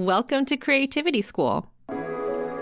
Welcome 0.00 0.46
to 0.46 0.56
Creativity 0.56 1.20
School. 1.20 1.70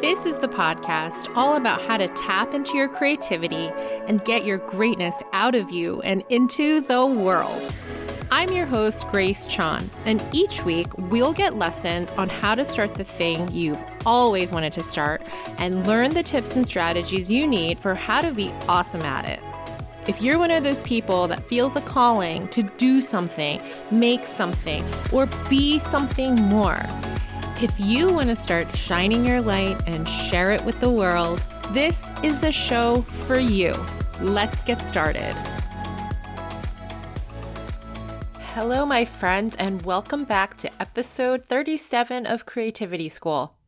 This 0.00 0.26
is 0.26 0.38
the 0.38 0.48
podcast 0.48 1.30
all 1.36 1.54
about 1.54 1.80
how 1.80 1.96
to 1.96 2.08
tap 2.08 2.52
into 2.52 2.76
your 2.76 2.88
creativity 2.88 3.70
and 4.08 4.24
get 4.24 4.44
your 4.44 4.58
greatness 4.58 5.22
out 5.32 5.54
of 5.54 5.70
you 5.70 6.00
and 6.00 6.24
into 6.30 6.80
the 6.80 7.06
world. 7.06 7.72
I'm 8.32 8.50
your 8.50 8.66
host, 8.66 9.06
Grace 9.06 9.46
Chan, 9.46 9.88
and 10.04 10.20
each 10.32 10.64
week 10.64 10.88
we'll 10.98 11.32
get 11.32 11.54
lessons 11.54 12.10
on 12.10 12.28
how 12.28 12.56
to 12.56 12.64
start 12.64 12.94
the 12.94 13.04
thing 13.04 13.48
you've 13.52 13.84
always 14.04 14.52
wanted 14.52 14.72
to 14.72 14.82
start 14.82 15.22
and 15.58 15.86
learn 15.86 16.14
the 16.14 16.24
tips 16.24 16.56
and 16.56 16.66
strategies 16.66 17.30
you 17.30 17.46
need 17.46 17.78
for 17.78 17.94
how 17.94 18.20
to 18.20 18.32
be 18.32 18.50
awesome 18.68 19.02
at 19.02 19.24
it. 19.24 19.47
If 20.08 20.22
you're 20.22 20.38
one 20.38 20.50
of 20.50 20.64
those 20.64 20.82
people 20.84 21.28
that 21.28 21.44
feels 21.44 21.76
a 21.76 21.82
calling 21.82 22.48
to 22.48 22.62
do 22.62 23.02
something, 23.02 23.60
make 23.90 24.24
something, 24.24 24.82
or 25.12 25.28
be 25.50 25.78
something 25.78 26.34
more, 26.34 26.80
if 27.60 27.78
you 27.78 28.10
want 28.10 28.30
to 28.30 28.34
start 28.34 28.74
shining 28.74 29.22
your 29.22 29.42
light 29.42 29.86
and 29.86 30.08
share 30.08 30.50
it 30.50 30.64
with 30.64 30.80
the 30.80 30.88
world, 30.88 31.44
this 31.72 32.10
is 32.22 32.40
the 32.40 32.50
show 32.50 33.02
for 33.02 33.38
you. 33.38 33.74
Let's 34.22 34.64
get 34.64 34.80
started. 34.80 35.34
Hello, 38.54 38.86
my 38.86 39.04
friends, 39.04 39.56
and 39.56 39.82
welcome 39.82 40.24
back 40.24 40.56
to 40.56 40.70
episode 40.80 41.44
37 41.44 42.24
of 42.24 42.46
Creativity 42.46 43.10
School. 43.10 43.58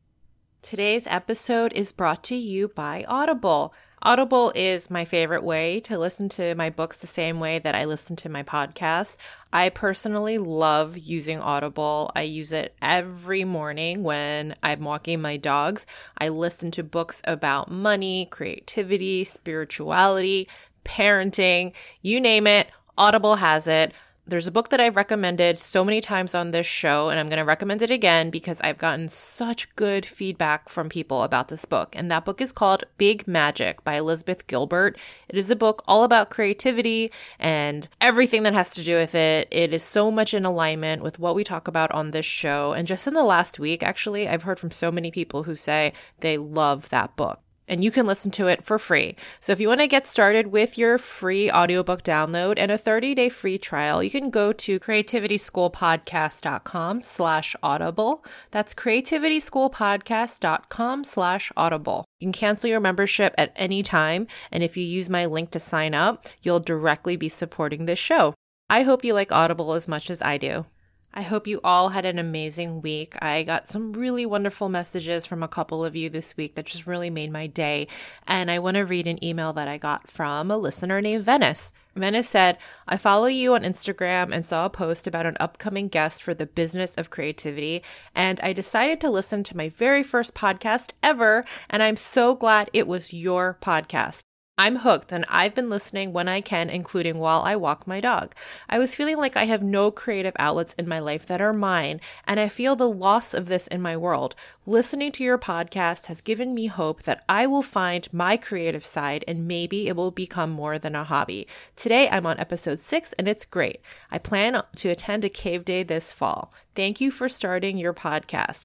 Today's 0.63 1.07
episode 1.07 1.75
is 1.75 1.93
brought 1.93 2.25
to 2.25 2.35
you 2.35 2.69
by 2.69 3.05
Audible. 3.07 3.75
Audible 4.03 4.51
is 4.55 4.91
my 4.91 5.05
favorite 5.05 5.45
way 5.45 5.79
to 5.81 5.99
listen 5.99 6.31
to 6.31 6.55
my 6.55 6.71
books 6.71 6.99
the 7.03 7.07
same 7.07 7.39
way 7.39 7.59
that 7.59 7.75
I 7.75 7.85
listen 7.85 8.17
to 8.17 8.31
my 8.31 8.43
podcasts. 8.43 9.19
I 9.53 9.69
personally 9.69 10.39
love 10.39 10.97
using 10.97 11.39
Audible. 11.39 12.11
I 12.17 12.23
use 12.23 12.51
it 12.51 12.75
every 12.81 13.45
morning 13.45 14.03
when 14.03 14.55
I'm 14.63 14.85
walking 14.85 15.21
my 15.21 15.37
dogs. 15.37 15.87
I 16.17 16.29
listen 16.29 16.71
to 16.73 16.83
books 16.83 17.21
about 17.27 17.71
money, 17.71 18.25
creativity, 18.31 19.23
spirituality, 19.25 20.49
parenting, 20.83 21.75
you 22.01 22.23
name 22.23 22.47
it. 22.47 22.71
Audible 22.97 23.37
has 23.37 23.69
it. 23.69 23.93
There's 24.27 24.47
a 24.47 24.53
book 24.53 24.69
that 24.69 24.81
I've 24.81 24.97
recommended 24.97 25.59
so 25.59 25.85
many 25.85 26.01
times 26.01 26.35
on 26.35 26.51
this 26.51 26.67
show, 26.67 27.09
and 27.09 27.19
I'm 27.19 27.27
going 27.27 27.39
to 27.39 27.45
recommend 27.45 27.83
it 27.83 27.91
again 27.91 28.31
because 28.31 28.61
I've 28.61 28.79
gotten 28.79 29.09
such 29.09 29.75
good 29.75 30.07
feedback 30.07 30.69
from 30.69 30.89
people 30.89 31.25
about 31.25 31.49
this 31.49 31.65
book. 31.65 31.97
And 31.97 32.11
that 32.11 32.25
book 32.25 32.41
is 32.41 32.53
called 32.53 32.85
Big 32.97 33.27
Magic 33.27 33.83
by 33.83 33.95
Elizabeth 33.95 34.47
Gilbert. 34.47 34.99
It 35.29 35.37
is 35.37 35.51
a 35.51 35.57
book 35.57 35.83
all 35.89 36.05
about 36.05 36.31
creativity 36.31 37.11
and 37.41 37.89
everything 38.01 38.45
that 38.45 38.55
has 38.55 38.71
to 38.75 38.85
do 38.85 38.97
with 38.97 39.17
it. 39.17 39.49
It 39.51 39.73
is 39.73 39.83
so 39.83 40.11
much 40.13 40.33
in 40.33 40.45
alignment 40.45 41.03
with 41.03 41.19
what 41.19 41.35
we 41.35 41.43
talk 41.43 41.67
about 41.67 41.91
on 41.91 42.13
this 42.13 42.27
show. 42.27 42.73
And 42.73 42.87
just 42.87 43.09
in 43.09 43.15
the 43.15 43.25
last 43.25 43.59
week, 43.59 43.83
actually, 43.83 44.29
I've 44.29 44.45
heard 44.45 44.61
from 44.61 44.71
so 44.71 44.93
many 44.93 45.11
people 45.11 45.45
who 45.45 45.57
say 45.57 45.93
they 46.21 46.39
love 46.39 46.91
that 46.91 47.17
book 47.17 47.41
and 47.71 47.83
you 47.83 47.91
can 47.91 48.05
listen 48.05 48.31
to 48.33 48.49
it 48.49 48.63
for 48.65 48.79
free. 48.79 49.17
So 49.39 49.53
if 49.53 49.61
you 49.61 49.69
want 49.69 49.81
to 49.81 49.87
get 49.87 50.05
started 50.05 50.49
with 50.49 50.77
your 50.77 50.99
free 50.99 51.51
audiobook 51.51 52.03
download 52.03 52.57
and 52.59 52.71
a 52.71 52.77
30-day 52.77 53.31
free 53.31 53.57
trial, 53.57 54.03
you 54.03 54.11
can 54.11 54.29
go 54.29 54.53
to 54.53 54.79
creativityschoolpodcast.com 54.81 57.03
slash 57.03 57.57
audible. 57.63 58.23
That's 58.51 58.75
creativityschoolpodcast.com 58.75 61.05
slash 61.05 61.53
audible. 61.57 62.05
You 62.19 62.27
can 62.27 62.33
cancel 62.33 62.69
your 62.69 62.81
membership 62.81 63.35
at 63.39 63.55
any 63.57 63.83
time, 63.83 64.27
and 64.53 64.63
if 64.63 64.77
you 64.77 64.85
use 64.85 65.09
my 65.09 65.25
link 65.25 65.51
to 65.53 65.59
sign 65.59 65.95
up, 65.95 66.27
you'll 66.43 66.61
directly 66.61 67.17
be 67.17 67.31
supporting 67.31 67.87
this 67.87 67.99
show. 67.99 68.35
I 68.69 68.83
hope 68.83 69.03
you 69.05 69.15
like 69.15 69.33
Audible 69.33 69.73
as 69.73 69.89
much 69.89 70.11
as 70.11 70.21
I 70.21 70.37
do. 70.37 70.67
I 71.13 71.23
hope 71.23 71.47
you 71.47 71.61
all 71.65 71.89
had 71.89 72.05
an 72.05 72.19
amazing 72.19 72.83
week. 72.83 73.15
I 73.21 73.43
got 73.43 73.67
some 73.67 73.93
really 73.93 74.25
wonderful 74.25 74.69
messages 74.69 75.27
from 75.27 75.43
a 75.43 75.49
couple 75.49 75.85
of 75.85 75.97
you 75.97 76.09
this 76.09 76.37
week 76.37 76.55
that 76.55 76.67
just 76.67 76.87
really 76.87 77.11
made 77.11 77.33
my 77.33 77.49
day. 77.49 77.89
And 78.29 78.51
I 78.51 78.61
want 78.61 78.77
to 78.77 78.85
read 78.85 79.09
an 79.09 79.23
email 79.25 79.53
that 79.55 79.67
I 79.67 79.77
got 79.77 80.09
from 80.09 80.51
a 80.51 80.57
listener 80.57 81.01
named 81.01 81.25
Venice. 81.25 81.73
Venice 81.97 82.29
said, 82.29 82.59
I 82.87 82.97
follow 82.97 83.27
you 83.27 83.55
on 83.55 83.63
Instagram 83.63 84.33
and 84.33 84.47
saw 84.47 84.67
a 84.67 84.71
post 84.71 85.09
about 85.09 85.27
an 85.27 85.37
upcoming 85.41 85.89
guest 85.89 86.23
for 86.23 86.33
the 86.33 86.47
business 86.47 86.97
of 86.97 87.11
creativity. 87.11 87.83
And 88.15 88.41
I 88.43 88.53
decided 88.53 89.01
to 89.01 89.11
listen 89.11 89.43
to 89.45 89.57
my 89.57 89.69
very 89.69 90.05
first 90.05 90.37
podcast 90.37 90.93
ever. 91.03 91.43
And 91.69 91.83
I'm 91.83 91.97
so 91.97 92.37
glad 92.37 92.71
it 92.73 92.87
was 92.87 93.13
your 93.13 93.59
podcast. 93.61 94.23
I'm 94.61 94.77
hooked 94.77 95.11
and 95.11 95.25
I've 95.31 95.55
been 95.55 95.71
listening 95.71 96.13
when 96.13 96.29
I 96.29 96.43
can, 96.43 96.69
including 96.69 97.17
while 97.19 97.41
I 97.41 97.57
walk 97.57 97.87
my 97.87 97.99
dog. 97.99 98.35
I 98.69 98.79
was 98.79 98.95
feeling 98.95 99.17
like 99.17 99.35
I 99.35 99.45
have 99.45 99.63
no 99.63 99.91
creative 99.91 100.35
outlets 100.39 100.75
in 100.75 100.87
my 100.87 100.99
life 100.99 101.25
that 101.29 101.41
are 101.41 101.55
mine, 101.55 101.99
and 102.27 102.39
I 102.39 102.51
feel 102.51 102.77
the 102.77 102.87
loss 102.87 103.33
of 103.33 103.47
this 103.47 103.67
in 103.67 103.81
my 103.81 103.97
world. 103.97 104.35
Listening 104.67 105.13
to 105.13 105.25
your 105.25 105.39
podcast 105.39 106.09
has 106.09 106.21
given 106.21 106.53
me 106.53 106.67
hope 106.67 107.05
that 107.05 107.25
I 107.27 107.47
will 107.47 107.63
find 107.63 108.13
my 108.13 108.37
creative 108.37 108.85
side 108.85 109.25
and 109.27 109.49
maybe 109.49 109.89
it 109.89 109.97
will 109.97 110.11
become 110.11 110.51
more 110.51 110.79
than 110.79 110.95
a 110.95 111.05
hobby. 111.05 111.49
Today 111.75 112.11
I'm 112.11 112.27
on 112.27 112.39
episode 112.39 112.81
six 112.81 113.15
and 113.15 113.27
it's 113.27 113.47
great. 113.47 113.81
I 114.11 114.19
plan 114.19 114.63
to 114.77 114.91
attend 114.91 115.25
a 115.25 115.31
cave 115.31 115.65
day 115.65 115.85
this 115.85 116.13
fall. 116.13 116.53
Thank 116.75 117.01
you 117.01 117.11
for 117.11 117.31
starting 117.31 117.79
your 117.79 117.95
podcast. 117.95 118.65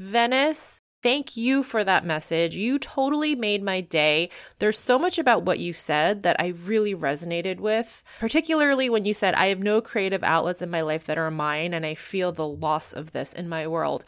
Venice, 0.00 0.80
Thank 1.06 1.36
you 1.36 1.62
for 1.62 1.84
that 1.84 2.04
message. 2.04 2.56
You 2.56 2.80
totally 2.80 3.36
made 3.36 3.62
my 3.62 3.80
day. 3.80 4.28
There's 4.58 4.76
so 4.76 4.98
much 4.98 5.20
about 5.20 5.44
what 5.44 5.60
you 5.60 5.72
said 5.72 6.24
that 6.24 6.34
I 6.40 6.48
really 6.48 6.96
resonated 6.96 7.60
with, 7.60 8.02
particularly 8.18 8.90
when 8.90 9.04
you 9.04 9.14
said, 9.14 9.34
I 9.34 9.46
have 9.46 9.60
no 9.60 9.80
creative 9.80 10.24
outlets 10.24 10.62
in 10.62 10.68
my 10.68 10.80
life 10.80 11.06
that 11.06 11.16
are 11.16 11.30
mine, 11.30 11.72
and 11.74 11.86
I 11.86 11.94
feel 11.94 12.32
the 12.32 12.48
loss 12.48 12.92
of 12.92 13.12
this 13.12 13.32
in 13.32 13.48
my 13.48 13.68
world. 13.68 14.04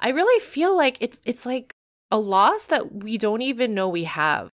I 0.00 0.10
really 0.10 0.40
feel 0.40 0.76
like 0.76 1.02
it, 1.02 1.18
it's 1.24 1.46
like 1.46 1.74
a 2.12 2.20
loss 2.20 2.64
that 2.66 3.02
we 3.02 3.18
don't 3.18 3.42
even 3.42 3.74
know 3.74 3.88
we 3.88 4.04
have. 4.04 4.48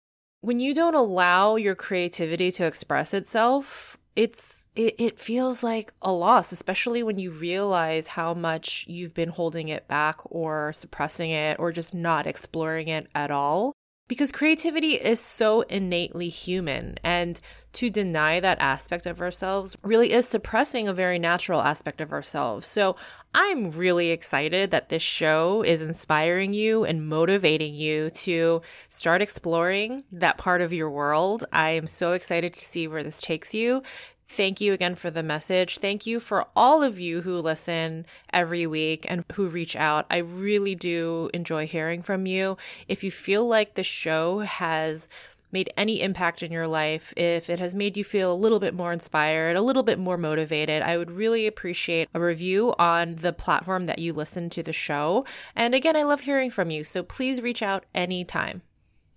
When 0.42 0.58
you 0.58 0.74
don't 0.74 0.94
allow 0.94 1.56
your 1.56 1.74
creativity 1.74 2.50
to 2.50 2.66
express 2.66 3.14
itself, 3.14 3.96
it's 4.18 4.68
it, 4.74 4.96
it 4.98 5.16
feels 5.16 5.62
like 5.62 5.92
a 6.02 6.12
loss 6.12 6.50
especially 6.50 7.04
when 7.04 7.18
you 7.18 7.30
realize 7.30 8.08
how 8.08 8.34
much 8.34 8.84
you've 8.88 9.14
been 9.14 9.28
holding 9.28 9.68
it 9.68 9.86
back 9.86 10.16
or 10.24 10.72
suppressing 10.72 11.30
it 11.30 11.56
or 11.60 11.70
just 11.70 11.94
not 11.94 12.26
exploring 12.26 12.88
it 12.88 13.06
at 13.14 13.30
all 13.30 13.72
because 14.08 14.32
creativity 14.32 14.94
is 14.94 15.20
so 15.20 15.60
innately 15.62 16.28
human 16.28 16.96
and 17.04 17.40
to 17.74 17.90
deny 17.90 18.40
that 18.40 18.58
aspect 18.60 19.06
of 19.06 19.20
ourselves 19.20 19.76
really 19.82 20.12
is 20.12 20.26
suppressing 20.26 20.88
a 20.88 20.94
very 20.94 21.18
natural 21.18 21.60
aspect 21.60 22.00
of 22.00 22.10
ourselves. 22.10 22.66
So 22.66 22.96
I'm 23.34 23.70
really 23.70 24.10
excited 24.10 24.70
that 24.70 24.88
this 24.88 25.02
show 25.02 25.62
is 25.62 25.82
inspiring 25.82 26.54
you 26.54 26.84
and 26.84 27.06
motivating 27.06 27.74
you 27.74 28.08
to 28.10 28.62
start 28.88 29.20
exploring 29.20 30.04
that 30.10 30.38
part 30.38 30.62
of 30.62 30.72
your 30.72 30.90
world. 30.90 31.44
I 31.52 31.70
am 31.70 31.86
so 31.86 32.14
excited 32.14 32.54
to 32.54 32.64
see 32.64 32.88
where 32.88 33.02
this 33.02 33.20
takes 33.20 33.54
you. 33.54 33.82
Thank 34.30 34.60
you 34.60 34.74
again 34.74 34.94
for 34.94 35.10
the 35.10 35.22
message. 35.22 35.78
Thank 35.78 36.06
you 36.06 36.20
for 36.20 36.46
all 36.54 36.82
of 36.82 37.00
you 37.00 37.22
who 37.22 37.40
listen 37.40 38.04
every 38.30 38.66
week 38.66 39.06
and 39.10 39.24
who 39.32 39.48
reach 39.48 39.74
out. 39.74 40.04
I 40.10 40.18
really 40.18 40.74
do 40.74 41.30
enjoy 41.32 41.66
hearing 41.66 42.02
from 42.02 42.26
you. 42.26 42.58
If 42.88 43.02
you 43.02 43.10
feel 43.10 43.48
like 43.48 43.74
the 43.74 43.82
show 43.82 44.40
has 44.40 45.08
made 45.50 45.70
any 45.78 46.02
impact 46.02 46.42
in 46.42 46.52
your 46.52 46.66
life, 46.66 47.14
if 47.16 47.48
it 47.48 47.58
has 47.58 47.74
made 47.74 47.96
you 47.96 48.04
feel 48.04 48.30
a 48.30 48.34
little 48.34 48.60
bit 48.60 48.74
more 48.74 48.92
inspired, 48.92 49.56
a 49.56 49.62
little 49.62 49.82
bit 49.82 49.98
more 49.98 50.18
motivated, 50.18 50.82
I 50.82 50.98
would 50.98 51.10
really 51.10 51.46
appreciate 51.46 52.10
a 52.12 52.20
review 52.20 52.74
on 52.78 53.16
the 53.16 53.32
platform 53.32 53.86
that 53.86 53.98
you 53.98 54.12
listen 54.12 54.50
to 54.50 54.62
the 54.62 54.74
show. 54.74 55.24
And 55.56 55.74
again, 55.74 55.96
I 55.96 56.02
love 56.02 56.20
hearing 56.20 56.50
from 56.50 56.70
you, 56.70 56.84
so 56.84 57.02
please 57.02 57.40
reach 57.40 57.62
out 57.62 57.86
anytime. 57.94 58.60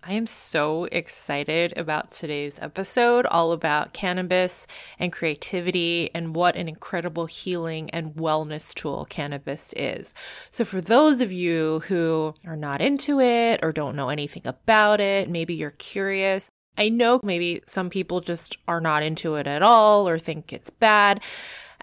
I 0.04 0.14
am 0.14 0.26
so 0.26 0.86
excited 0.86 1.78
about 1.78 2.10
today's 2.10 2.60
episode, 2.60 3.28
all 3.28 3.52
about 3.52 3.94
cannabis 3.94 4.66
and 4.98 5.14
creativity 5.14 6.10
and 6.16 6.36
what 6.36 6.56
an 6.56 6.68
incredible 6.68 7.28
healing 7.28 7.88
and 7.92 8.16
wellness 8.16 8.74
tool 8.74 9.06
cannabis 9.08 9.74
is. 9.78 10.16
So, 10.50 10.66
for 10.66 10.82
those 10.82 11.22
of 11.22 11.32
you 11.32 11.82
who 11.82 12.34
are 12.48 12.56
not 12.56 12.82
into 12.82 13.20
it 13.20 13.60
or 13.62 13.72
don't 13.72 13.96
know 13.96 14.10
anything 14.10 14.42
about 14.46 15.00
it, 15.02 15.30
maybe 15.30 15.54
you're 15.54 15.70
curious. 15.70 16.50
I 16.80 16.90
know 16.90 17.20
maybe 17.22 17.60
some 17.64 17.92
people 17.92 18.22
just 18.22 18.58
are 18.68 18.82
not 18.82 19.04
into 19.04 19.36
it 19.36 19.46
at 19.46 19.62
all 19.62 20.10
or 20.10 20.18
think 20.18 20.52
it's 20.52 20.72
bad. 20.72 21.22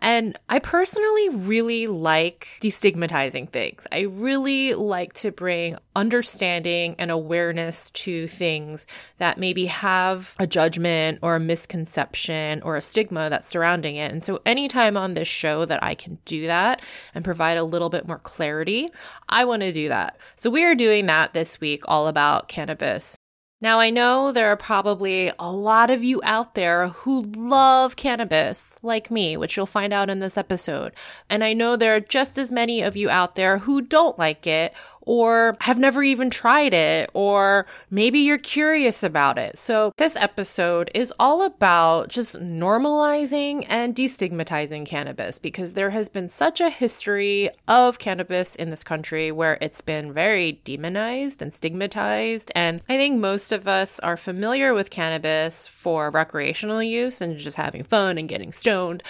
And 0.01 0.39
I 0.49 0.59
personally 0.59 1.29
really 1.31 1.87
like 1.87 2.59
destigmatizing 2.61 3.49
things. 3.49 3.87
I 3.93 4.03
really 4.03 4.75
like 4.75 5.13
to 5.15 5.33
bring 5.33 5.77
understanding 5.95 6.95
and 6.99 7.11
awareness 7.11 7.91
to 7.91 8.27
things 8.29 8.87
that 9.19 9.39
maybe 9.39 9.67
have 9.67 10.35
a 10.39 10.47
judgment 10.47 11.19
or 11.23 11.37
a 11.37 11.41
misconception 11.41 12.63
or 12.63 12.77
a 12.77 12.81
stigma 12.81 13.29
that's 13.29 13.49
surrounding 13.49 13.97
it. 13.97 14.13
And 14.13 14.23
so 14.23 14.41
anytime 14.47 14.97
on 14.97 15.15
this 15.15 15.29
show 15.29 15.65
that 15.65 15.83
I 15.83 15.95
can 15.95 16.19
do 16.25 16.47
that 16.47 16.83
and 17.15 17.25
provide 17.25 17.59
a 17.59 17.65
little 17.65 17.91
bit 17.91 18.07
more 18.07 18.19
clarity, 18.19 18.89
I 19.29 19.45
want 19.45 19.63
to 19.63 19.73
do 19.73 19.89
that. 19.89 20.19
So 20.37 20.51
we 20.51 20.65
are 20.65 20.75
doing 20.75 21.07
that 21.07 21.33
this 21.33 21.61
week 21.61 21.83
all 21.87 22.07
about 22.07 22.49
cannabis 22.49 23.18
Now, 23.61 23.81
I 23.81 23.91
know 23.91 24.31
there 24.31 24.53
are 24.53 24.57
probably 24.57 25.33
a 25.37 25.51
lot 25.51 25.91
of 25.91 26.05
you 26.05 26.21
out 26.23 26.55
there 26.55 26.89
who 26.89 27.23
love 27.23 27.97
cannabis, 27.97 28.77
like 28.85 29.11
me, 29.11 29.37
which 29.37 29.57
you'll 29.57 29.67
find 29.67 29.93
out 29.93 30.09
in 30.09 30.21
this 30.21 30.39
episode. 30.39 30.93
And 31.29 31.43
I 31.43 31.55
know 31.55 31.75
there 31.75 31.97
are 31.97 32.01
just 32.01 32.39
as 32.39 32.53
many 32.53 32.83
of 32.83 32.97
you 32.97 33.11
out 33.11 33.35
there 33.35 33.59
who 33.59 33.83
don't 33.83 34.17
like 34.17 34.47
it 34.47 34.75
or 35.09 35.57
have 35.63 35.79
never 35.79 36.03
even 36.03 36.29
tried 36.29 36.75
it, 36.75 37.11
or 37.15 37.65
maybe 37.91 38.19
you're 38.19 38.37
curious 38.37 39.03
about 39.03 39.39
it. 39.39 39.57
So 39.57 39.95
this 39.97 40.17
episode 40.17 40.91
is 40.95 41.15
all 41.19 41.41
about 41.41 42.09
just 42.09 42.43
normalizing 42.43 43.65
and 43.71 43.95
destigmatizing 43.95 44.85
cannabis 44.85 45.39
because 45.39 45.73
there 45.73 45.89
has 45.91 46.11
been 46.11 46.29
such 46.29 46.61
a 46.61 46.69
history 46.69 47.49
of 47.67 47.99
cannabis 47.99 48.55
in 48.55 48.69
this 48.69 48.85
country 48.85 49.33
where 49.33 49.57
it's 49.63 49.81
been 49.81 50.13
very 50.13 50.61
demonized 50.63 51.41
and 51.41 51.51
stigmatized. 51.51 52.53
And 52.55 52.83
I 52.87 52.99
think 52.99 53.19
most 53.19 53.51
of 53.51 53.67
us 53.67 53.99
are 54.01 54.19
familiar 54.19 54.75
with 54.75 54.91
cannabis 54.91 55.67
for 55.67 56.11
recreational 56.11 56.83
use 56.83 57.23
and 57.23 57.39
just 57.39 57.57
having 57.57 57.83
fun 57.83 58.19
and 58.19 58.29
getting 58.29 58.53
stoned. 58.53 59.03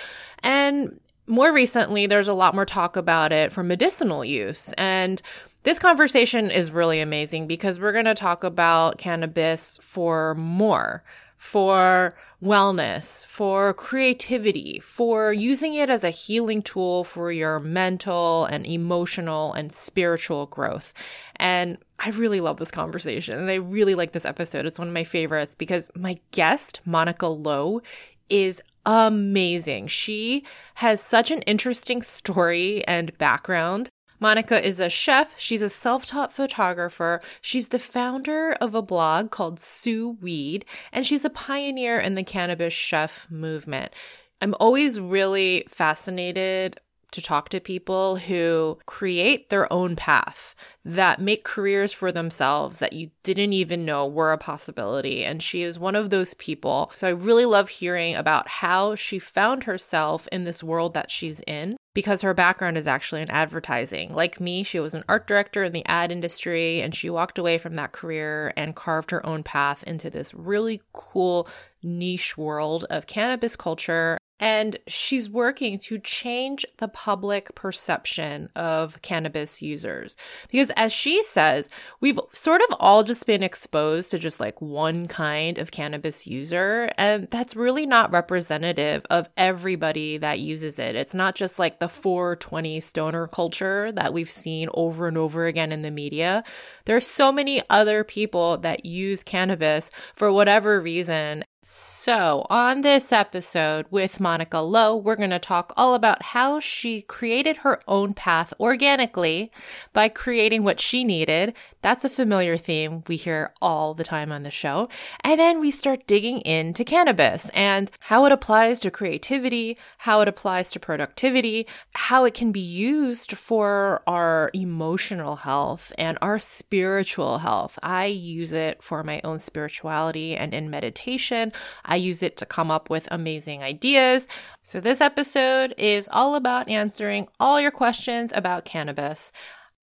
And 0.45 1.01
more 1.29 1.53
recently, 1.53 2.07
there's 2.07 2.29
a 2.29 2.35
lot 2.35 2.55
more 2.55 2.65
talk 2.65 2.97
about 2.97 3.33
it 3.33 3.53
for 3.53 3.63
medicinal 3.63 4.25
use. 4.25 4.73
And 4.75 5.21
this 5.69 5.79
conversation 5.79 6.51
is 6.51 6.73
really 6.73 6.99
amazing 6.99 7.47
because 7.47 7.79
we're 7.79 7.93
going 7.93 8.07
to 8.07 8.15
talk 8.15 8.43
about 8.43 8.97
cannabis 8.97 9.79
for 9.83 10.35
more, 10.35 11.05
for 11.37 12.15
wellness, 12.43 13.27
for 13.27 13.75
creativity, 13.75 14.79
for 14.79 15.31
using 15.31 15.75
it 15.75 15.91
as 15.91 16.05
a 16.05 16.09
healing 16.09 16.63
tool 16.63 17.05
for 17.05 17.31
your 17.31 17.61
mental 17.61 18.47
and 18.47 18.67
emotional 18.67 19.53
and 19.53 19.71
spiritual 19.71 20.47
growth. 20.47 20.95
And 21.37 21.77
I 21.99 22.13
really 22.13 22.41
love 22.41 22.57
this 22.57 22.71
conversation 22.71 23.39
and 23.39 23.51
I 23.51 23.57
really 23.57 23.95
like 23.95 24.13
this 24.13 24.25
episode. 24.25 24.65
It's 24.65 24.79
one 24.79 24.89
of 24.89 24.95
my 24.95 25.05
favorites 25.05 25.55
because 25.55 25.91
my 25.95 26.17
guest, 26.31 26.81
Monica 26.87 27.27
Lo, 27.27 27.83
is 28.31 28.63
amazing. 28.87 29.89
She 29.89 30.47
has 30.77 31.03
such 31.03 31.31
an 31.31 31.43
interesting 31.43 32.01
story 32.01 32.83
and 32.87 33.19
background. 33.19 33.91
Monica 34.21 34.65
is 34.65 34.81
a 34.81 34.89
chef. 34.89 35.39
She's 35.39 35.63
a 35.63 35.69
self 35.69 36.07
taught 36.07 36.33
photographer. 36.33 37.21
She's 37.41 37.69
the 37.69 37.79
founder 37.79 38.53
of 38.61 38.75
a 38.75 38.83
blog 38.83 39.31
called 39.31 39.61
Sous 39.61 40.17
Weed, 40.21 40.65
and 40.93 41.07
she's 41.07 41.25
a 41.25 41.31
pioneer 41.31 41.99
in 41.99 42.15
the 42.15 42.25
cannabis 42.25 42.73
chef 42.73 43.31
movement. 43.31 43.93
I'm 44.41 44.55
always 44.61 45.01
really 45.01 45.65
fascinated 45.69 46.77
to 47.13 47.23
talk 47.23 47.49
to 47.49 47.61
people 47.61 48.17
who 48.17 48.79
create 48.87 49.49
their 49.49 49.71
own 49.73 49.97
path, 49.97 50.55
that 50.85 51.21
make 51.21 51.45
careers 51.45 51.93
for 51.93 52.13
themselves 52.13 52.79
that 52.79 52.93
you 52.93 53.11
didn't 53.23 53.53
even 53.53 53.85
know 53.85 54.07
were 54.07 54.33
a 54.33 54.39
possibility. 54.39 55.25
And 55.25 55.43
she 55.43 55.63
is 55.63 55.79
one 55.79 55.97
of 55.97 56.11
those 56.11 56.35
people. 56.35 56.91
So 56.95 57.09
I 57.09 57.13
really 57.13 57.45
love 57.45 57.69
hearing 57.69 58.15
about 58.15 58.49
how 58.49 58.95
she 58.95 59.19
found 59.19 59.65
herself 59.65 60.29
in 60.33 60.45
this 60.45 60.63
world 60.63 60.95
that 60.95 61.11
she's 61.11 61.41
in 61.47 61.77
because 61.95 62.23
her 62.23 62.35
background 62.35 62.77
is 62.77 62.87
actually 62.87 63.23
in 63.23 63.31
advertising. 63.31 64.15
Like 64.15 64.41
me, 64.41 64.63
she 64.63 64.79
was 64.79 64.95
an 64.95 65.03
art 65.09 65.27
director 65.27 65.65
in 65.65 65.73
the 65.73 65.85
ad 65.87 66.13
industry 66.13 66.81
and 66.81 66.95
she 66.95 67.11
walked 67.11 67.39
away 67.39 67.59
from 67.59 67.75
that 67.75 67.93
career 67.93 68.53
and 68.57 68.77
carved 68.77 69.11
her 69.11 69.25
own 69.27 69.43
path 69.43 69.83
into 69.83 70.09
this 70.09 70.33
really 70.33 70.81
cool 70.93 71.49
niche 71.83 72.39
world 72.39 72.85
of 72.89 73.07
cannabis 73.07 73.57
culture 73.57 74.19
and 74.41 74.77
she's 74.87 75.29
working 75.29 75.79
to 75.79 75.99
change 75.99 76.65
the 76.79 76.89
public 76.89 77.55
perception 77.55 78.49
of 78.55 79.01
cannabis 79.03 79.61
users. 79.63 80.17
Because 80.51 80.71
as 80.73 80.93
she 80.93 81.23
says, 81.23 81.71
we've 82.01 82.21
sort 82.33 82.61
of 82.69 82.77
all 82.79 83.03
just 83.03 83.27
been 83.27 83.43
exposed 83.43 84.11
to 84.11 84.19
just 84.19 84.39
like 84.39 84.61
one 84.61 85.09
kind 85.09 85.59
of 85.59 85.71
cannabis 85.71 86.27
user. 86.27 86.91
And 86.97 87.27
that's 87.29 87.57
really 87.57 87.87
not 87.87 88.13
representative 88.13 89.05
of 89.11 89.29
everybody 89.37 90.19
that 90.19 90.39
uses 90.39 90.79
it. 90.79 90.95
It's 90.95 91.15
not 91.15 91.35
just 91.35 91.59
like 91.59 91.79
the 91.79 91.89
420 91.89 92.81
stoner 92.81 93.27
culture 93.27 93.91
that 93.93 94.13
we've 94.13 94.31
seen 94.31 94.69
over 94.75 95.09
and 95.09 95.19
over 95.19 95.47
again 95.47 95.73
in 95.73 95.83
the 95.83 95.91
media. 95.91 96.45
There 96.85 96.97
are 96.97 97.01
so 97.01 97.33
many 97.33 97.61
other 97.69 98.05
people 98.05 98.57
that 98.59 98.85
use 98.85 99.25
cannabis 99.25 99.91
for 100.15 100.33
whatever 100.33 100.81
reason. 100.81 101.45
So, 101.71 102.47
on 102.49 102.81
this 102.81 103.13
episode 103.13 103.85
with 103.91 104.21
Monica 104.21 104.61
Lo, 104.61 104.97
we're 104.97 105.17
going 105.17 105.29
to 105.29 105.39
talk 105.39 105.75
all 105.77 105.95
about 105.95 106.23
how 106.23 106.61
she 106.61 107.03
created 107.03 107.59
her 107.59 107.79
own 107.87 108.15
path 108.15 108.55
organically 108.59 109.53
by 109.93 110.09
creating 110.09 110.65
what 110.65 110.81
she 110.81 111.05
needed. 111.05 111.55
That's 111.81 112.05
a 112.05 112.09
familiar 112.09 112.57
theme 112.57 113.03
we 113.07 113.17
hear 113.17 113.53
all 113.63 113.95
the 113.95 114.05
time 114.05 114.33
on 114.33 114.43
the 114.43 114.51
show. 114.51 114.89
And 115.23 115.39
then 115.39 115.61
we 115.61 115.71
start 115.71 116.07
digging 116.07 116.41
into 116.41 116.85
cannabis 116.85 117.51
and 117.51 117.91
how 118.01 118.25
it 118.25 118.33
applies 118.33 118.81
to 118.81 118.91
creativity, 118.91 119.77
how 119.99 120.21
it 120.21 120.29
applies 120.29 120.71
to 120.73 120.81
productivity, 120.81 121.67
how 121.95 122.25
it 122.25 122.35
can 122.35 122.51
be 122.51 122.61
used 122.61 123.37
for 123.37 124.03
our 124.07 124.51
emotional 124.55 125.37
health 125.37 125.93
and 125.97 126.19
our 126.21 126.39
spiritual 126.39 127.39
health. 127.39 127.79
I 127.83 128.07
use 128.07 128.53
it 128.53 128.83
for 128.83 129.05
my 129.05 129.21
own 129.23 129.39
spirituality 129.39 130.37
and 130.37 130.53
in 130.53 130.71
meditation. 130.71 131.53
I 131.85 131.97
use 131.97 132.23
it 132.23 132.37
to 132.39 132.47
come 132.47 132.71
up 132.71 132.91
with 132.91 133.09
amazing 133.11 133.63
ideas. 133.63 134.27
So, 134.63 134.81
this 134.81 135.01
episode 135.01 135.75
is 135.79 136.09
all 136.13 136.35
about 136.35 136.69
answering 136.69 137.29
all 137.39 137.61
your 137.61 137.71
questions 137.71 138.33
about 138.35 138.65
cannabis 138.65 139.33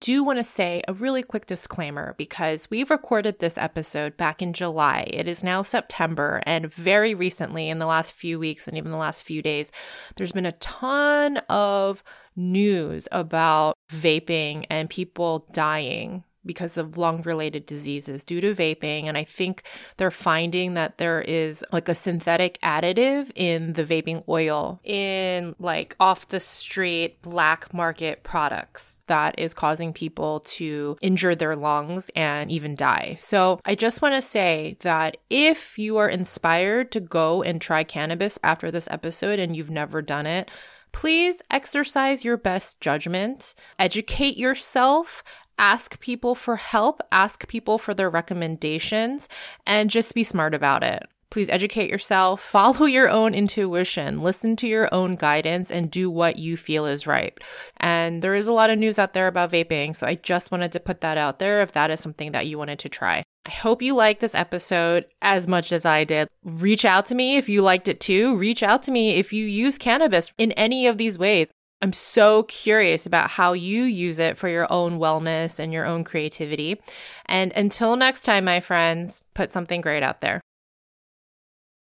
do 0.00 0.22
want 0.22 0.38
to 0.38 0.44
say 0.44 0.82
a 0.86 0.92
really 0.92 1.22
quick 1.22 1.46
disclaimer 1.46 2.14
because 2.16 2.68
we've 2.70 2.90
recorded 2.90 3.38
this 3.38 3.58
episode 3.58 4.16
back 4.16 4.42
in 4.42 4.52
July. 4.52 5.06
It 5.08 5.26
is 5.26 5.42
now 5.42 5.62
September, 5.62 6.40
and 6.44 6.72
very 6.72 7.14
recently, 7.14 7.68
in 7.68 7.78
the 7.78 7.86
last 7.86 8.14
few 8.14 8.38
weeks 8.38 8.68
and 8.68 8.76
even 8.76 8.90
the 8.90 8.96
last 8.96 9.24
few 9.24 9.42
days, 9.42 9.72
there's 10.16 10.32
been 10.32 10.46
a 10.46 10.52
ton 10.52 11.38
of 11.48 12.04
news 12.36 13.08
about 13.10 13.74
vaping 13.90 14.66
and 14.70 14.90
people 14.90 15.46
dying 15.52 16.24
because 16.46 16.76
of 16.78 16.96
lung 16.96 17.22
related 17.22 17.66
diseases 17.66 18.24
due 18.24 18.40
to 18.40 18.54
vaping. 18.54 19.04
And 19.04 19.16
I 19.16 19.24
think 19.24 19.62
they're 19.96 20.10
finding 20.10 20.74
that 20.74 20.98
there 20.98 21.20
is 21.20 21.64
like 21.72 21.88
a 21.88 21.94
synthetic 21.94 22.58
additive 22.60 23.30
in 23.34 23.74
the 23.74 23.84
vaping 23.84 24.22
oil 24.28 24.80
in 24.84 25.54
like 25.58 25.96
off 25.98 26.28
the 26.28 26.40
street 26.40 27.20
black 27.22 27.72
market 27.74 28.22
products 28.22 29.00
that 29.06 29.38
is 29.38 29.54
causing 29.54 29.92
people 29.92 30.40
to 30.40 30.96
injure 31.00 31.34
their 31.34 31.56
lungs 31.56 32.10
and 32.16 32.50
even 32.50 32.74
die. 32.74 33.16
So 33.18 33.60
I 33.64 33.74
just 33.74 34.02
want 34.02 34.14
to 34.14 34.22
say 34.22 34.76
that 34.80 35.16
if 35.30 35.78
you 35.78 35.96
are 35.96 36.08
inspired 36.08 36.90
to 36.92 37.00
go 37.00 37.42
and 37.42 37.60
try 37.60 37.84
cannabis 37.84 38.38
after 38.42 38.70
this 38.70 38.88
episode 38.90 39.38
and 39.38 39.56
you've 39.56 39.70
never 39.70 40.02
done 40.02 40.26
it, 40.26 40.50
please 40.92 41.42
exercise 41.50 42.24
your 42.24 42.38
best 42.38 42.80
judgment, 42.80 43.54
educate 43.78 44.36
yourself, 44.36 45.22
ask 45.58 46.00
people 46.00 46.34
for 46.34 46.56
help, 46.56 47.00
ask 47.10 47.48
people 47.48 47.78
for 47.78 47.94
their 47.94 48.10
recommendations, 48.10 49.28
and 49.66 49.90
just 49.90 50.14
be 50.14 50.22
smart 50.22 50.54
about 50.54 50.82
it. 50.82 51.06
Please 51.30 51.50
educate 51.50 51.90
yourself, 51.90 52.40
follow 52.40 52.86
your 52.86 53.10
own 53.10 53.34
intuition, 53.34 54.22
listen 54.22 54.54
to 54.56 54.68
your 54.68 54.88
own 54.92 55.16
guidance, 55.16 55.72
and 55.72 55.90
do 55.90 56.10
what 56.10 56.38
you 56.38 56.56
feel 56.56 56.86
is 56.86 57.06
right. 57.06 57.38
And 57.78 58.22
there 58.22 58.34
is 58.34 58.46
a 58.46 58.52
lot 58.52 58.70
of 58.70 58.78
news 58.78 58.98
out 58.98 59.12
there 59.12 59.26
about 59.26 59.50
vaping, 59.50 59.96
so 59.96 60.06
I 60.06 60.14
just 60.14 60.52
wanted 60.52 60.72
to 60.72 60.80
put 60.80 61.00
that 61.00 61.18
out 61.18 61.38
there 61.38 61.60
if 61.62 61.72
that 61.72 61.90
is 61.90 62.00
something 62.00 62.32
that 62.32 62.46
you 62.46 62.58
wanted 62.58 62.78
to 62.80 62.88
try. 62.88 63.22
I 63.44 63.50
hope 63.50 63.82
you 63.82 63.94
liked 63.94 64.20
this 64.20 64.34
episode 64.34 65.06
as 65.22 65.46
much 65.46 65.72
as 65.72 65.84
I 65.84 66.04
did. 66.04 66.28
Reach 66.42 66.84
out 66.84 67.06
to 67.06 67.14
me 67.14 67.36
if 67.36 67.48
you 67.48 67.62
liked 67.62 67.86
it 67.86 68.00
too. 68.00 68.36
Reach 68.36 68.62
out 68.62 68.82
to 68.84 68.90
me 68.90 69.10
if 69.16 69.32
you 69.32 69.44
use 69.44 69.78
cannabis 69.78 70.32
in 70.38 70.52
any 70.52 70.86
of 70.86 70.98
these 70.98 71.18
ways. 71.18 71.52
I'm 71.82 71.92
so 71.92 72.44
curious 72.44 73.06
about 73.06 73.30
how 73.30 73.52
you 73.52 73.82
use 73.82 74.18
it 74.18 74.38
for 74.38 74.48
your 74.48 74.66
own 74.70 74.98
wellness 74.98 75.60
and 75.60 75.72
your 75.72 75.84
own 75.84 76.04
creativity. 76.04 76.80
And 77.26 77.52
until 77.54 77.96
next 77.96 78.24
time, 78.24 78.44
my 78.44 78.60
friends, 78.60 79.22
put 79.34 79.50
something 79.50 79.82
great 79.82 80.02
out 80.02 80.20
there. 80.20 80.40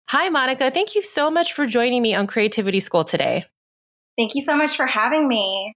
Hi, 0.09 0.29
Monica. 0.29 0.71
Thank 0.71 0.95
you 0.95 1.01
so 1.01 1.29
much 1.29 1.53
for 1.53 1.65
joining 1.65 2.01
me 2.01 2.13
on 2.13 2.27
Creativity 2.27 2.79
School 2.79 3.03
today. 3.03 3.45
Thank 4.17 4.35
you 4.35 4.43
so 4.43 4.55
much 4.55 4.77
for 4.77 4.85
having 4.85 5.27
me. 5.27 5.73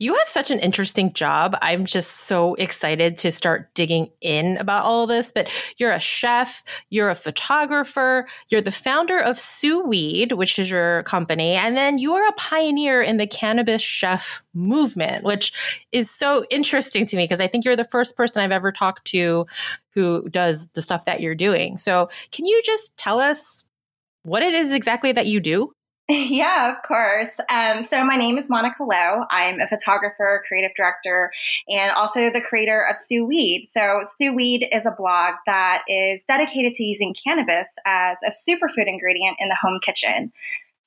You 0.00 0.14
have 0.14 0.28
such 0.28 0.52
an 0.52 0.60
interesting 0.60 1.12
job. 1.12 1.56
I'm 1.60 1.84
just 1.84 2.12
so 2.12 2.54
excited 2.54 3.18
to 3.18 3.32
start 3.32 3.74
digging 3.74 4.10
in 4.20 4.56
about 4.58 4.84
all 4.84 5.02
of 5.02 5.08
this. 5.08 5.32
But 5.32 5.50
you're 5.76 5.90
a 5.90 5.98
chef, 5.98 6.62
you're 6.90 7.08
a 7.10 7.16
photographer, 7.16 8.28
you're 8.48 8.60
the 8.60 8.70
founder 8.70 9.18
of 9.18 9.38
Sous 9.38 9.82
Weed, 9.84 10.32
which 10.32 10.56
is 10.58 10.70
your 10.70 11.02
company, 11.02 11.54
and 11.54 11.76
then 11.76 11.98
you 11.98 12.14
are 12.14 12.28
a 12.28 12.32
pioneer 12.32 13.02
in 13.02 13.16
the 13.16 13.26
cannabis 13.26 13.82
chef 13.82 14.40
movement, 14.54 15.24
which 15.24 15.52
is 15.90 16.08
so 16.08 16.44
interesting 16.48 17.04
to 17.06 17.16
me 17.16 17.24
because 17.24 17.40
I 17.40 17.48
think 17.48 17.64
you're 17.64 17.74
the 17.74 17.82
first 17.82 18.16
person 18.16 18.40
I've 18.40 18.52
ever 18.52 18.70
talked 18.70 19.04
to 19.08 19.46
who 19.94 20.28
does 20.28 20.68
the 20.68 20.82
stuff 20.82 21.06
that 21.06 21.20
you're 21.20 21.34
doing. 21.34 21.76
So, 21.76 22.08
can 22.30 22.46
you 22.46 22.62
just 22.64 22.96
tell 22.96 23.18
us 23.18 23.64
what 24.22 24.44
it 24.44 24.54
is 24.54 24.72
exactly 24.72 25.10
that 25.12 25.26
you 25.26 25.40
do? 25.40 25.72
Yeah, 26.10 26.74
of 26.74 26.82
course. 26.82 27.28
Um, 27.50 27.82
so 27.82 28.02
my 28.02 28.16
name 28.16 28.38
is 28.38 28.48
Monica 28.48 28.82
Lo. 28.82 29.24
I'm 29.30 29.60
a 29.60 29.68
photographer, 29.68 30.42
creative 30.48 30.70
director, 30.74 31.30
and 31.68 31.90
also 31.92 32.30
the 32.30 32.40
creator 32.40 32.86
of 32.90 32.96
Sous 32.96 33.26
Weed. 33.26 33.68
So 33.70 34.00
Sous 34.16 34.34
Weed 34.34 34.66
is 34.72 34.86
a 34.86 34.90
blog 34.90 35.34
that 35.44 35.82
is 35.86 36.24
dedicated 36.24 36.72
to 36.74 36.82
using 36.82 37.14
cannabis 37.14 37.68
as 37.84 38.16
a 38.26 38.30
superfood 38.30 38.86
ingredient 38.86 39.36
in 39.38 39.48
the 39.48 39.56
home 39.60 39.80
kitchen. 39.82 40.32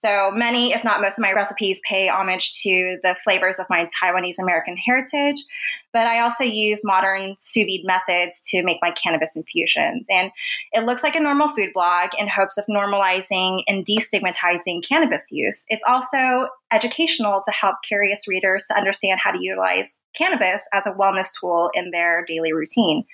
So 0.01 0.31
many, 0.31 0.73
if 0.73 0.83
not 0.83 0.99
most 0.99 1.19
of 1.19 1.21
my 1.21 1.31
recipes 1.31 1.79
pay 1.87 2.09
homage 2.09 2.59
to 2.63 2.97
the 3.03 3.15
flavors 3.23 3.59
of 3.59 3.67
my 3.69 3.87
Taiwanese 4.01 4.39
American 4.41 4.75
heritage, 4.75 5.37
but 5.93 6.07
I 6.07 6.21
also 6.21 6.43
use 6.43 6.81
modern 6.83 7.35
sous 7.37 7.65
vide 7.65 7.85
methods 7.85 8.41
to 8.49 8.63
make 8.63 8.79
my 8.81 8.91
cannabis 8.91 9.35
infusions. 9.35 10.07
And 10.09 10.31
it 10.71 10.85
looks 10.85 11.03
like 11.03 11.15
a 11.15 11.19
normal 11.19 11.49
food 11.49 11.69
blog 11.73 12.09
in 12.17 12.27
hopes 12.27 12.57
of 12.57 12.65
normalizing 12.65 13.61
and 13.67 13.85
destigmatizing 13.85 14.83
cannabis 14.87 15.27
use. 15.31 15.65
It's 15.67 15.83
also 15.87 16.47
educational 16.71 17.43
to 17.45 17.51
help 17.51 17.75
curious 17.87 18.27
readers 18.27 18.65
to 18.69 18.75
understand 18.75 19.19
how 19.23 19.31
to 19.31 19.39
utilize 19.39 19.93
cannabis 20.15 20.63
as 20.73 20.87
a 20.87 20.93
wellness 20.93 21.29
tool 21.39 21.69
in 21.75 21.91
their 21.91 22.25
daily 22.25 22.53
routine 22.53 23.05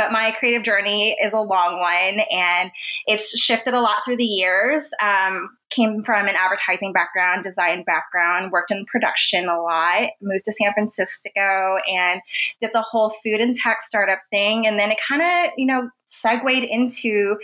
but 0.00 0.12
my 0.12 0.32
creative 0.38 0.62
journey 0.62 1.14
is 1.22 1.34
a 1.34 1.40
long 1.40 1.78
one 1.78 2.24
and 2.30 2.70
it's 3.06 3.38
shifted 3.38 3.74
a 3.74 3.80
lot 3.82 4.02
through 4.02 4.16
the 4.16 4.24
years. 4.24 4.88
Um, 5.02 5.50
came 5.68 6.02
from 6.02 6.26
an 6.26 6.36
advertising 6.36 6.94
background, 6.94 7.44
design 7.44 7.84
background, 7.84 8.50
worked 8.50 8.70
in 8.70 8.86
production 8.86 9.46
a 9.46 9.60
lot, 9.60 10.08
moved 10.22 10.46
to 10.46 10.54
San 10.54 10.72
Francisco 10.72 11.76
and 11.86 12.22
did 12.62 12.70
the 12.72 12.80
whole 12.80 13.10
food 13.22 13.42
and 13.42 13.54
tech 13.54 13.82
startup 13.82 14.20
thing. 14.30 14.66
And 14.66 14.78
then 14.78 14.90
it 14.90 14.96
kind 15.06 15.20
of, 15.20 15.52
you 15.58 15.66
know, 15.66 15.90
segued 16.08 16.64
into 16.64 17.36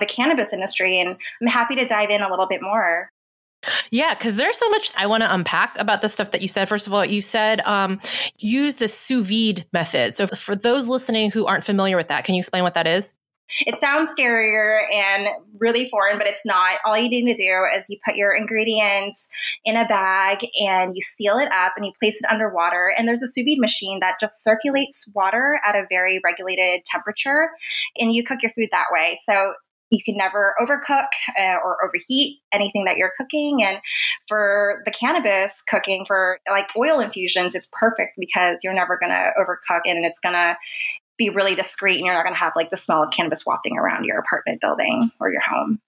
the 0.00 0.06
cannabis 0.06 0.52
industry. 0.52 0.98
And 0.98 1.16
I'm 1.40 1.46
happy 1.46 1.76
to 1.76 1.86
dive 1.86 2.10
in 2.10 2.22
a 2.22 2.28
little 2.28 2.48
bit 2.48 2.60
more. 2.60 3.08
Yeah, 3.90 4.14
because 4.14 4.36
there's 4.36 4.56
so 4.56 4.68
much 4.70 4.92
I 4.96 5.06
want 5.06 5.22
to 5.22 5.32
unpack 5.32 5.78
about 5.78 6.02
the 6.02 6.08
stuff 6.08 6.30
that 6.32 6.42
you 6.42 6.48
said. 6.48 6.68
First 6.68 6.86
of 6.86 6.92
all, 6.92 7.04
you 7.04 7.20
said 7.20 7.60
um, 7.62 8.00
use 8.38 8.76
the 8.76 8.88
sous 8.88 9.26
vide 9.26 9.66
method. 9.72 10.14
So, 10.14 10.26
for 10.26 10.56
those 10.56 10.86
listening 10.86 11.30
who 11.30 11.46
aren't 11.46 11.64
familiar 11.64 11.96
with 11.96 12.08
that, 12.08 12.24
can 12.24 12.34
you 12.34 12.40
explain 12.40 12.64
what 12.64 12.74
that 12.74 12.86
is? 12.86 13.14
It 13.60 13.78
sounds 13.78 14.10
scarier 14.18 14.82
and 14.92 15.28
really 15.58 15.88
foreign, 15.88 16.18
but 16.18 16.26
it's 16.26 16.44
not. 16.44 16.78
All 16.84 16.96
you 16.96 17.08
need 17.08 17.26
to 17.26 17.36
do 17.36 17.64
is 17.76 17.84
you 17.88 17.98
put 18.04 18.16
your 18.16 18.34
ingredients 18.34 19.28
in 19.64 19.76
a 19.76 19.86
bag 19.86 20.38
and 20.60 20.96
you 20.96 21.02
seal 21.02 21.38
it 21.38 21.52
up 21.52 21.74
and 21.76 21.84
you 21.84 21.92
place 22.00 22.20
it 22.22 22.30
under 22.30 22.52
water. 22.52 22.92
And 22.96 23.06
there's 23.06 23.22
a 23.22 23.28
sous 23.28 23.44
vide 23.44 23.58
machine 23.58 24.00
that 24.00 24.16
just 24.20 24.42
circulates 24.42 25.06
water 25.14 25.60
at 25.64 25.76
a 25.76 25.86
very 25.88 26.20
regulated 26.24 26.84
temperature, 26.84 27.50
and 27.98 28.12
you 28.12 28.24
cook 28.24 28.42
your 28.42 28.52
food 28.52 28.70
that 28.72 28.86
way. 28.90 29.18
So 29.24 29.52
you 29.94 30.04
can 30.04 30.16
never 30.16 30.54
overcook 30.60 31.06
uh, 31.38 31.56
or 31.64 31.84
overheat 31.84 32.40
anything 32.52 32.84
that 32.84 32.96
you're 32.96 33.12
cooking. 33.16 33.62
And 33.62 33.78
for 34.28 34.82
the 34.84 34.90
cannabis 34.90 35.62
cooking, 35.68 36.04
for 36.06 36.38
like 36.50 36.68
oil 36.76 37.00
infusions, 37.00 37.54
it's 37.54 37.68
perfect 37.72 38.14
because 38.18 38.58
you're 38.62 38.74
never 38.74 38.98
going 38.98 39.12
to 39.12 39.30
overcook 39.38 39.82
and 39.84 40.04
it's 40.04 40.18
going 40.18 40.34
to 40.34 40.56
be 41.16 41.30
really 41.30 41.54
discreet 41.54 41.96
and 41.96 42.06
you're 42.06 42.14
not 42.14 42.24
going 42.24 42.34
to 42.34 42.38
have 42.38 42.54
like 42.56 42.70
the 42.70 42.76
smell 42.76 43.02
of 43.02 43.12
cannabis 43.12 43.46
wafting 43.46 43.78
around 43.78 44.04
your 44.04 44.18
apartment 44.18 44.60
building 44.60 45.10
or 45.20 45.30
your 45.30 45.40
home. 45.40 45.80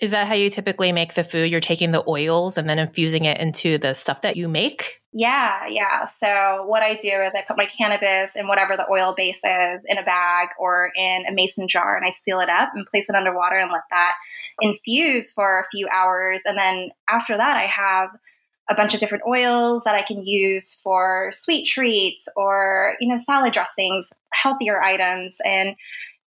Is 0.00 0.12
that 0.12 0.26
how 0.26 0.34
you 0.34 0.48
typically 0.48 0.92
make 0.92 1.14
the 1.14 1.24
food? 1.24 1.50
You're 1.50 1.60
taking 1.60 1.92
the 1.92 2.02
oils 2.08 2.56
and 2.56 2.68
then 2.68 2.78
infusing 2.78 3.26
it 3.26 3.38
into 3.38 3.76
the 3.76 3.94
stuff 3.94 4.22
that 4.22 4.36
you 4.36 4.48
make? 4.48 5.00
Yeah, 5.12 5.66
yeah. 5.66 6.06
So 6.06 6.64
what 6.66 6.82
I 6.82 6.94
do 6.94 7.08
is 7.08 7.32
I 7.34 7.42
put 7.46 7.56
my 7.56 7.66
cannabis 7.66 8.34
and 8.34 8.48
whatever 8.48 8.76
the 8.76 8.88
oil 8.90 9.12
base 9.14 9.40
is 9.44 9.82
in 9.86 9.98
a 9.98 10.04
bag 10.04 10.48
or 10.58 10.90
in 10.96 11.26
a 11.26 11.32
mason 11.32 11.68
jar 11.68 11.96
and 11.96 12.06
I 12.06 12.10
seal 12.10 12.40
it 12.40 12.48
up 12.48 12.70
and 12.74 12.86
place 12.86 13.10
it 13.10 13.16
underwater 13.16 13.58
and 13.58 13.70
let 13.70 13.82
that 13.90 14.12
infuse 14.60 15.32
for 15.32 15.60
a 15.60 15.68
few 15.70 15.88
hours. 15.88 16.42
And 16.44 16.56
then 16.56 16.90
after 17.08 17.36
that, 17.36 17.56
I 17.56 17.66
have 17.66 18.10
a 18.70 18.74
bunch 18.76 18.94
of 18.94 19.00
different 19.00 19.24
oils 19.26 19.82
that 19.84 19.96
I 19.96 20.02
can 20.02 20.24
use 20.24 20.76
for 20.76 21.30
sweet 21.34 21.66
treats 21.66 22.28
or, 22.36 22.94
you 23.00 23.08
know, 23.08 23.16
salad 23.16 23.52
dressings, 23.52 24.10
healthier 24.32 24.80
items, 24.80 25.38
and 25.44 25.74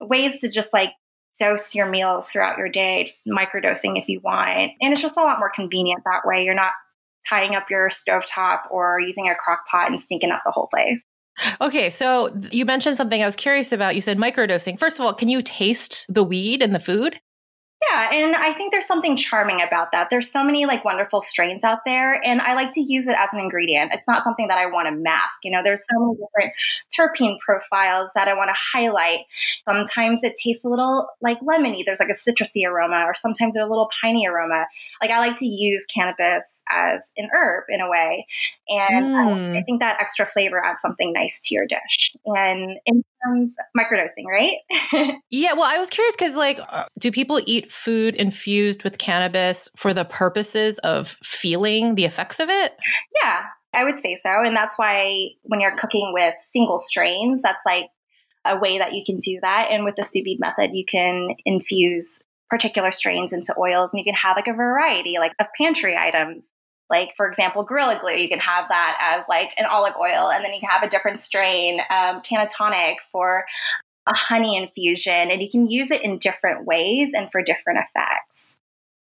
ways 0.02 0.42
to 0.42 0.50
just 0.50 0.74
like 0.74 0.92
dose 1.40 1.74
your 1.74 1.88
meals 1.88 2.28
throughout 2.28 2.58
your 2.58 2.70
day, 2.70 3.06
just 3.06 3.26
microdosing 3.26 4.00
if 4.00 4.08
you 4.08 4.22
want. 4.24 4.72
And 4.82 4.94
it's 4.94 5.02
just 5.02 5.18
a 5.18 5.22
lot 5.22 5.40
more 5.40 5.52
convenient 5.54 6.04
that 6.06 6.22
way. 6.26 6.44
You're 6.44 6.54
not 6.54 6.74
tying 7.30 7.56
up 7.56 7.70
your 7.70 7.90
stovetop 7.90 8.60
or 8.70 9.00
using 9.00 9.30
a 9.30 9.36
crock 9.36 9.66
pot 9.70 9.90
and 9.90 10.00
stinking 10.00 10.32
up 10.32 10.42
the 10.46 10.52
whole 10.52 10.68
place. 10.68 11.04
Okay, 11.62 11.90
so 11.90 12.36
you 12.52 12.66
mentioned 12.66 12.96
something 12.98 13.22
I 13.22 13.26
was 13.26 13.36
curious 13.36 13.72
about. 13.72 13.96
You 13.96 14.02
said 14.02 14.18
microdosing. 14.18 14.78
First 14.78 15.00
of 15.00 15.06
all, 15.06 15.14
can 15.14 15.30
you 15.30 15.42
taste 15.42 16.06
the 16.08 16.24
weed 16.24 16.62
in 16.62 16.74
the 16.74 16.80
food? 16.80 17.20
Yeah, 17.90 18.10
and 18.12 18.36
I 18.36 18.54
think 18.54 18.72
there's 18.72 18.86
something 18.86 19.18
charming 19.18 19.62
about 19.62 19.92
that. 19.92 20.10
There's 20.10 20.32
so 20.32 20.44
many 20.44 20.66
like 20.66 20.86
wonderful 20.86 21.22
strains 21.22 21.64
out 21.64 21.80
there, 21.86 22.22
and 22.24 22.42
I 22.42 22.54
like 22.54 22.74
to 22.74 22.82
use 22.82 23.08
it 23.08 23.16
as 23.18 23.34
an 23.34 23.40
ingredient. 23.40 23.92
It's 23.94 24.08
not 24.08 24.24
something 24.24 24.48
that 24.48 24.58
I 24.58 24.68
want 24.68 24.88
to 24.88 24.96
mask. 24.96 25.40
You 25.44 25.52
know, 25.52 25.62
there's 25.64 25.82
so 25.82 26.00
many 26.00 26.18
different 26.18 26.54
terpene 26.96 27.38
profiles 27.40 28.12
that 28.16 28.28
I 28.28 28.34
want 28.36 28.50
to 28.50 28.56
highlight. 28.74 29.22
Sometimes 29.66 30.24
it 30.24 30.34
tastes 30.44 30.64
a 30.64 30.70
little 30.70 31.08
like 31.22 31.40
lemony. 31.42 31.84
There's 31.86 32.00
like 32.00 32.10
a 32.10 32.14
citrusy 32.14 32.68
aroma, 32.68 33.04
or 33.06 33.16
sometimes 33.16 33.56
there's 33.56 33.66
a 33.66 33.70
little 33.70 33.90
piney 34.02 34.28
aroma. 34.28 34.66
Like 35.02 35.12
I 35.12 35.20
like 35.20 35.40
to 35.40 35.48
use 35.48 35.86
cannabis 35.86 36.64
as 36.72 37.12
an 37.18 37.30
herb 37.34 37.66
in 37.70 37.82
a 37.82 37.90
way, 37.90 38.28
and 38.70 39.06
mm. 39.06 39.56
I, 39.56 39.60
I 39.60 39.64
think 39.64 39.82
that 39.82 40.00
extra 40.00 40.26
flavor 40.26 40.64
adds 40.64 40.82
something 40.82 41.12
nice 41.12 41.42
to 41.46 41.56
your 41.56 41.66
dish. 41.66 42.16
And 42.26 42.80
in 42.86 43.04
microdosing, 43.78 44.26
right? 44.30 44.58
yeah. 45.30 45.54
Well, 45.54 45.64
I 45.64 45.78
was 45.78 45.90
curious 45.90 46.16
because 46.16 46.36
like, 46.36 46.60
uh, 46.70 46.86
do 47.00 47.12
people 47.12 47.40
eat 47.46 47.72
food 47.72 48.16
infused 48.16 48.84
with 48.84 48.98
cannabis 48.98 49.70
for 49.78 49.94
the 49.94 50.06
purposes 50.06 50.80
of 50.80 51.18
feeling 51.24 51.96
the 51.96 52.06
effects 52.06 52.40
of 52.40 52.50
it? 52.50 52.76
Yeah, 53.22 53.44
I 53.74 53.84
would 53.84 54.00
say 54.00 54.16
so. 54.16 54.30
And 54.44 54.56
that's 54.56 54.78
why 54.78 55.30
when 55.44 55.60
you're 55.60 55.76
cooking 55.76 56.12
with 56.14 56.36
single 56.42 56.80
strains, 56.80 57.42
that's 57.42 57.62
like 57.66 57.88
a 58.46 58.58
way 58.58 58.78
that 58.78 58.94
you 58.94 59.04
can 59.06 59.18
do 59.20 59.40
that. 59.42 59.70
And 59.72 59.86
with 59.86 59.96
the 59.96 60.04
sous 60.04 60.24
vide 60.24 60.40
method, 60.40 60.72
you 60.74 60.86
can 60.86 61.30
infuse 61.46 62.22
particular 62.50 62.92
strains 62.92 63.34
into 63.34 63.56
oils 63.58 63.94
and 63.94 64.00
you 64.00 64.04
can 64.04 64.14
have 64.14 64.38
like 64.38 64.48
a 64.48 64.54
variety 64.54 65.16
like 65.18 65.34
of 65.40 65.48
pantry 65.58 65.98
items 65.98 66.52
like 66.90 67.10
for 67.16 67.28
example 67.28 67.64
gorilla 67.64 67.98
glue 68.00 68.14
you 68.14 68.30
can 68.30 68.40
have 68.40 68.66
that 68.70 68.98
as 69.00 69.26
like 69.30 69.50
an 69.58 69.66
olive 69.66 69.94
oil 70.00 70.30
and 70.30 70.44
then 70.44 70.54
you 70.54 70.60
can 70.60 70.70
have 70.70 70.84
a 70.84 70.90
different 70.90 71.22
strain 71.22 71.80
um, 71.90 72.22
cannatonic 72.22 72.96
for 73.12 73.46
a 74.08 74.16
honey 74.16 74.58
infusion 74.58 75.32
and 75.32 75.42
you 75.42 75.50
can 75.50 75.70
use 75.70 75.92
it 75.92 76.02
in 76.02 76.18
different 76.18 76.66
ways 76.66 77.14
and 77.14 77.32
for 77.32 77.42
different 77.42 77.80
effects 77.80 78.58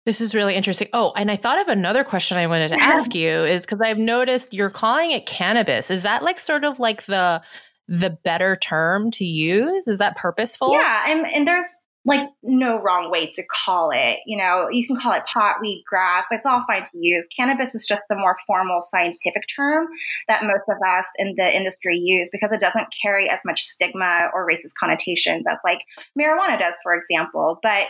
this 0.07 0.21
is 0.21 0.33
really 0.33 0.55
interesting. 0.55 0.87
Oh, 0.93 1.11
and 1.17 1.29
I 1.29 1.35
thought 1.35 1.59
of 1.59 1.67
another 1.67 2.05
question 2.05 2.37
I 2.37 2.47
wanted 2.47 2.69
to 2.69 2.81
ask 2.81 3.13
you 3.13 3.27
is 3.27 3.65
because 3.65 3.81
I've 3.81 3.97
noticed 3.97 4.53
you're 4.53 4.69
calling 4.69 5.11
it 5.11 5.25
cannabis. 5.25 5.91
Is 5.91 6.03
that 6.03 6.23
like 6.23 6.39
sort 6.39 6.63
of 6.63 6.79
like 6.79 7.03
the 7.07 7.41
the 7.89 8.11
better 8.11 8.55
term 8.55 9.11
to 9.11 9.25
use? 9.25 9.85
Is 9.85 9.97
that 9.97 10.15
purposeful? 10.15 10.71
Yeah, 10.71 11.03
and, 11.09 11.27
and 11.27 11.45
there's 11.45 11.65
like 12.07 12.29
no 12.41 12.81
wrong 12.81 13.11
way 13.11 13.29
to 13.31 13.43
call 13.65 13.91
it. 13.91 14.19
You 14.25 14.37
know, 14.37 14.69
you 14.71 14.87
can 14.87 14.95
call 14.95 15.11
it 15.11 15.25
pot, 15.31 15.57
weed, 15.59 15.83
grass. 15.85 16.23
It's 16.31 16.45
all 16.45 16.63
fine 16.65 16.83
to 16.83 16.97
use. 16.97 17.27
Cannabis 17.35 17.75
is 17.75 17.85
just 17.85 18.05
the 18.09 18.15
more 18.15 18.37
formal 18.47 18.81
scientific 18.81 19.43
term 19.53 19.87
that 20.29 20.45
most 20.45 20.63
of 20.69 20.77
us 20.87 21.05
in 21.17 21.35
the 21.37 21.55
industry 21.55 21.97
use 21.97 22.29
because 22.31 22.53
it 22.53 22.61
doesn't 22.61 22.87
carry 23.01 23.29
as 23.29 23.41
much 23.45 23.61
stigma 23.61 24.29
or 24.33 24.47
racist 24.47 24.73
connotations 24.79 25.45
as 25.51 25.59
like 25.65 25.81
marijuana 26.17 26.57
does, 26.57 26.75
for 26.81 26.95
example. 26.95 27.59
But 27.61 27.87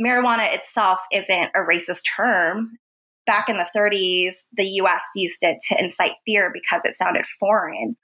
marijuana 0.00 0.54
itself 0.54 1.00
isn't 1.12 1.50
a 1.54 1.60
racist 1.68 2.02
term. 2.16 2.78
Back 3.26 3.48
in 3.48 3.56
the 3.56 3.66
30s, 3.76 4.36
the 4.56 4.64
US 4.82 5.02
used 5.16 5.42
it 5.42 5.58
to 5.68 5.82
incite 5.82 6.12
fear 6.24 6.52
because 6.54 6.82
it 6.84 6.94
sounded 6.94 7.26
foreign. 7.40 7.96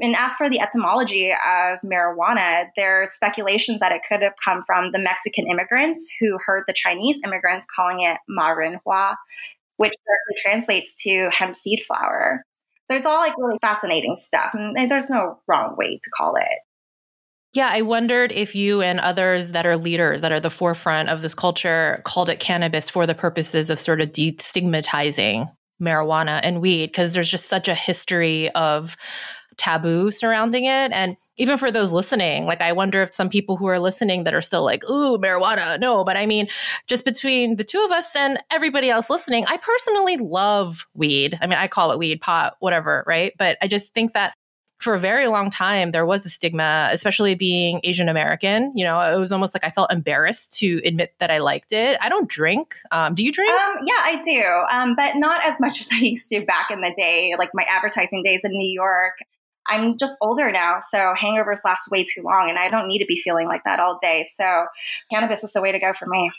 And 0.00 0.16
as 0.16 0.34
for 0.34 0.48
the 0.48 0.60
etymology 0.60 1.30
of 1.32 1.78
marijuana, 1.84 2.68
there's 2.76 3.12
speculations 3.12 3.80
that 3.80 3.92
it 3.92 4.02
could 4.08 4.22
have 4.22 4.34
come 4.44 4.64
from 4.66 4.92
the 4.92 4.98
Mexican 4.98 5.46
immigrants 5.46 6.10
who 6.18 6.38
heard 6.44 6.64
the 6.66 6.74
Chinese 6.74 7.20
immigrants 7.24 7.66
calling 7.74 8.00
it 8.00 8.18
marinhua, 8.30 9.16
which 9.76 9.92
translates 10.42 10.94
to 11.02 11.28
hemp 11.30 11.56
seed 11.56 11.80
flower. 11.86 12.44
So 12.90 12.96
it's 12.96 13.06
all 13.06 13.20
like 13.20 13.38
really 13.38 13.58
fascinating 13.60 14.16
stuff. 14.20 14.54
And 14.54 14.90
there's 14.90 15.10
no 15.10 15.38
wrong 15.46 15.76
way 15.76 16.00
to 16.02 16.10
call 16.16 16.36
it. 16.36 16.58
Yeah, 17.52 17.68
I 17.70 17.82
wondered 17.82 18.30
if 18.30 18.54
you 18.54 18.80
and 18.80 19.00
others 19.00 19.48
that 19.48 19.66
are 19.66 19.76
leaders 19.76 20.22
that 20.22 20.30
are 20.30 20.38
the 20.38 20.50
forefront 20.50 21.08
of 21.08 21.20
this 21.20 21.34
culture 21.34 22.00
called 22.04 22.30
it 22.30 22.38
cannabis 22.38 22.88
for 22.88 23.06
the 23.06 23.14
purposes 23.14 23.70
of 23.70 23.78
sort 23.78 24.00
of 24.00 24.12
destigmatizing 24.12 25.52
marijuana 25.82 26.40
and 26.42 26.60
weed, 26.60 26.86
because 26.88 27.14
there's 27.14 27.30
just 27.30 27.48
such 27.48 27.66
a 27.66 27.74
history 27.74 28.50
of 28.50 28.96
taboo 29.60 30.10
surrounding 30.10 30.64
it. 30.64 30.90
And 30.90 31.18
even 31.36 31.58
for 31.58 31.70
those 31.70 31.92
listening, 31.92 32.46
like 32.46 32.62
I 32.62 32.72
wonder 32.72 33.02
if 33.02 33.12
some 33.12 33.28
people 33.28 33.56
who 33.56 33.66
are 33.66 33.78
listening 33.78 34.24
that 34.24 34.32
are 34.32 34.40
still 34.40 34.64
like, 34.64 34.82
ooh, 34.90 35.18
marijuana, 35.18 35.78
no. 35.78 36.02
But 36.02 36.16
I 36.16 36.24
mean, 36.24 36.48
just 36.86 37.04
between 37.04 37.56
the 37.56 37.64
two 37.64 37.82
of 37.84 37.90
us 37.90 38.16
and 38.16 38.38
everybody 38.50 38.88
else 38.88 39.10
listening, 39.10 39.44
I 39.46 39.58
personally 39.58 40.16
love 40.16 40.86
weed. 40.94 41.38
I 41.42 41.46
mean, 41.46 41.58
I 41.58 41.68
call 41.68 41.92
it 41.92 41.98
weed, 41.98 42.22
pot, 42.22 42.56
whatever, 42.60 43.04
right? 43.06 43.34
But 43.38 43.58
I 43.60 43.68
just 43.68 43.92
think 43.92 44.14
that 44.14 44.32
for 44.78 44.94
a 44.94 44.98
very 44.98 45.26
long 45.26 45.50
time, 45.50 45.90
there 45.90 46.06
was 46.06 46.24
a 46.24 46.30
stigma, 46.30 46.88
especially 46.90 47.34
being 47.34 47.80
Asian 47.84 48.08
American. 48.08 48.72
You 48.74 48.84
know, 48.84 48.98
it 48.98 49.18
was 49.18 49.30
almost 49.30 49.54
like 49.54 49.62
I 49.62 49.68
felt 49.68 49.92
embarrassed 49.92 50.58
to 50.60 50.80
admit 50.86 51.14
that 51.18 51.30
I 51.30 51.36
liked 51.36 51.72
it. 51.72 51.98
I 52.00 52.08
don't 52.08 52.30
drink. 52.30 52.76
Um, 52.90 53.14
do 53.14 53.22
you 53.22 53.30
drink? 53.30 53.52
Um, 53.52 53.76
yeah, 53.82 53.98
I 53.98 54.22
do, 54.24 54.42
um, 54.70 54.94
but 54.96 55.16
not 55.16 55.44
as 55.44 55.60
much 55.60 55.80
as 55.80 55.88
I 55.92 55.98
used 55.98 56.30
to 56.30 56.46
back 56.46 56.70
in 56.70 56.80
the 56.80 56.94
day, 56.96 57.34
like 57.38 57.50
my 57.52 57.64
advertising 57.68 58.22
days 58.22 58.40
in 58.42 58.52
New 58.52 58.72
York. 58.72 59.18
I'm 59.66 59.98
just 59.98 60.16
older 60.20 60.50
now, 60.50 60.80
so 60.90 61.14
hangovers 61.20 61.60
last 61.64 61.90
way 61.90 62.04
too 62.04 62.22
long, 62.22 62.48
and 62.48 62.58
I 62.58 62.68
don't 62.68 62.88
need 62.88 62.98
to 63.00 63.06
be 63.06 63.20
feeling 63.20 63.46
like 63.46 63.62
that 63.64 63.78
all 63.80 63.98
day. 64.00 64.26
So, 64.34 64.66
cannabis 65.10 65.44
is 65.44 65.52
the 65.52 65.60
way 65.60 65.72
to 65.72 65.78
go 65.78 65.92
for 65.92 66.06
me. 66.06 66.30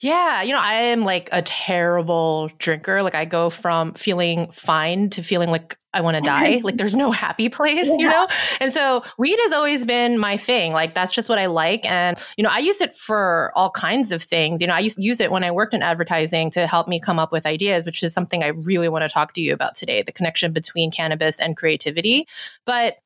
Yeah, 0.00 0.40
you 0.42 0.54
know, 0.54 0.60
I 0.60 0.74
am 0.74 1.04
like 1.04 1.28
a 1.30 1.42
terrible 1.42 2.50
drinker. 2.58 3.02
Like 3.02 3.14
I 3.14 3.26
go 3.26 3.50
from 3.50 3.92
feeling 3.92 4.50
fine 4.50 5.10
to 5.10 5.22
feeling 5.22 5.50
like 5.50 5.76
I 5.92 6.00
want 6.00 6.16
to 6.16 6.20
die. 6.24 6.62
Like 6.64 6.78
there's 6.78 6.96
no 6.96 7.10
happy 7.10 7.50
place, 7.50 7.86
yeah. 7.86 7.96
you 7.98 8.08
know? 8.08 8.26
And 8.60 8.72
so 8.72 9.02
weed 9.18 9.38
has 9.42 9.52
always 9.52 9.84
been 9.84 10.18
my 10.18 10.38
thing. 10.38 10.72
Like 10.72 10.94
that's 10.94 11.12
just 11.12 11.28
what 11.28 11.38
I 11.38 11.46
like. 11.46 11.84
And, 11.84 12.16
you 12.38 12.44
know, 12.44 12.50
I 12.50 12.60
use 12.60 12.80
it 12.80 12.96
for 12.96 13.52
all 13.54 13.70
kinds 13.70 14.10
of 14.10 14.22
things. 14.22 14.62
You 14.62 14.66
know, 14.66 14.74
I 14.74 14.80
used 14.80 14.96
to 14.96 15.02
use 15.02 15.20
it 15.20 15.30
when 15.30 15.44
I 15.44 15.50
worked 15.50 15.74
in 15.74 15.82
advertising 15.82 16.50
to 16.52 16.66
help 16.66 16.88
me 16.88 16.98
come 16.98 17.18
up 17.18 17.30
with 17.30 17.44
ideas, 17.44 17.84
which 17.84 18.02
is 18.02 18.14
something 18.14 18.42
I 18.42 18.48
really 18.48 18.88
want 18.88 19.02
to 19.02 19.08
talk 19.08 19.34
to 19.34 19.42
you 19.42 19.52
about 19.52 19.74
today, 19.74 20.02
the 20.02 20.12
connection 20.12 20.52
between 20.52 20.90
cannabis 20.90 21.40
and 21.40 21.56
creativity. 21.56 22.26
But 22.64 22.96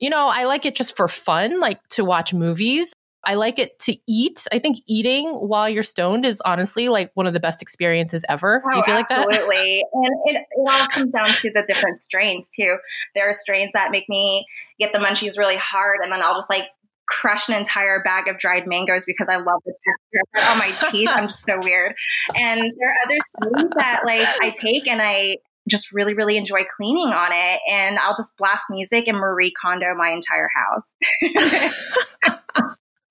you 0.00 0.10
know, 0.10 0.26
I 0.26 0.44
like 0.44 0.66
it 0.66 0.74
just 0.74 0.96
for 0.96 1.06
fun, 1.06 1.60
like 1.60 1.78
to 1.90 2.04
watch 2.04 2.34
movies. 2.34 2.92
I 3.24 3.34
like 3.34 3.58
it 3.58 3.78
to 3.80 3.96
eat. 4.08 4.46
I 4.52 4.58
think 4.58 4.78
eating 4.86 5.28
while 5.28 5.68
you're 5.68 5.82
stoned 5.82 6.26
is 6.26 6.40
honestly 6.44 6.88
like 6.88 7.10
one 7.14 7.26
of 7.26 7.34
the 7.34 7.40
best 7.40 7.62
experiences 7.62 8.24
ever. 8.28 8.62
Oh, 8.64 8.70
Do 8.70 8.76
you 8.78 8.82
oh, 8.82 8.86
feel 8.86 8.94
absolutely. 8.96 9.26
like 9.26 9.38
that? 9.38 9.38
Absolutely. 9.38 9.84
and 9.92 10.36
it, 10.36 10.46
it 10.50 10.72
all 10.72 10.86
comes 10.88 11.12
down 11.12 11.28
to 11.28 11.50
the 11.52 11.64
different 11.66 12.02
strains 12.02 12.48
too. 12.54 12.76
There 13.14 13.28
are 13.28 13.32
strains 13.32 13.70
that 13.74 13.90
make 13.90 14.08
me 14.08 14.46
get 14.78 14.92
the 14.92 14.98
munchies 14.98 15.38
really 15.38 15.56
hard 15.56 16.00
and 16.02 16.12
then 16.12 16.20
I'll 16.22 16.34
just 16.34 16.50
like 16.50 16.64
crush 17.06 17.48
an 17.48 17.54
entire 17.54 18.02
bag 18.02 18.28
of 18.28 18.38
dried 18.38 18.66
mangoes 18.66 19.04
because 19.06 19.28
I 19.28 19.36
love 19.36 19.60
the 19.64 19.74
texture 19.84 20.50
on 20.50 20.56
oh, 20.56 20.58
my 20.58 20.90
teeth. 20.90 21.10
I'm 21.12 21.26
just 21.26 21.44
so 21.44 21.60
weird. 21.60 21.94
And 22.34 22.60
there 22.60 22.90
are 22.90 22.96
other 23.04 23.18
strains 23.28 23.72
that 23.76 24.02
like 24.04 24.26
I 24.40 24.50
take 24.50 24.88
and 24.88 25.00
I 25.02 25.36
just 25.68 25.92
really, 25.92 26.14
really 26.14 26.36
enjoy 26.36 26.60
cleaning 26.76 27.12
on 27.12 27.30
it. 27.32 27.60
And 27.70 27.98
I'll 27.98 28.16
just 28.16 28.36
blast 28.36 28.64
music 28.70 29.06
and 29.06 29.18
Marie 29.18 29.52
Kondo 29.62 29.94
my 29.94 30.10
entire 30.10 30.48
house. 30.54 30.92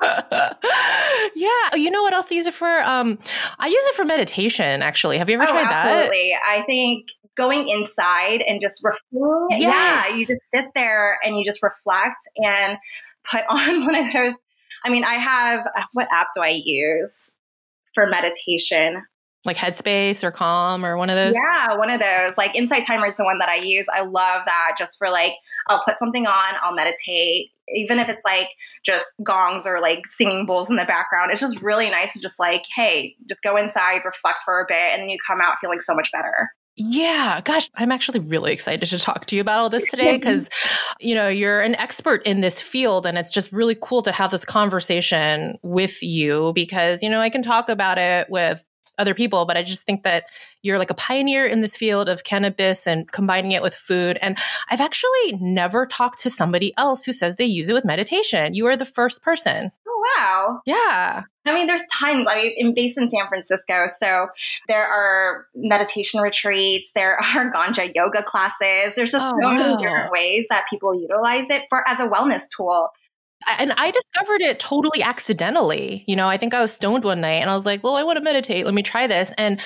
yeah. 1.35 1.75
You 1.75 1.91
know 1.91 2.01
what 2.01 2.13
else 2.13 2.31
I 2.31 2.35
use 2.35 2.47
it 2.47 2.53
for? 2.53 2.81
Um, 2.83 3.19
I 3.59 3.67
use 3.67 3.83
it 3.87 3.95
for 3.95 4.05
meditation, 4.05 4.81
actually. 4.81 5.17
Have 5.17 5.29
you 5.29 5.35
ever 5.35 5.43
oh, 5.43 5.51
tried 5.51 5.67
absolutely. 5.67 5.71
that? 5.71 5.97
Absolutely. 5.97 6.33
I 6.47 6.63
think 6.65 7.05
going 7.37 7.69
inside 7.69 8.41
and 8.41 8.61
just 8.61 8.83
reflecting. 8.83 9.61
Yes. 9.61 10.07
Yeah. 10.09 10.15
You 10.15 10.25
just 10.25 10.41
sit 10.53 10.65
there 10.75 11.17
and 11.23 11.37
you 11.37 11.45
just 11.45 11.63
reflect 11.63 12.17
and 12.37 12.77
put 13.29 13.41
on 13.49 13.85
one 13.85 13.95
of 13.95 14.13
those. 14.13 14.33
I 14.83 14.89
mean, 14.89 15.03
I 15.03 15.15
have, 15.15 15.59
uh, 15.59 15.83
what 15.93 16.07
app 16.11 16.29
do 16.35 16.41
I 16.41 16.59
use 16.63 17.31
for 17.93 18.07
meditation? 18.07 19.03
Like 19.45 19.57
Headspace 19.57 20.23
or 20.23 20.31
Calm 20.31 20.85
or 20.85 20.97
one 20.97 21.09
of 21.09 21.15
those? 21.15 21.35
Yeah, 21.35 21.77
one 21.77 21.89
of 21.89 21.99
those. 21.99 22.37
Like 22.37 22.55
Insight 22.55 22.85
Timer 22.85 23.07
is 23.07 23.17
the 23.17 23.23
one 23.23 23.39
that 23.39 23.49
I 23.49 23.55
use. 23.55 23.87
I 23.93 24.01
love 24.01 24.43
that 24.45 24.75
just 24.77 24.97
for 24.97 25.09
like, 25.09 25.33
I'll 25.67 25.83
put 25.83 25.97
something 25.97 26.27
on, 26.27 26.53
I'll 26.61 26.75
meditate, 26.75 27.51
even 27.73 27.97
if 27.97 28.09
it's 28.09 28.23
like 28.23 28.47
just 28.85 29.05
gongs 29.23 29.65
or 29.65 29.81
like 29.81 30.05
singing 30.05 30.45
bowls 30.45 30.69
in 30.69 30.75
the 30.75 30.85
background. 30.85 31.31
It's 31.31 31.41
just 31.41 31.61
really 31.61 31.89
nice 31.89 32.13
to 32.13 32.19
just 32.19 32.39
like, 32.39 32.63
hey, 32.75 33.15
just 33.27 33.41
go 33.43 33.57
inside, 33.57 34.01
reflect 34.05 34.39
for 34.45 34.59
a 34.59 34.65
bit, 34.67 34.93
and 34.93 35.01
then 35.01 35.09
you 35.09 35.17
come 35.25 35.41
out 35.41 35.57
feeling 35.61 35.79
so 35.79 35.95
much 35.95 36.11
better. 36.11 36.49
Yeah, 36.77 37.41
gosh, 37.43 37.69
I'm 37.75 37.91
actually 37.91 38.19
really 38.19 38.53
excited 38.53 38.87
to 38.87 38.97
talk 38.97 39.25
to 39.27 39.35
you 39.35 39.41
about 39.41 39.59
all 39.59 39.69
this 39.69 39.89
today 39.89 40.13
because, 40.17 40.49
you 40.99 41.15
know, 41.15 41.27
you're 41.27 41.61
an 41.61 41.75
expert 41.75 42.23
in 42.25 42.41
this 42.41 42.61
field 42.61 43.05
and 43.05 43.17
it's 43.17 43.31
just 43.31 43.51
really 43.51 43.75
cool 43.79 44.01
to 44.03 44.11
have 44.11 44.31
this 44.31 44.45
conversation 44.45 45.57
with 45.63 46.01
you 46.01 46.53
because, 46.55 47.03
you 47.03 47.09
know, 47.09 47.19
I 47.19 47.29
can 47.29 47.43
talk 47.43 47.69
about 47.69 47.97
it 47.97 48.27
with 48.29 48.63
other 49.01 49.13
people, 49.13 49.45
but 49.45 49.57
I 49.57 49.63
just 49.63 49.85
think 49.85 50.03
that 50.03 50.25
you're 50.61 50.77
like 50.77 50.91
a 50.91 50.95
pioneer 50.95 51.45
in 51.45 51.61
this 51.61 51.75
field 51.75 52.07
of 52.07 52.23
cannabis 52.23 52.87
and 52.87 53.11
combining 53.11 53.51
it 53.51 53.61
with 53.61 53.75
food. 53.75 54.17
And 54.21 54.37
I've 54.69 54.81
actually 54.81 55.37
never 55.39 55.85
talked 55.85 56.19
to 56.21 56.29
somebody 56.29 56.73
else 56.77 57.03
who 57.03 57.11
says 57.11 57.35
they 57.35 57.45
use 57.45 57.67
it 57.67 57.73
with 57.73 57.83
meditation. 57.83 58.53
You 58.53 58.67
are 58.67 58.77
the 58.77 58.85
first 58.85 59.23
person. 59.23 59.71
Oh, 59.87 60.03
wow. 60.15 60.61
Yeah. 60.65 61.23
I 61.45 61.53
mean, 61.53 61.65
there's 61.65 61.81
tons. 61.91 62.27
I 62.29 62.35
mean, 62.35 62.53
in 62.55 62.73
based 62.75 62.97
in 62.97 63.09
San 63.09 63.27
Francisco, 63.27 63.87
so 63.99 64.27
there 64.67 64.85
are 64.85 65.47
meditation 65.55 66.21
retreats, 66.21 66.91
there 66.93 67.17
are 67.35 67.51
ganja 67.51 67.91
yoga 67.95 68.23
classes. 68.23 68.93
There's 68.95 69.11
just 69.11 69.25
oh, 69.25 69.39
so 69.41 69.49
many 69.49 69.83
different 69.83 70.11
ways 70.11 70.45
that 70.49 70.65
people 70.69 70.93
utilize 70.99 71.49
it 71.49 71.63
for 71.69 71.87
as 71.87 71.99
a 71.99 72.07
wellness 72.07 72.43
tool 72.55 72.89
and 73.47 73.71
I 73.73 73.91
discovered 73.91 74.41
it 74.41 74.59
totally 74.59 75.03
accidentally. 75.03 76.03
You 76.07 76.15
know, 76.15 76.27
I 76.27 76.37
think 76.37 76.53
I 76.53 76.61
was 76.61 76.73
stoned 76.73 77.03
one 77.03 77.21
night 77.21 77.41
and 77.41 77.49
I 77.49 77.55
was 77.55 77.65
like, 77.65 77.83
well, 77.83 77.95
I 77.95 78.03
want 78.03 78.17
to 78.17 78.23
meditate. 78.23 78.65
Let 78.65 78.73
me 78.73 78.83
try 78.83 79.07
this. 79.07 79.33
And 79.37 79.59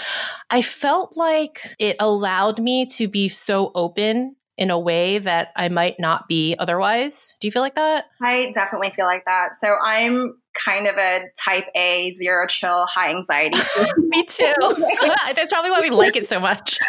I 0.50 0.62
felt 0.62 1.18
like 1.18 1.60
it 1.80 1.98
allowed 2.00 2.60
me 2.60 2.86
to 2.88 3.08
be 3.08 3.28
so 3.28 3.72
open 3.76 4.36
in 4.58 4.72
a 4.72 4.80
way 4.80 5.20
that 5.20 5.50
I 5.56 5.70
might 5.70 6.00
not 6.00 6.28
be 6.28 6.56
otherwise. 6.58 7.36
Do 7.42 7.48
you 7.48 7.52
feel 7.52 7.62
like 7.62 7.76
that? 7.76 8.06
I 8.22 8.52
definitely 8.54 8.92
feel 8.92 9.06
like 9.06 9.26
that. 9.26 9.56
So 9.60 9.76
I'm 9.84 10.38
kind 10.64 10.88
of 10.88 10.96
a 10.96 11.26
type 11.38 11.66
A, 11.76 12.14
zero 12.14 12.48
chill, 12.48 12.86
high 12.86 13.10
anxiety. 13.10 13.60
Me 13.98 14.24
too. 14.26 14.54
That's 15.36 15.52
probably 15.52 15.72
why 15.72 15.82
we 15.82 15.90
like 15.90 16.16
it 16.16 16.28
so 16.28 16.40
much. 16.40 16.80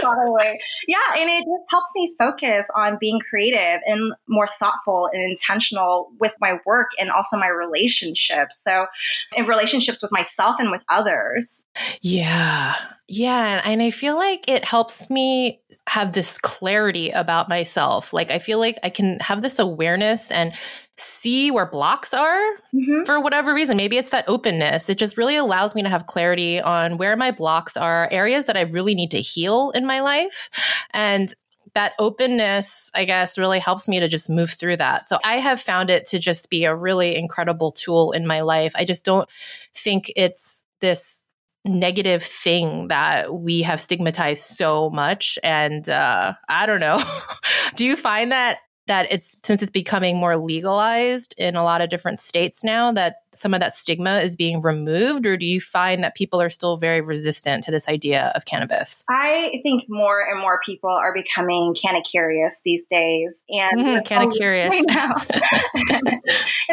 probably. 0.00 0.58
Yeah. 0.86 0.98
And 1.16 1.30
it 1.30 1.40
just 1.40 1.64
helps 1.68 1.90
me 1.94 2.14
focus 2.18 2.66
on 2.76 2.98
being 3.00 3.20
creative 3.28 3.80
and 3.86 4.12
more 4.28 4.48
thoughtful 4.58 5.08
and 5.12 5.22
intentional 5.22 6.12
with 6.20 6.32
my 6.40 6.58
work 6.66 6.88
and 6.98 7.10
also 7.10 7.36
my 7.36 7.48
relationships. 7.48 8.60
So, 8.62 8.86
in 9.36 9.46
relationships 9.46 10.02
with 10.02 10.12
myself 10.12 10.56
and 10.58 10.70
with 10.70 10.82
others. 10.88 11.64
Yeah. 12.00 12.74
Yeah. 13.08 13.60
And 13.64 13.82
I 13.82 13.90
feel 13.90 14.16
like 14.16 14.48
it 14.48 14.64
helps 14.64 15.10
me 15.10 15.60
have 15.88 16.12
this 16.12 16.38
clarity 16.38 17.10
about 17.10 17.48
myself. 17.48 18.12
Like, 18.12 18.30
I 18.30 18.38
feel 18.38 18.58
like 18.58 18.78
I 18.82 18.90
can 18.90 19.18
have 19.20 19.42
this 19.42 19.58
awareness 19.58 20.30
and 20.30 20.54
see 20.96 21.50
where 21.50 21.66
blocks 21.66 22.12
are 22.12 22.52
mm-hmm. 22.74 23.04
for 23.04 23.20
whatever 23.20 23.54
reason. 23.54 23.76
Maybe 23.76 23.96
it's 23.96 24.10
that 24.10 24.28
openness. 24.28 24.88
It 24.88 24.98
just 24.98 25.16
really 25.16 25.36
allows 25.36 25.74
me 25.74 25.82
to 25.82 25.88
have 25.88 26.06
clarity 26.06 26.60
on 26.60 26.98
where 26.98 27.16
my 27.16 27.30
blocks 27.30 27.76
are, 27.76 28.08
areas 28.10 28.46
that 28.46 28.56
I 28.56 28.62
really 28.62 28.94
need 28.94 29.10
to 29.12 29.20
heal 29.20 29.70
in 29.70 29.86
my 29.86 30.00
life. 30.00 30.50
And 30.92 31.34
that 31.74 31.92
openness, 31.98 32.90
I 32.94 33.04
guess, 33.04 33.38
really 33.38 33.58
helps 33.58 33.88
me 33.88 34.00
to 34.00 34.08
just 34.08 34.28
move 34.28 34.50
through 34.50 34.76
that. 34.76 35.08
So 35.08 35.18
I 35.24 35.36
have 35.36 35.60
found 35.60 35.88
it 35.88 36.06
to 36.08 36.18
just 36.18 36.50
be 36.50 36.64
a 36.64 36.74
really 36.74 37.16
incredible 37.16 37.72
tool 37.72 38.12
in 38.12 38.26
my 38.26 38.42
life. 38.42 38.72
I 38.74 38.84
just 38.84 39.04
don't 39.04 39.28
think 39.74 40.12
it's 40.14 40.64
this 40.80 41.24
negative 41.64 42.22
thing 42.22 42.88
that 42.88 43.32
we 43.32 43.62
have 43.62 43.80
stigmatized 43.80 44.42
so 44.42 44.90
much. 44.90 45.38
And 45.42 45.88
uh, 45.88 46.34
I 46.48 46.66
don't 46.66 46.80
know. 46.80 47.02
Do 47.76 47.86
you 47.86 47.96
find 47.96 48.32
that 48.32 48.58
that 48.86 49.10
it's 49.12 49.36
since 49.44 49.62
it's 49.62 49.70
becoming 49.70 50.16
more 50.16 50.36
legalized 50.36 51.34
in 51.38 51.56
a 51.56 51.62
lot 51.62 51.80
of 51.80 51.90
different 51.90 52.18
states 52.18 52.64
now 52.64 52.92
that 52.92 53.16
some 53.34 53.54
of 53.54 53.60
that 53.60 53.74
stigma 53.74 54.18
is 54.18 54.36
being 54.36 54.60
removed 54.60 55.26
or 55.26 55.36
do 55.36 55.46
you 55.46 55.60
find 55.60 56.04
that 56.04 56.14
people 56.14 56.40
are 56.40 56.50
still 56.50 56.76
very 56.76 57.00
resistant 57.00 57.64
to 57.64 57.70
this 57.70 57.88
idea 57.88 58.30
of 58.34 58.44
cannabis? 58.44 59.04
I 59.08 59.60
think 59.62 59.84
more 59.88 60.22
and 60.28 60.40
more 60.40 60.60
people 60.64 60.90
are 60.90 61.14
becoming 61.14 61.74
canna 61.80 62.02
curious 62.02 62.60
these 62.64 62.84
days 62.90 63.42
and 63.48 63.80
mm, 63.80 64.04
canna 64.04 64.30
curious 64.30 64.74
and 64.74 64.86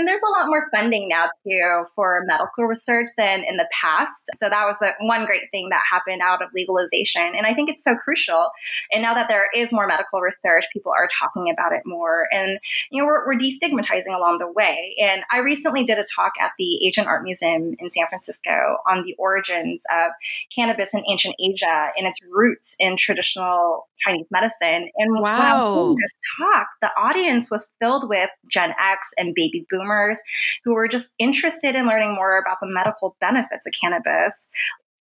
there's 0.07 0.21
a 0.21 0.31
lot 0.37 0.47
more 0.47 0.67
funding 0.73 1.07
now 1.07 1.29
too 1.47 1.85
for 1.95 2.23
medical 2.25 2.65
research 2.65 3.07
than 3.17 3.43
in 3.47 3.57
the 3.57 3.67
past. 3.81 4.23
So 4.33 4.49
that 4.49 4.65
was 4.65 4.81
a, 4.81 4.93
one 5.05 5.25
great 5.25 5.49
thing 5.51 5.69
that 5.69 5.81
happened 5.89 6.21
out 6.21 6.41
of 6.41 6.49
legalization 6.53 7.35
and 7.35 7.45
i 7.45 7.53
think 7.53 7.69
it's 7.69 7.83
so 7.83 7.95
crucial. 7.95 8.49
And 8.91 9.01
now 9.01 9.13
that 9.13 9.29
there 9.29 9.47
is 9.55 9.71
more 9.71 9.87
medical 9.87 10.19
research 10.19 10.65
people 10.73 10.91
are 10.91 11.09
talking 11.19 11.49
about 11.51 11.71
it 11.71 11.83
more. 11.85 12.27
And 12.31 12.59
you 12.91 13.01
know 13.01 13.07
we're, 13.07 13.25
we're 13.25 13.39
destigmatizing 13.39 14.15
along 14.15 14.39
the 14.39 14.51
way. 14.51 14.95
And 15.01 15.23
i 15.31 15.39
recently 15.39 15.85
did 15.85 15.97
a 15.97 16.03
talk 16.15 16.33
at 16.41 16.48
at 16.49 16.53
the 16.57 16.87
Asian 16.87 17.05
Art 17.05 17.23
Museum 17.23 17.75
in 17.79 17.89
San 17.89 18.07
Francisco 18.07 18.77
on 18.89 19.03
the 19.03 19.15
origins 19.17 19.83
of 19.91 20.11
cannabis 20.53 20.93
in 20.93 21.03
ancient 21.09 21.35
Asia 21.39 21.89
and 21.97 22.07
its 22.07 22.19
roots 22.29 22.75
in 22.79 22.97
traditional 22.97 23.87
Chinese 23.99 24.27
medicine. 24.31 24.89
And 24.97 25.21
wow. 25.21 25.87
when 25.87 25.95
this 25.95 26.11
talk, 26.39 26.67
the 26.81 26.89
audience 26.97 27.51
was 27.51 27.71
filled 27.79 28.09
with 28.09 28.29
Gen 28.51 28.71
X 28.71 29.09
and 29.17 29.33
baby 29.35 29.65
boomers 29.69 30.19
who 30.63 30.73
were 30.73 30.87
just 30.87 31.11
interested 31.19 31.75
in 31.75 31.87
learning 31.87 32.15
more 32.15 32.39
about 32.39 32.57
the 32.61 32.67
medical 32.69 33.15
benefits 33.19 33.65
of 33.67 33.73
cannabis. 33.81 34.47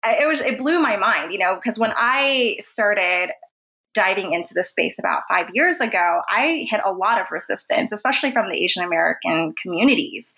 It 0.06 0.28
was 0.28 0.42
it 0.42 0.58
blew 0.58 0.80
my 0.80 0.98
mind, 0.98 1.32
you 1.32 1.40
know, 1.40 1.56
because 1.56 1.80
when 1.80 1.94
I 1.96 2.58
started 2.60 3.30
diving 3.94 4.34
into 4.34 4.54
this 4.54 4.70
space 4.70 4.98
about 5.00 5.22
five 5.30 5.48
years 5.54 5.80
ago, 5.80 6.22
I 6.28 6.66
hit 6.70 6.82
a 6.86 6.92
lot 6.92 7.20
of 7.20 7.28
resistance, 7.32 7.92
especially 7.92 8.32
from 8.32 8.50
the 8.50 8.58
Asian 8.58 8.84
American 8.84 9.54
communities. 9.62 10.34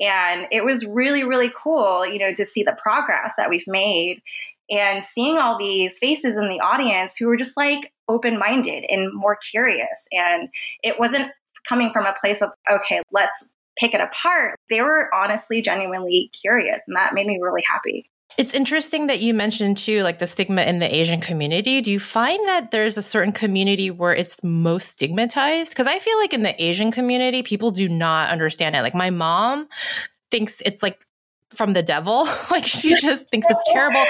And 0.00 0.46
it 0.50 0.64
was 0.64 0.86
really, 0.86 1.24
really 1.24 1.50
cool, 1.60 2.06
you 2.06 2.18
know, 2.18 2.32
to 2.34 2.44
see 2.44 2.62
the 2.62 2.76
progress 2.80 3.34
that 3.36 3.50
we've 3.50 3.66
made 3.66 4.22
and 4.70 5.02
seeing 5.02 5.38
all 5.38 5.58
these 5.58 5.98
faces 5.98 6.36
in 6.36 6.48
the 6.48 6.60
audience 6.60 7.16
who 7.16 7.26
were 7.26 7.36
just 7.36 7.56
like 7.56 7.92
open 8.08 8.38
minded 8.38 8.84
and 8.88 9.12
more 9.12 9.36
curious. 9.50 10.06
And 10.12 10.48
it 10.82 10.98
wasn't 10.98 11.32
coming 11.68 11.90
from 11.92 12.06
a 12.06 12.14
place 12.20 12.42
of, 12.42 12.50
okay, 12.70 13.02
let's 13.10 13.50
pick 13.78 13.94
it 13.94 14.00
apart. 14.00 14.56
They 14.70 14.82
were 14.82 15.12
honestly, 15.14 15.62
genuinely 15.62 16.30
curious. 16.40 16.82
And 16.86 16.96
that 16.96 17.14
made 17.14 17.26
me 17.26 17.38
really 17.40 17.64
happy. 17.66 18.10
It's 18.36 18.54
interesting 18.54 19.08
that 19.08 19.20
you 19.20 19.34
mentioned 19.34 19.78
too, 19.78 20.02
like 20.02 20.18
the 20.18 20.26
stigma 20.26 20.62
in 20.62 20.78
the 20.78 20.94
Asian 20.94 21.20
community. 21.20 21.80
Do 21.80 21.90
you 21.90 21.98
find 21.98 22.46
that 22.46 22.70
there's 22.70 22.96
a 22.96 23.02
certain 23.02 23.32
community 23.32 23.90
where 23.90 24.14
it's 24.14 24.36
most 24.44 24.90
stigmatized? 24.90 25.70
Because 25.70 25.86
I 25.86 25.98
feel 25.98 26.16
like 26.18 26.32
in 26.32 26.42
the 26.42 26.62
Asian 26.62 26.92
community, 26.92 27.42
people 27.42 27.70
do 27.70 27.88
not 27.88 28.30
understand 28.30 28.76
it. 28.76 28.82
Like 28.82 28.94
my 28.94 29.10
mom 29.10 29.68
thinks 30.30 30.60
it's 30.60 30.82
like 30.82 31.04
from 31.50 31.72
the 31.72 31.82
devil. 31.82 32.28
like 32.50 32.66
she 32.66 32.94
just 32.96 33.28
thinks 33.30 33.48
it's 33.50 33.64
terrible. 33.66 34.04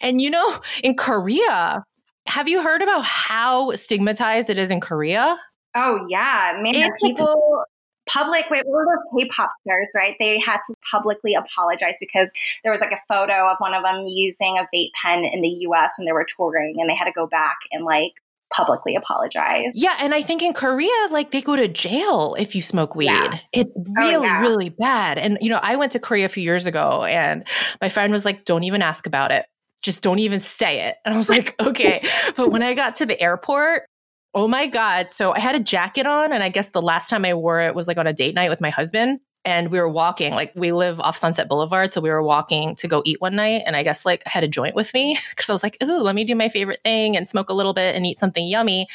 And 0.00 0.20
you 0.20 0.30
know, 0.30 0.56
in 0.82 0.94
Korea, 0.94 1.84
have 2.26 2.48
you 2.48 2.62
heard 2.62 2.80
about 2.80 3.04
how 3.04 3.72
stigmatized 3.72 4.48
it 4.48 4.58
is 4.58 4.70
in 4.70 4.80
Korea? 4.80 5.38
Oh 5.76 6.06
yeah, 6.08 6.58
man, 6.62 6.90
people 7.02 7.64
public 8.06 8.44
wait 8.50 8.62
what 8.66 8.84
were 8.84 8.84
those 8.84 9.24
k-pop 9.24 9.50
stars 9.62 9.86
right 9.94 10.16
they 10.18 10.38
had 10.38 10.58
to 10.66 10.74
publicly 10.90 11.34
apologize 11.34 11.94
because 12.00 12.30
there 12.62 12.72
was 12.72 12.80
like 12.80 12.92
a 12.92 13.00
photo 13.08 13.48
of 13.50 13.56
one 13.58 13.74
of 13.74 13.82
them 13.82 14.04
using 14.06 14.58
a 14.58 14.68
vape 14.74 14.90
pen 15.02 15.24
in 15.24 15.40
the 15.40 15.48
us 15.48 15.92
when 15.96 16.06
they 16.06 16.12
were 16.12 16.26
touring 16.36 16.76
and 16.78 16.88
they 16.88 16.94
had 16.94 17.06
to 17.06 17.12
go 17.12 17.26
back 17.26 17.56
and 17.72 17.84
like 17.84 18.12
publicly 18.54 18.94
apologize. 18.94 19.72
Yeah, 19.74 19.96
and 20.00 20.14
I 20.14 20.22
think 20.22 20.42
in 20.42 20.52
Korea, 20.52 20.90
like 21.10 21.30
they 21.30 21.40
go 21.40 21.56
to 21.56 21.66
jail 21.66 22.36
if 22.38 22.54
you 22.54 22.62
smoke 22.62 22.94
weed. 22.94 23.06
Yeah. 23.06 23.38
It's 23.52 23.76
oh, 23.76 23.84
really, 23.96 24.14
oh, 24.14 24.22
yeah. 24.22 24.40
really 24.40 24.68
bad. 24.70 25.18
And 25.18 25.38
you 25.40 25.50
know, 25.50 25.58
I 25.62 25.76
went 25.76 25.92
to 25.92 25.98
Korea 25.98 26.26
a 26.26 26.28
few 26.28 26.42
years 26.42 26.66
ago, 26.66 27.04
and 27.04 27.46
my 27.80 27.88
friend 27.88 28.12
was 28.12 28.24
like, 28.24 28.44
"Don't 28.44 28.64
even 28.64 28.82
ask 28.82 29.06
about 29.06 29.32
it. 29.32 29.46
Just 29.82 30.02
don't 30.02 30.20
even 30.20 30.40
say 30.40 30.82
it." 30.88 30.96
And 31.04 31.14
I 31.14 31.16
was 31.16 31.28
like, 31.28 31.54
"Okay." 31.60 32.04
but 32.36 32.50
when 32.50 32.62
I 32.62 32.74
got 32.74 32.96
to 32.96 33.06
the 33.06 33.20
airport, 33.20 33.86
oh 34.34 34.48
my 34.48 34.66
god! 34.66 35.10
So 35.10 35.32
I 35.32 35.40
had 35.40 35.54
a 35.54 35.60
jacket 35.60 36.06
on, 36.06 36.32
and 36.32 36.42
I 36.42 36.48
guess 36.48 36.70
the 36.70 36.82
last 36.82 37.08
time 37.08 37.24
I 37.24 37.34
wore 37.34 37.60
it 37.60 37.74
was 37.74 37.88
like 37.88 37.98
on 37.98 38.06
a 38.06 38.12
date 38.12 38.34
night 38.34 38.50
with 38.50 38.60
my 38.60 38.70
husband 38.70 39.20
and 39.44 39.70
we 39.70 39.78
were 39.78 39.88
walking 39.88 40.32
like 40.32 40.52
we 40.54 40.72
live 40.72 40.98
off 41.00 41.16
sunset 41.16 41.48
boulevard 41.48 41.92
so 41.92 42.00
we 42.00 42.10
were 42.10 42.22
walking 42.22 42.74
to 42.76 42.88
go 42.88 43.02
eat 43.04 43.20
one 43.20 43.36
night 43.36 43.62
and 43.66 43.76
i 43.76 43.82
guess 43.82 44.04
like 44.06 44.22
i 44.26 44.30
had 44.30 44.44
a 44.44 44.48
joint 44.48 44.74
with 44.74 44.92
me 44.94 45.16
because 45.30 45.48
i 45.48 45.52
was 45.52 45.62
like 45.62 45.76
ooh 45.82 46.00
let 46.00 46.14
me 46.14 46.24
do 46.24 46.34
my 46.34 46.48
favorite 46.48 46.80
thing 46.82 47.16
and 47.16 47.28
smoke 47.28 47.50
a 47.50 47.54
little 47.54 47.74
bit 47.74 47.94
and 47.94 48.06
eat 48.06 48.18
something 48.18 48.46
yummy 48.46 48.86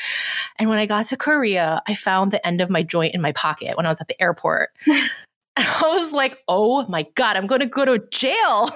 and 0.57 0.69
when 0.69 0.79
i 0.79 0.85
got 0.85 1.05
to 1.05 1.17
korea 1.17 1.81
i 1.87 1.93
found 1.93 2.31
the 2.31 2.45
end 2.45 2.61
of 2.61 2.69
my 2.69 2.83
joint 2.83 3.13
in 3.13 3.21
my 3.21 3.31
pocket 3.33 3.77
when 3.77 3.85
i 3.85 3.89
was 3.89 4.01
at 4.01 4.07
the 4.07 4.21
airport 4.21 4.69
I 5.83 5.99
was 6.01 6.13
like, 6.13 6.41
oh 6.47 6.85
my 6.87 7.05
God, 7.15 7.35
I'm 7.35 7.47
going 7.47 7.59
to 7.61 7.67
go 7.67 7.83
to 7.83 7.99
jail. 8.11 8.69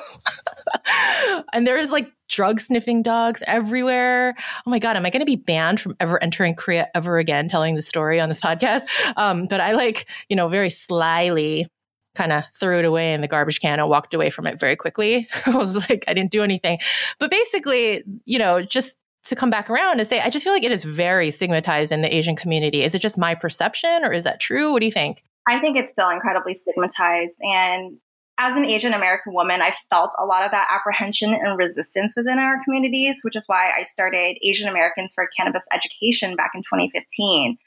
and 1.54 1.66
there 1.66 1.78
is 1.78 1.92
like 1.92 2.12
drug 2.28 2.60
sniffing 2.60 3.04
dogs 3.04 3.42
everywhere. 3.48 4.36
Oh 4.66 4.70
my 4.70 4.80
God, 4.80 4.98
am 4.98 5.06
I 5.06 5.10
going 5.10 5.22
to 5.22 5.26
be 5.26 5.38
banned 5.38 5.80
from 5.80 5.96
ever 6.00 6.22
entering 6.22 6.56
Korea 6.56 6.90
ever 6.94 7.20
again 7.20 7.48
telling 7.48 7.76
the 7.76 7.82
story 7.82 8.20
on 8.20 8.28
this 8.28 8.42
podcast? 8.42 8.82
Um, 9.16 9.46
but 9.46 9.62
I 9.62 9.74
like, 9.74 10.10
you 10.30 10.36
know, 10.36 10.50
very 10.50 10.70
slyly 10.70 11.68
kind 12.16 12.32
of 12.32 12.44
threw 12.54 12.80
it 12.80 12.86
away 12.86 13.14
in 13.14 13.22
the 13.22 13.28
garbage 13.28 13.60
can 13.60 13.80
and 13.80 13.90
walked 13.90 14.14
away 14.14 14.30
from 14.30 14.46
it 14.46 14.60
very 14.60 14.76
quickly. 14.76 15.28
I 15.46 15.56
was 15.56 15.90
like, 15.90 16.04
I 16.08 16.14
didn't 16.14 16.32
do 16.32 16.44
anything. 16.44 16.80
But 17.20 17.32
basically, 17.32 18.04
you 18.26 18.40
know, 18.40 18.62
just 18.62 18.98
to 19.26 19.36
come 19.36 19.50
back 19.50 19.70
around 19.70 20.00
and 20.00 20.08
say, 20.08 20.20
I 20.20 20.30
just 20.30 20.44
feel 20.44 20.54
like 20.54 20.66
it 20.66 20.72
is 20.72 20.84
very 20.84 21.32
stigmatized 21.32 21.94
in 21.94 22.02
the 22.02 22.14
Asian 22.14 22.36
community. 22.36 22.84
Is 22.84 22.94
it 22.94 23.00
just 23.00 23.18
my 23.18 23.36
perception 23.36 24.04
or 24.04 24.12
is 24.12 24.26
that 24.26 24.42
true? 24.42 24.74
What 24.74 24.82
do 24.82 24.86
you 24.86 24.92
think? 24.92 25.24
I 25.48 25.60
think 25.60 25.78
it's 25.78 25.92
still 25.92 26.10
incredibly 26.10 26.54
stigmatized. 26.54 27.38
And 27.42 27.98
as 28.38 28.56
an 28.56 28.66
Asian 28.66 28.94
American 28.94 29.34
woman, 29.34 29.62
I 29.62 29.74
felt 29.90 30.12
a 30.18 30.26
lot 30.26 30.44
of 30.44 30.52
that 30.52 30.68
apprehension 30.72 31.34
and 31.34 31.58
resistance 31.58 32.16
within 32.18 32.40
our 32.40 32.64
communities, 32.64 33.20
which 33.24 33.36
is 33.36 33.48
why 33.48 33.72
I 33.78 33.84
started 33.84 34.38
Asian 34.42 34.68
Americans 34.68 35.14
for 35.14 35.30
Cannabis 35.38 35.66
Education 35.72 36.36
back 36.36 36.52
in 36.56 36.62
2015. 36.62 37.58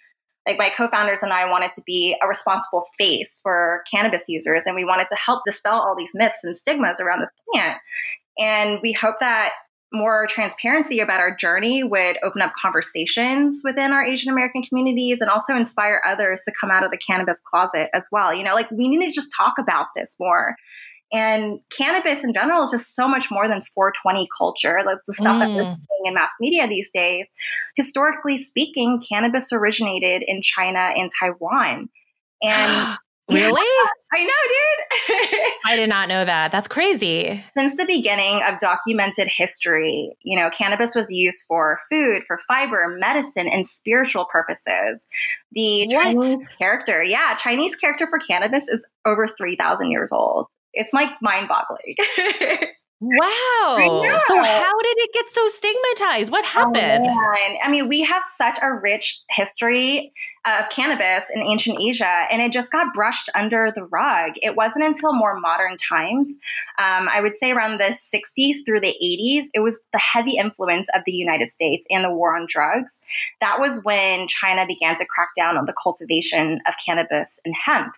Like 0.47 0.59
my 0.59 0.71
co 0.77 0.89
founders 0.89 1.23
and 1.23 1.33
I 1.33 1.51
wanted 1.51 1.73
to 1.75 1.83
be 1.87 2.17
a 2.23 2.29
responsible 2.29 2.87
face 2.97 3.41
for 3.43 3.83
cannabis 3.93 4.25
users, 4.29 4.65
and 4.65 4.77
we 4.77 4.85
wanted 4.85 5.09
to 5.09 5.17
help 5.17 5.43
dispel 5.45 5.75
all 5.75 5.97
these 5.97 6.13
myths 6.15 6.45
and 6.45 6.57
stigmas 6.57 7.01
around 7.01 7.21
this 7.21 7.31
plant. 7.53 7.81
And 8.39 8.81
we 8.83 8.93
hope 8.93 9.17
that 9.21 9.53
more 9.97 10.27
transparency 10.29 11.01
about 11.01 11.21
our 11.21 11.35
journey 11.35 11.83
would 11.83 12.19
open 12.23 12.43
up 12.43 12.53
conversations 12.61 13.61
within 13.65 13.93
our 13.93 14.05
Asian 14.05 14.33
American 14.33 14.63
communities 14.63 15.21
and 15.21 15.31
also 15.31 15.55
inspire 15.55 16.01
others 16.07 16.43
to 16.45 16.53
come 16.61 16.71
out 16.71 16.85
of 16.85 16.91
the 16.91 16.99
cannabis 16.99 17.41
closet 17.45 17.89
as 17.95 18.07
well. 18.13 18.35
You 18.35 18.45
know, 18.45 18.55
like 18.55 18.71
we 18.71 18.89
need 18.89 19.07
to 19.07 19.13
just 19.13 19.29
talk 19.37 19.55
about 19.59 19.87
this 19.97 20.17
more. 20.21 20.57
And 21.13 21.61
cannabis 21.77 22.25
in 22.25 22.35
general 22.35 22.65
is 22.65 22.73
just 22.73 22.95
so 22.95 23.07
much 23.07 23.31
more 23.31 23.47
than 23.47 23.63
420 23.75 24.29
culture, 24.37 24.81
like 24.85 24.99
the 25.07 25.15
stuff 25.15 25.37
mm. 25.37 25.39
that 25.41 25.49
we're 25.51 25.63
mm. 25.63 25.77
seeing 25.77 26.07
in 26.07 26.15
mass 26.15 26.33
media 26.41 26.67
these 26.67 26.91
days. 26.93 27.29
Historically 27.77 28.39
speaking, 28.39 29.03
cannabis 29.09 29.53
originated 29.53 30.25
in 30.27 30.43
China 30.43 30.81
and 30.97 31.11
Taiwan. 31.21 31.89
And 32.43 32.99
Really? 33.29 33.67
I 34.13 34.23
know, 34.23 34.29
dude. 34.29 35.41
I 35.65 35.77
did 35.77 35.89
not 35.89 36.09
know 36.09 36.25
that. 36.25 36.53
That's 36.53 36.69
crazy. 36.69 37.45
Since 37.57 37.77
the 37.77 37.85
beginning 37.85 38.41
of 38.47 38.61
documented 38.61 39.27
history, 39.29 40.17
you 40.23 40.39
know, 40.39 40.49
cannabis 40.51 40.95
was 40.95 41.11
used 41.11 41.43
for 41.49 41.81
food, 41.91 42.23
for 42.27 42.39
fiber, 42.47 42.97
medicine, 42.99 43.49
and 43.49 43.67
spiritual 43.67 44.27
purposes. 44.27 45.09
The 45.53 45.89
what? 45.89 46.03
Chinese 46.05 46.37
character, 46.59 47.03
yeah, 47.03 47.35
Chinese 47.35 47.75
character 47.75 48.07
for 48.07 48.21
cannabis 48.21 48.69
is 48.69 48.89
over 49.05 49.29
3,000 49.37 49.91
years 49.91 50.13
old. 50.13 50.47
It's 50.73 50.93
like 50.93 51.11
mind 51.21 51.49
boggling. 51.49 51.97
Wow. 52.99 54.19
So 54.27 54.43
how 54.43 54.79
did 54.83 54.97
it 54.99 55.13
get 55.13 55.29
so 55.29 55.47
stigmatized? 55.49 56.33
What 56.33 56.45
oh, 56.45 56.49
happened? 56.49 57.07
Oh, 57.09 57.35
I 57.63 57.71
mean, 57.71 57.89
we 57.89 58.03
have 58.03 58.23
such 58.37 58.59
a 58.63 58.73
rich 58.73 59.21
history 59.29 60.13
of 60.47 60.71
cannabis 60.71 61.25
in 61.35 61.43
ancient 61.43 61.79
Asia, 61.81 62.25
and 62.31 62.41
it 62.41 62.53
just 62.53 62.73
got 62.73 62.95
brushed 62.95 63.29
under 63.35 63.73
the 63.75 63.85
rug. 63.85 64.33
It 64.37 64.57
wasn't 64.57 64.85
until 64.85 65.13
more 65.13 65.39
modern 65.39 65.77
times, 65.77 66.37
um, 66.79 67.09
I 67.13 67.21
would 67.21 67.37
say 67.37 67.51
around 67.51 67.79
the 67.79 67.95
60s 67.95 68.65
through 68.65 68.81
the 68.81 68.95
80s, 69.03 69.49
it 69.53 69.61
was 69.61 69.81
the 69.93 69.99
heavy 69.99 70.39
influence 70.39 70.87
of 70.95 71.03
the 71.05 71.13
United 71.13 71.51
States 71.51 71.85
and 71.91 72.05
the 72.05 72.11
war 72.11 72.37
on 72.37 72.47
drugs. 72.49 73.01
That 73.41 73.59
was 73.59 73.83
when 73.83 74.29
China 74.29 74.65
began 74.67 74.97
to 74.97 75.05
crack 75.05 75.31
down 75.37 75.59
on 75.59 75.67
the 75.67 75.75
cultivation 75.83 76.61
of 76.67 76.75
cannabis 76.85 77.41
and 77.45 77.55
hemp. 77.55 77.93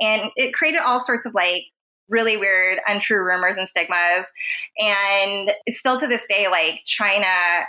And 0.00 0.32
it 0.36 0.54
created 0.54 0.80
all 0.80 1.00
sorts 1.00 1.26
of 1.26 1.34
like 1.34 1.64
really 2.10 2.36
weird, 2.36 2.78
untrue 2.86 3.24
rumors 3.24 3.56
and 3.56 3.68
stigmas. 3.68 4.26
And 4.78 5.52
still 5.68 5.98
to 5.98 6.06
this 6.06 6.24
day, 6.28 6.48
like 6.48 6.80
China 6.84 7.64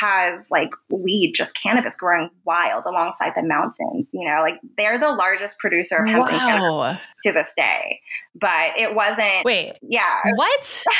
has 0.00 0.46
like 0.50 0.70
weed, 0.88 1.32
just 1.34 1.54
cannabis 1.54 1.96
growing 1.96 2.30
wild 2.44 2.84
alongside 2.86 3.32
the 3.34 3.42
mountains. 3.42 4.08
You 4.12 4.28
know, 4.28 4.42
like 4.42 4.60
they're 4.76 4.98
the 4.98 5.10
largest 5.10 5.58
producer 5.58 5.96
of 5.96 6.08
hemp 6.08 6.30
wow. 6.30 6.98
to 7.24 7.32
this 7.32 7.52
day. 7.56 8.00
But 8.34 8.78
it 8.78 8.94
wasn't. 8.94 9.44
Wait. 9.44 9.74
Yeah. 9.82 10.20
What? 10.34 10.84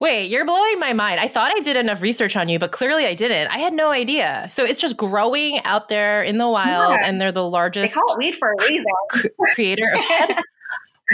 Wait, 0.00 0.26
you're 0.26 0.44
blowing 0.44 0.78
my 0.78 0.92
mind. 0.92 1.18
I 1.18 1.26
thought 1.26 1.50
I 1.50 1.58
did 1.58 1.76
enough 1.76 2.02
research 2.02 2.36
on 2.36 2.48
you, 2.48 2.60
but 2.60 2.70
clearly 2.70 3.04
I 3.04 3.14
didn't. 3.14 3.48
I 3.48 3.58
had 3.58 3.72
no 3.72 3.90
idea. 3.90 4.46
So 4.48 4.64
it's 4.64 4.80
just 4.80 4.96
growing 4.96 5.58
out 5.64 5.88
there 5.88 6.22
in 6.22 6.38
the 6.38 6.48
wild, 6.48 6.92
yeah. 6.92 7.04
and 7.04 7.20
they're 7.20 7.32
the 7.32 7.48
largest. 7.48 7.92
They 7.92 8.00
call 8.00 8.14
it 8.14 8.18
weed 8.18 8.36
for 8.38 8.52
a 8.52 8.64
reason. 8.68 8.86
creator 9.54 9.90
of 9.92 10.00
hemp. 10.00 10.38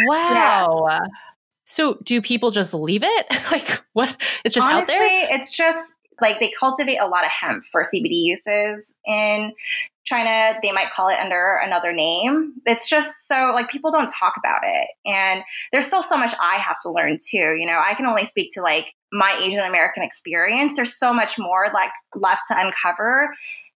Wow. 0.07 0.87
Yeah. 0.88 1.07
So 1.64 1.98
do 2.04 2.20
people 2.20 2.50
just 2.50 2.74
leave 2.74 3.02
it? 3.02 3.26
like 3.52 3.85
what? 3.92 4.14
It's 4.44 4.54
just 4.54 4.66
Honestly, 4.66 4.94
out 4.94 4.98
there? 4.98 5.28
It's 5.30 5.57
just 5.57 5.94
like 6.20 6.38
they 6.40 6.52
cultivate 6.59 6.98
a 6.98 7.07
lot 7.07 7.24
of 7.24 7.30
hemp 7.30 7.64
for 7.64 7.83
CBD 7.83 8.12
uses 8.12 8.94
in 9.07 9.52
China. 10.04 10.59
They 10.62 10.70
might 10.72 10.90
call 10.94 11.09
it 11.09 11.18
under 11.18 11.61
another 11.64 11.92
name. 11.92 12.54
It's 12.66 12.88
just 12.88 13.26
so 13.26 13.52
like 13.54 13.68
people 13.68 13.90
don't 13.90 14.09
talk 14.09 14.35
about 14.38 14.61
it. 14.64 14.88
And 15.07 15.42
there's 15.72 15.87
still 15.87 16.02
so 16.02 16.16
much 16.16 16.35
I 16.40 16.57
have 16.57 16.78
to 16.80 16.90
learn 16.90 17.18
too. 17.18 17.57
You 17.59 17.66
know, 17.66 17.80
I 17.85 17.94
can 17.94 18.07
only 18.07 18.24
speak 18.24 18.52
to 18.54 18.62
like 18.62 18.94
my 19.12 19.38
Asian 19.42 19.61
American 19.61 20.02
experience. 20.02 20.76
There's 20.76 20.94
so 20.96 21.12
much 21.12 21.38
more 21.38 21.68
like 21.72 21.90
left 22.14 22.42
to 22.48 22.59
uncover 22.59 23.35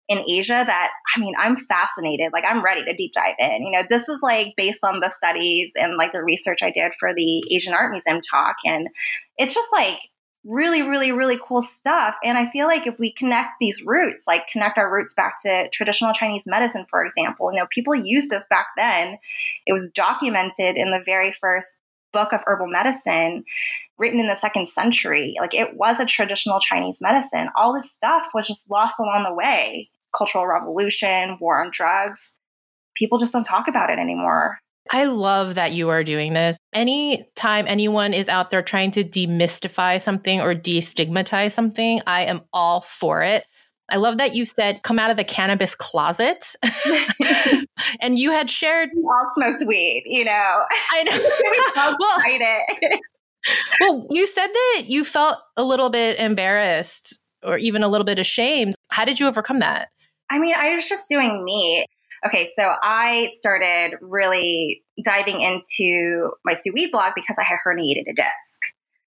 in 0.08 0.24
Asia 0.28 0.64
that 0.66 0.90
I 1.14 1.20
mean, 1.20 1.34
I'm 1.38 1.56
fascinated. 1.66 2.32
Like, 2.32 2.44
I'm 2.48 2.64
ready 2.64 2.84
to 2.84 2.94
deep 2.94 3.12
dive 3.12 3.36
in. 3.38 3.62
You 3.62 3.72
know, 3.72 3.82
this 3.88 4.08
is 4.08 4.20
like 4.22 4.54
based 4.56 4.82
on 4.82 5.00
the 5.00 5.10
studies 5.10 5.72
and 5.76 5.96
like 5.96 6.12
the 6.12 6.22
research 6.22 6.62
I 6.62 6.70
did 6.70 6.92
for 6.98 7.14
the 7.14 7.42
Asian 7.54 7.74
Art 7.74 7.90
Museum 7.92 8.20
talk. 8.22 8.56
And 8.64 8.88
it's 9.36 9.54
just 9.54 9.68
like 9.72 9.98
really, 10.44 10.82
really, 10.82 11.12
really 11.12 11.38
cool 11.46 11.60
stuff. 11.60 12.14
And 12.24 12.38
I 12.38 12.50
feel 12.50 12.66
like 12.66 12.86
if 12.86 12.98
we 12.98 13.12
connect 13.12 13.50
these 13.60 13.82
roots, 13.84 14.24
like 14.26 14.42
connect 14.50 14.78
our 14.78 14.92
roots 14.92 15.12
back 15.14 15.34
to 15.42 15.68
traditional 15.70 16.14
Chinese 16.14 16.44
medicine, 16.46 16.86
for 16.88 17.04
example, 17.04 17.52
you 17.52 17.58
know, 17.58 17.66
people 17.70 17.94
used 17.94 18.30
this 18.30 18.44
back 18.48 18.66
then. 18.76 19.18
It 19.66 19.72
was 19.72 19.90
documented 19.90 20.76
in 20.76 20.90
the 20.90 21.02
very 21.04 21.32
first 21.32 21.68
book 22.12 22.32
of 22.32 22.40
herbal 22.46 22.68
medicine 22.68 23.44
written 23.98 24.20
in 24.20 24.28
the 24.28 24.36
second 24.36 24.68
century. 24.68 25.34
Like 25.38 25.54
it 25.54 25.76
was 25.76 25.98
a 26.00 26.06
traditional 26.06 26.60
Chinese 26.60 26.98
medicine. 27.00 27.50
All 27.56 27.74
this 27.74 27.90
stuff 27.90 28.28
was 28.32 28.46
just 28.46 28.70
lost 28.70 28.98
along 28.98 29.24
the 29.24 29.34
way. 29.34 29.90
Cultural 30.16 30.46
revolution, 30.46 31.38
war 31.40 31.62
on 31.62 31.70
drugs. 31.72 32.36
People 32.96 33.18
just 33.18 33.32
don't 33.32 33.44
talk 33.44 33.68
about 33.68 33.90
it 33.90 33.98
anymore. 33.98 34.58
I 34.90 35.04
love 35.04 35.54
that 35.56 35.72
you 35.72 35.90
are 35.90 36.02
doing 36.02 36.32
this. 36.32 36.58
Anytime 36.72 37.66
anyone 37.68 38.14
is 38.14 38.28
out 38.28 38.50
there 38.50 38.62
trying 38.62 38.90
to 38.92 39.04
demystify 39.04 40.00
something 40.00 40.40
or 40.40 40.54
destigmatize 40.54 41.52
something, 41.52 42.00
I 42.06 42.24
am 42.24 42.42
all 42.52 42.80
for 42.80 43.22
it. 43.22 43.44
I 43.90 43.96
love 43.96 44.18
that 44.18 44.34
you 44.34 44.44
said 44.44 44.82
come 44.82 44.98
out 44.98 45.10
of 45.10 45.16
the 45.16 45.24
cannabis 45.24 45.74
closet. 45.74 46.54
and 48.00 48.18
you 48.18 48.30
had 48.30 48.50
shared 48.50 48.90
we 48.94 49.02
all 49.02 49.30
smoked 49.34 49.64
weed, 49.66 50.04
you 50.06 50.24
know. 50.24 50.64
I 50.92 51.02
know. 51.04 51.96
well, 51.98 52.22
it. 52.26 53.00
well, 53.80 54.06
you 54.10 54.26
said 54.26 54.48
that 54.48 54.84
you 54.86 55.04
felt 55.04 55.38
a 55.56 55.62
little 55.62 55.90
bit 55.90 56.18
embarrassed 56.18 57.18
or 57.42 57.56
even 57.56 57.82
a 57.82 57.88
little 57.88 58.04
bit 58.04 58.18
ashamed. 58.18 58.74
How 58.90 59.04
did 59.04 59.20
you 59.20 59.26
overcome 59.26 59.60
that? 59.60 59.88
I 60.30 60.38
mean, 60.38 60.54
I 60.56 60.74
was 60.74 60.88
just 60.88 61.08
doing 61.08 61.44
me. 61.44 61.86
Okay, 62.26 62.48
so 62.54 62.72
I 62.82 63.30
started 63.38 63.96
really 64.00 64.82
diving 65.04 65.40
into 65.40 66.30
my 66.44 66.54
sous 66.54 66.74
vide 66.74 66.90
blog 66.90 67.12
because 67.14 67.36
I 67.38 67.44
had 67.44 67.58
herniated 67.64 68.10
a 68.10 68.14
disc. 68.14 68.62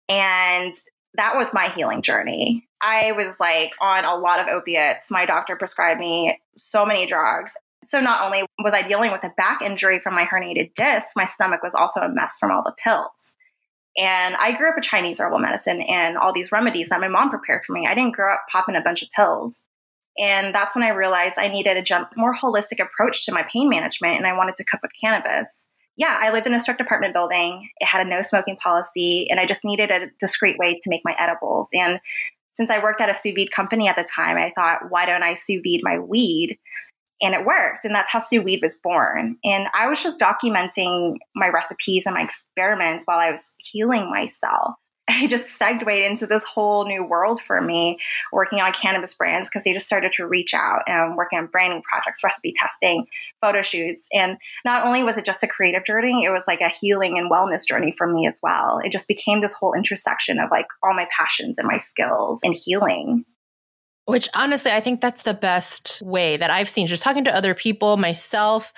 And 0.08 0.74
that 1.16 1.36
was 1.36 1.54
my 1.54 1.70
healing 1.70 2.02
journey. 2.02 2.68
I 2.82 3.12
was 3.12 3.36
like 3.40 3.72
on 3.80 4.06
a 4.06 4.16
lot 4.16 4.40
of 4.40 4.48
opiates. 4.48 5.12
My 5.12 5.26
doctor 5.26 5.56
prescribed 5.56 6.00
me 6.00 6.40
so 6.56 6.86
many 6.86 7.06
drugs. 7.06 7.54
So 7.84 8.00
not 8.00 8.24
only 8.24 8.46
was 8.64 8.74
I 8.74 8.88
dealing 8.88 9.12
with 9.12 9.24
a 9.24 9.34
back 9.38 9.62
injury 9.62 10.00
from 10.00 10.16
my 10.16 10.26
herniated 10.26 10.74
disc, 10.76 11.08
my 11.16 11.26
stomach 11.26 11.64
was 11.64 11.76
also 11.76 12.00
a 12.00 12.10
mess 12.10 12.38
from 12.40 12.52
all 12.52 12.64
the 12.64 12.76
pills. 12.84 13.34
And 13.98 14.36
I 14.36 14.56
grew 14.56 14.70
up 14.70 14.76
with 14.76 14.86
Chinese 14.86 15.20
herbal 15.20 15.40
medicine 15.40 15.82
and 15.82 16.18
all 16.18 16.32
these 16.34 16.52
remedies 16.52 16.90
that 16.90 17.02
my 17.02 17.10
mom 17.10 17.30
prepared 17.30 17.64
for 17.66 17.74
me. 17.74 17.88
I 17.88 17.96
didn't 17.96 18.16
grow 18.16 18.34
up 18.34 18.44
popping 18.52 18.76
a 18.76 18.82
bunch 18.82 19.02
of 19.02 19.10
pills. 19.16 19.64
And 20.18 20.54
that's 20.54 20.76
when 20.76 20.84
I 20.84 20.90
realized 20.90 21.38
I 21.38 21.48
needed 21.48 21.78
a 21.78 21.82
jump, 21.82 22.10
more 22.16 22.36
holistic 22.36 22.80
approach 22.80 23.26
to 23.26 23.32
my 23.32 23.44
pain 23.44 23.70
management 23.70 24.18
and 24.18 24.28
I 24.28 24.36
wanted 24.36 24.56
to 24.58 24.64
cook 24.64 24.82
with 24.82 24.92
cannabis. 25.00 25.70
Yeah, 25.98 26.18
I 26.20 26.32
lived 26.32 26.48
in 26.48 26.54
a 26.54 26.60
strict 26.60 26.82
apartment 26.82 27.14
building. 27.14 27.70
It 27.80 27.86
had 27.86 28.06
a 28.06 28.10
no 28.10 28.22
smoking 28.22 28.58
policy 28.58 29.28
and 29.30 29.40
I 29.40 29.46
just 29.46 29.66
needed 29.66 29.92
a 29.92 30.08
discreet 30.20 30.58
way 30.58 30.76
to 30.76 30.90
make 30.90 31.02
my 31.06 31.16
edibles. 31.18 31.70
And 31.74 32.00
since 32.54 32.70
I 32.70 32.84
worked 32.84 33.02
at 33.02 33.10
a 33.10 33.16
sous 33.16 33.34
vide 33.34 33.52
company 33.52 33.88
at 33.88 33.96
the 33.96 34.04
time, 34.04 34.38
I 34.38 34.52
thought, 34.54 34.90
why 34.90 35.06
don't 35.06 35.24
I 35.24 35.36
sous 35.36 35.62
vide 35.64 35.82
my 35.84 36.00
weed? 36.00 36.58
And 37.22 37.36
it 37.36 37.46
worked. 37.46 37.86
And 37.86 37.94
that's 37.94 38.10
how 38.10 38.20
sous 38.20 38.44
vide 38.44 38.62
was 38.62 38.76
born. 38.76 39.38
And 39.44 39.68
I 39.74 39.88
was 39.88 40.04
just 40.04 40.20
documenting 40.20 41.18
my 41.36 41.48
recipes 41.48 42.04
and 42.06 42.16
my 42.16 42.22
experiments 42.22 43.06
while 43.06 43.20
I 43.20 43.32
was 43.32 43.54
healing 43.60 44.10
myself. 44.10 44.76
I 45.22 45.28
just 45.28 45.50
segued 45.50 45.88
into 45.88 46.26
this 46.26 46.44
whole 46.44 46.86
new 46.86 47.04
world 47.04 47.42
for 47.42 47.62
me 47.62 48.00
working 48.32 48.60
on 48.60 48.74
cannabis 48.74 49.14
brands 49.14 49.50
because 49.50 49.64
they 49.64 49.74
just 49.74 49.86
started 49.86 50.12
to 50.14 50.28
reach 50.28 50.54
out 50.54 50.82
and 50.88 51.16
working 51.16 51.40
on 51.40 51.48
branding 51.48 51.82
projects, 51.82 52.24
recipe 52.24 52.54
testing, 52.56 53.06
photo 53.42 53.62
shoots. 53.62 54.08
And 54.14 54.38
not 54.64 54.86
only 54.86 55.04
was 55.04 55.18
it 55.18 55.26
just 55.26 55.44
a 55.44 55.48
creative 55.48 55.84
journey, 55.84 56.24
it 56.24 56.30
was 56.30 56.46
like 56.48 56.62
a 56.62 56.70
healing 56.70 57.18
and 57.18 57.32
wellness 57.32 57.66
journey 57.68 57.94
for 57.98 58.08
me 58.08 58.28
as 58.28 58.40
well. 58.42 58.80
It 58.84 58.92
just 58.92 59.08
became 59.08 59.42
this 59.42 59.54
whole 59.54 59.74
intersection 59.74 60.40
of 60.40 60.50
like 60.52 60.68
all 60.84 60.94
my 60.94 61.08
passions 61.16 61.58
and 61.58 61.68
my 61.68 61.78
skills 61.78 62.40
and 62.44 62.54
healing. 62.54 63.26
Which 64.06 64.30
honestly, 64.34 64.72
I 64.72 64.82
think 64.82 65.00
that's 65.00 65.24
the 65.24 65.34
best 65.34 66.02
way 66.04 66.38
that 66.38 66.50
I've 66.50 66.70
seen 66.70 66.88
just 66.88 67.04
talking 67.04 67.24
to 67.26 67.36
other 67.36 67.54
people, 67.54 67.98
myself 67.98 68.74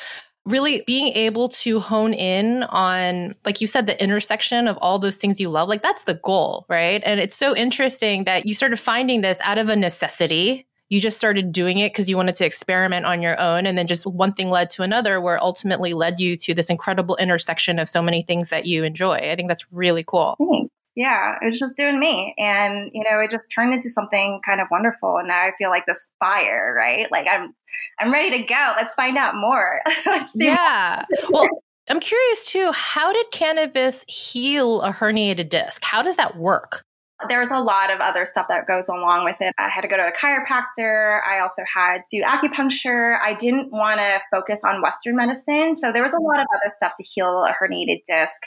really 0.45 0.84
being 0.86 1.08
able 1.13 1.49
to 1.49 1.79
hone 1.79 2.13
in 2.13 2.63
on, 2.63 3.36
like 3.45 3.62
you 3.62 3.67
said, 3.67 3.88
the 3.88 4.01
intersection 4.01 4.67
of 4.67 4.77
all 4.77 4.99
those 4.99 5.15
things 5.15 5.39
you 5.39 5.49
love, 5.49 5.69
like 5.69 5.82
that's 5.82 6.03
the 6.03 6.15
goal, 6.15 6.65
right? 6.67 7.01
And 7.06 7.19
it's 7.19 7.36
so 7.36 7.56
interesting 7.56 8.25
that 8.25 8.45
you 8.45 8.53
started 8.53 8.77
finding 8.77 9.21
this 9.21 9.39
out 9.43 9.58
of 9.58 9.69
a 9.69 9.75
necessity. 9.75 10.67
You 10.89 10.99
just 10.99 11.17
started 11.17 11.51
doing 11.51 11.79
it 11.79 11.93
because 11.93 12.10
you 12.10 12.17
wanted 12.17 12.36
to 12.36 12.45
experiment 12.45 13.06
on 13.06 13.21
your 13.21 13.39
own. 13.39 13.65
And 13.65 13.77
then 13.77 13.88
just 13.88 14.06
one 14.06 14.32
thing 14.32 14.49
led 14.49 14.69
to 14.71 14.84
another, 14.84 15.21
where 15.21 15.41
ultimately 15.41 15.93
led 15.93 16.19
you 16.19 16.36
to 16.36 16.53
this 16.53 16.69
incredible 16.69 17.15
intersection 17.15 17.79
of 17.79 17.89
so 17.89 18.01
many 18.01 18.21
things 18.21 18.49
that 18.49 18.65
you 18.65 18.84
enjoy. 18.84 19.15
I 19.15 19.36
think 19.36 19.47
that's 19.47 19.65
really 19.71 20.03
cool. 20.03 20.36
Thanks 20.38 20.72
yeah, 20.95 21.36
it 21.41 21.45
was 21.45 21.60
just 21.60 21.77
doing 21.77 21.99
me. 21.99 22.36
And, 22.38 22.89
you 22.93 23.03
know, 23.03 23.19
it 23.19 23.32
just 23.32 23.47
turned 23.53 23.73
into 23.73 23.89
something 23.89 24.41
kind 24.45 24.62
of 24.62 24.67
wonderful. 24.69 25.17
And 25.17 25.27
now 25.27 25.41
I 25.41 25.51
feel 25.58 25.69
like 25.69 25.86
this 25.86 26.10
fire, 26.19 26.73
right? 26.77 27.12
Like 27.12 27.27
I'm 27.27 27.56
I'm 27.99 28.12
ready 28.12 28.29
to 28.32 28.43
go. 28.43 28.73
Let's 28.75 28.95
find 28.95 29.17
out 29.17 29.36
more. 29.36 29.82
yeah. 30.36 31.06
well, 31.29 31.47
I'm 31.89 31.99
curious 31.99 32.45
too, 32.45 32.71
how 32.71 33.12
did 33.12 33.25
cannabis 33.32 34.06
heal 34.08 34.82
a 34.82 34.91
herniated 34.91 35.49
disc? 35.49 35.84
How 35.84 36.01
does 36.01 36.15
that 36.15 36.38
work? 36.38 36.84
There's 37.29 37.51
a 37.51 37.59
lot 37.59 37.91
of 37.91 37.99
other 37.99 38.25
stuff 38.25 38.47
that 38.49 38.67
goes 38.67 38.88
along 38.88 39.25
with 39.25 39.38
it. 39.39 39.53
I 39.57 39.69
had 39.69 39.81
to 39.81 39.88
go 39.88 39.97
to 39.97 40.03
a 40.03 40.12
chiropractor. 40.12 41.19
I 41.27 41.39
also 41.39 41.63
had 41.71 42.01
to 42.09 42.17
do 42.17 42.23
acupuncture. 42.23 43.17
I 43.21 43.33
didn't 43.36 43.71
want 43.71 43.99
to 43.99 44.19
focus 44.31 44.62
on 44.65 44.81
Western 44.81 45.15
medicine. 45.15 45.75
So 45.75 45.91
there 45.91 46.03
was 46.03 46.13
a 46.13 46.19
lot 46.19 46.39
of 46.39 46.47
other 46.55 46.69
stuff 46.69 46.93
to 46.97 47.03
heal 47.03 47.45
a 47.45 47.53
herniated 47.53 48.01
disc. 48.07 48.41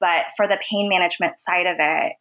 But 0.00 0.26
for 0.36 0.46
the 0.46 0.58
pain 0.68 0.88
management 0.88 1.38
side 1.38 1.66
of 1.66 1.76
it, 1.78 2.12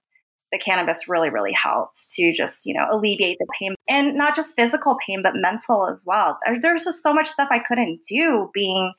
the 0.55 0.63
cannabis 0.63 1.09
really, 1.09 1.29
really 1.29 1.51
helps 1.51 2.15
to 2.15 2.31
just, 2.31 2.65
you 2.65 2.73
know, 2.73 2.87
alleviate 2.89 3.37
the 3.39 3.47
pain 3.59 3.75
and 3.89 4.15
not 4.15 4.35
just 4.35 4.55
physical 4.55 4.97
pain, 5.05 5.21
but 5.21 5.35
mental 5.35 5.87
as 5.89 6.01
well. 6.05 6.39
There's 6.61 6.85
just 6.85 7.03
so 7.03 7.13
much 7.13 7.29
stuff 7.29 7.49
I 7.51 7.59
couldn't 7.59 8.03
do 8.09 8.49
being 8.53 8.93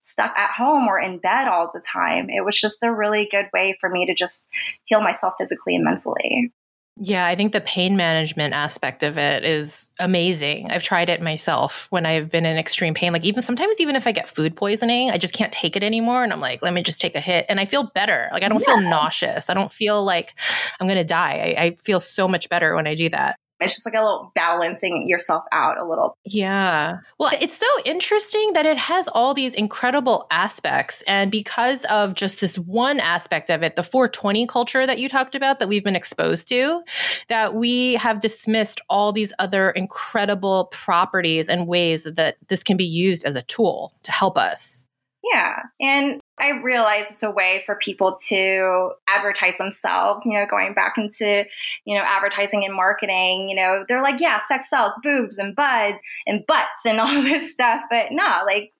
stuck 0.00 0.32
at 0.38 0.52
home 0.52 0.88
or 0.88 0.98
in 0.98 1.18
bed 1.18 1.48
all 1.48 1.70
the 1.72 1.84
time. 1.92 2.30
It 2.30 2.44
was 2.44 2.58
just 2.58 2.82
a 2.82 2.92
really 2.92 3.28
good 3.30 3.46
way 3.52 3.76
for 3.78 3.90
me 3.90 4.06
to 4.06 4.14
just 4.14 4.48
heal 4.84 5.02
myself 5.02 5.34
physically 5.38 5.76
and 5.76 5.84
mentally. 5.84 6.50
Yeah, 6.98 7.26
I 7.26 7.34
think 7.34 7.52
the 7.52 7.60
pain 7.62 7.96
management 7.96 8.52
aspect 8.52 9.02
of 9.02 9.16
it 9.16 9.44
is 9.44 9.90
amazing. 9.98 10.70
I've 10.70 10.82
tried 10.82 11.08
it 11.08 11.22
myself 11.22 11.86
when 11.88 12.04
I've 12.04 12.30
been 12.30 12.44
in 12.44 12.58
extreme 12.58 12.92
pain. 12.92 13.14
Like 13.14 13.24
even 13.24 13.40
sometimes 13.42 13.80
even 13.80 13.96
if 13.96 14.06
I 14.06 14.12
get 14.12 14.28
food 14.28 14.54
poisoning, 14.54 15.10
I 15.10 15.16
just 15.16 15.32
can't 15.32 15.52
take 15.52 15.74
it 15.74 15.82
anymore 15.82 16.22
and 16.22 16.32
I'm 16.32 16.40
like, 16.40 16.60
let 16.60 16.74
me 16.74 16.82
just 16.82 17.00
take 17.00 17.16
a 17.16 17.20
hit 17.20 17.46
and 17.48 17.58
I 17.58 17.64
feel 17.64 17.90
better. 17.94 18.28
Like 18.30 18.42
I 18.42 18.48
don't 18.48 18.60
yeah. 18.60 18.76
feel 18.76 18.80
nauseous. 18.82 19.48
I 19.48 19.54
don't 19.54 19.72
feel 19.72 20.04
like 20.04 20.34
I'm 20.78 20.86
going 20.86 20.98
to 20.98 21.04
die. 21.04 21.54
I, 21.56 21.62
I 21.62 21.76
feel 21.76 21.98
so 21.98 22.28
much 22.28 22.50
better 22.50 22.74
when 22.74 22.86
I 22.86 22.94
do 22.94 23.08
that. 23.08 23.38
It's 23.62 23.74
just 23.74 23.86
like 23.86 23.94
a 23.94 24.02
little 24.02 24.32
balancing 24.34 25.06
yourself 25.06 25.44
out 25.52 25.78
a 25.78 25.84
little. 25.84 26.16
Yeah. 26.24 26.98
Well, 27.18 27.30
it's 27.40 27.56
so 27.56 27.66
interesting 27.84 28.52
that 28.54 28.66
it 28.66 28.76
has 28.76 29.08
all 29.08 29.34
these 29.34 29.54
incredible 29.54 30.26
aspects. 30.30 31.02
And 31.02 31.30
because 31.30 31.84
of 31.86 32.14
just 32.14 32.40
this 32.40 32.58
one 32.58 33.00
aspect 33.00 33.50
of 33.50 33.62
it, 33.62 33.76
the 33.76 33.82
420 33.82 34.46
culture 34.46 34.86
that 34.86 34.98
you 34.98 35.08
talked 35.08 35.34
about 35.34 35.58
that 35.58 35.68
we've 35.68 35.84
been 35.84 35.96
exposed 35.96 36.48
to, 36.48 36.82
that 37.28 37.54
we 37.54 37.94
have 37.94 38.20
dismissed 38.20 38.80
all 38.88 39.12
these 39.12 39.32
other 39.38 39.70
incredible 39.70 40.66
properties 40.72 41.48
and 41.48 41.66
ways 41.66 42.02
that, 42.02 42.16
that 42.16 42.36
this 42.48 42.62
can 42.62 42.76
be 42.76 42.84
used 42.84 43.24
as 43.24 43.36
a 43.36 43.42
tool 43.42 43.92
to 44.02 44.12
help 44.12 44.38
us. 44.38 44.86
Yeah. 45.32 45.62
And 45.80 46.20
I 46.42 46.60
realize 46.60 47.06
it's 47.08 47.22
a 47.22 47.30
way 47.30 47.62
for 47.66 47.76
people 47.76 48.16
to 48.26 48.90
advertise 49.06 49.56
themselves, 49.58 50.24
you 50.26 50.32
know, 50.32 50.44
going 50.44 50.74
back 50.74 50.94
into, 50.98 51.44
you 51.84 51.96
know, 51.96 52.02
advertising 52.04 52.64
and 52.64 52.74
marketing, 52.74 53.48
you 53.48 53.54
know, 53.54 53.84
they're 53.88 54.02
like, 54.02 54.20
yeah, 54.20 54.40
sex 54.40 54.68
sells, 54.68 54.92
boobs 55.04 55.38
and 55.38 55.54
buds 55.54 55.98
and 56.26 56.44
butts 56.48 56.84
and 56.84 56.98
all 57.00 57.22
this 57.22 57.52
stuff. 57.52 57.84
But 57.88 58.06
no, 58.10 58.42
like 58.44 58.72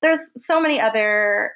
there's 0.00 0.20
so 0.36 0.58
many 0.58 0.80
other 0.80 1.52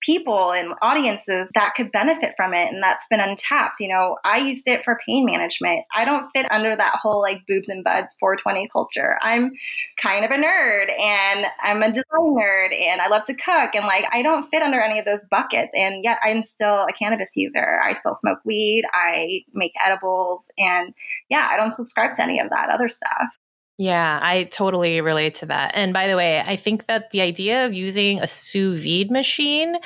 people 0.00 0.52
and 0.52 0.74
audiences 0.82 1.48
that 1.54 1.74
could 1.76 1.92
benefit 1.92 2.34
from 2.36 2.54
it 2.54 2.72
and 2.72 2.82
that's 2.82 3.06
been 3.08 3.20
untapped. 3.20 3.80
You 3.80 3.88
know 3.88 4.16
i 4.24 4.38
used 4.38 4.66
it 4.66 4.84
for 4.84 4.98
pain 5.06 5.26
management. 5.26 5.84
I 5.94 6.04
don't 6.04 6.30
fit 6.30 6.50
under 6.50 6.74
that 6.76 6.96
whole 6.96 7.20
like 7.20 7.46
boobs 7.46 7.68
and 7.68 7.84
buds 7.84 8.14
420 8.20 8.68
culture. 8.72 9.18
I'm 9.22 9.52
kind 10.02 10.24
of 10.24 10.30
a 10.30 10.34
nerd 10.34 10.98
and 10.98 11.46
i'm 11.62 11.82
a 11.82 11.88
design 11.88 12.04
nerd 12.34 12.74
and 12.74 13.00
i 13.00 13.08
love 13.08 13.24
to 13.26 13.34
cook 13.34 13.74
and 13.74 13.86
like 13.86 14.04
i 14.12 14.22
don't 14.22 14.48
fit 14.50 14.62
under 14.62 14.80
any 14.80 14.98
of 14.98 15.04
those 15.04 15.22
buckets 15.30 15.70
and 15.74 16.02
yet 16.02 16.18
i'm 16.24 16.42
still 16.42 16.86
a 16.88 16.92
cannabis 16.92 17.30
user. 17.36 17.80
I 17.84 17.92
still 17.92 18.14
smoke 18.14 18.38
weed. 18.44 18.84
I 18.92 19.42
make 19.52 19.72
edibles 19.84 20.46
and 20.58 20.94
yeah 21.28 21.48
i 21.50 21.56
don't 21.56 21.72
subscribe 21.72 22.14
to 22.16 22.22
any 22.22 22.40
of 22.40 22.50
that 22.50 22.70
other 22.70 22.88
stuff 22.88 23.28
yeah, 23.80 24.20
I 24.22 24.44
totally 24.44 25.00
relate 25.00 25.36
to 25.36 25.46
that. 25.46 25.70
And 25.74 25.94
by 25.94 26.06
the 26.06 26.14
way, 26.14 26.40
I 26.40 26.56
think 26.56 26.84
that 26.84 27.10
the 27.12 27.22
idea 27.22 27.64
of 27.64 27.72
using 27.72 28.20
a 28.20 28.26
sous 28.26 28.78
vide 28.78 29.10
machine 29.10 29.76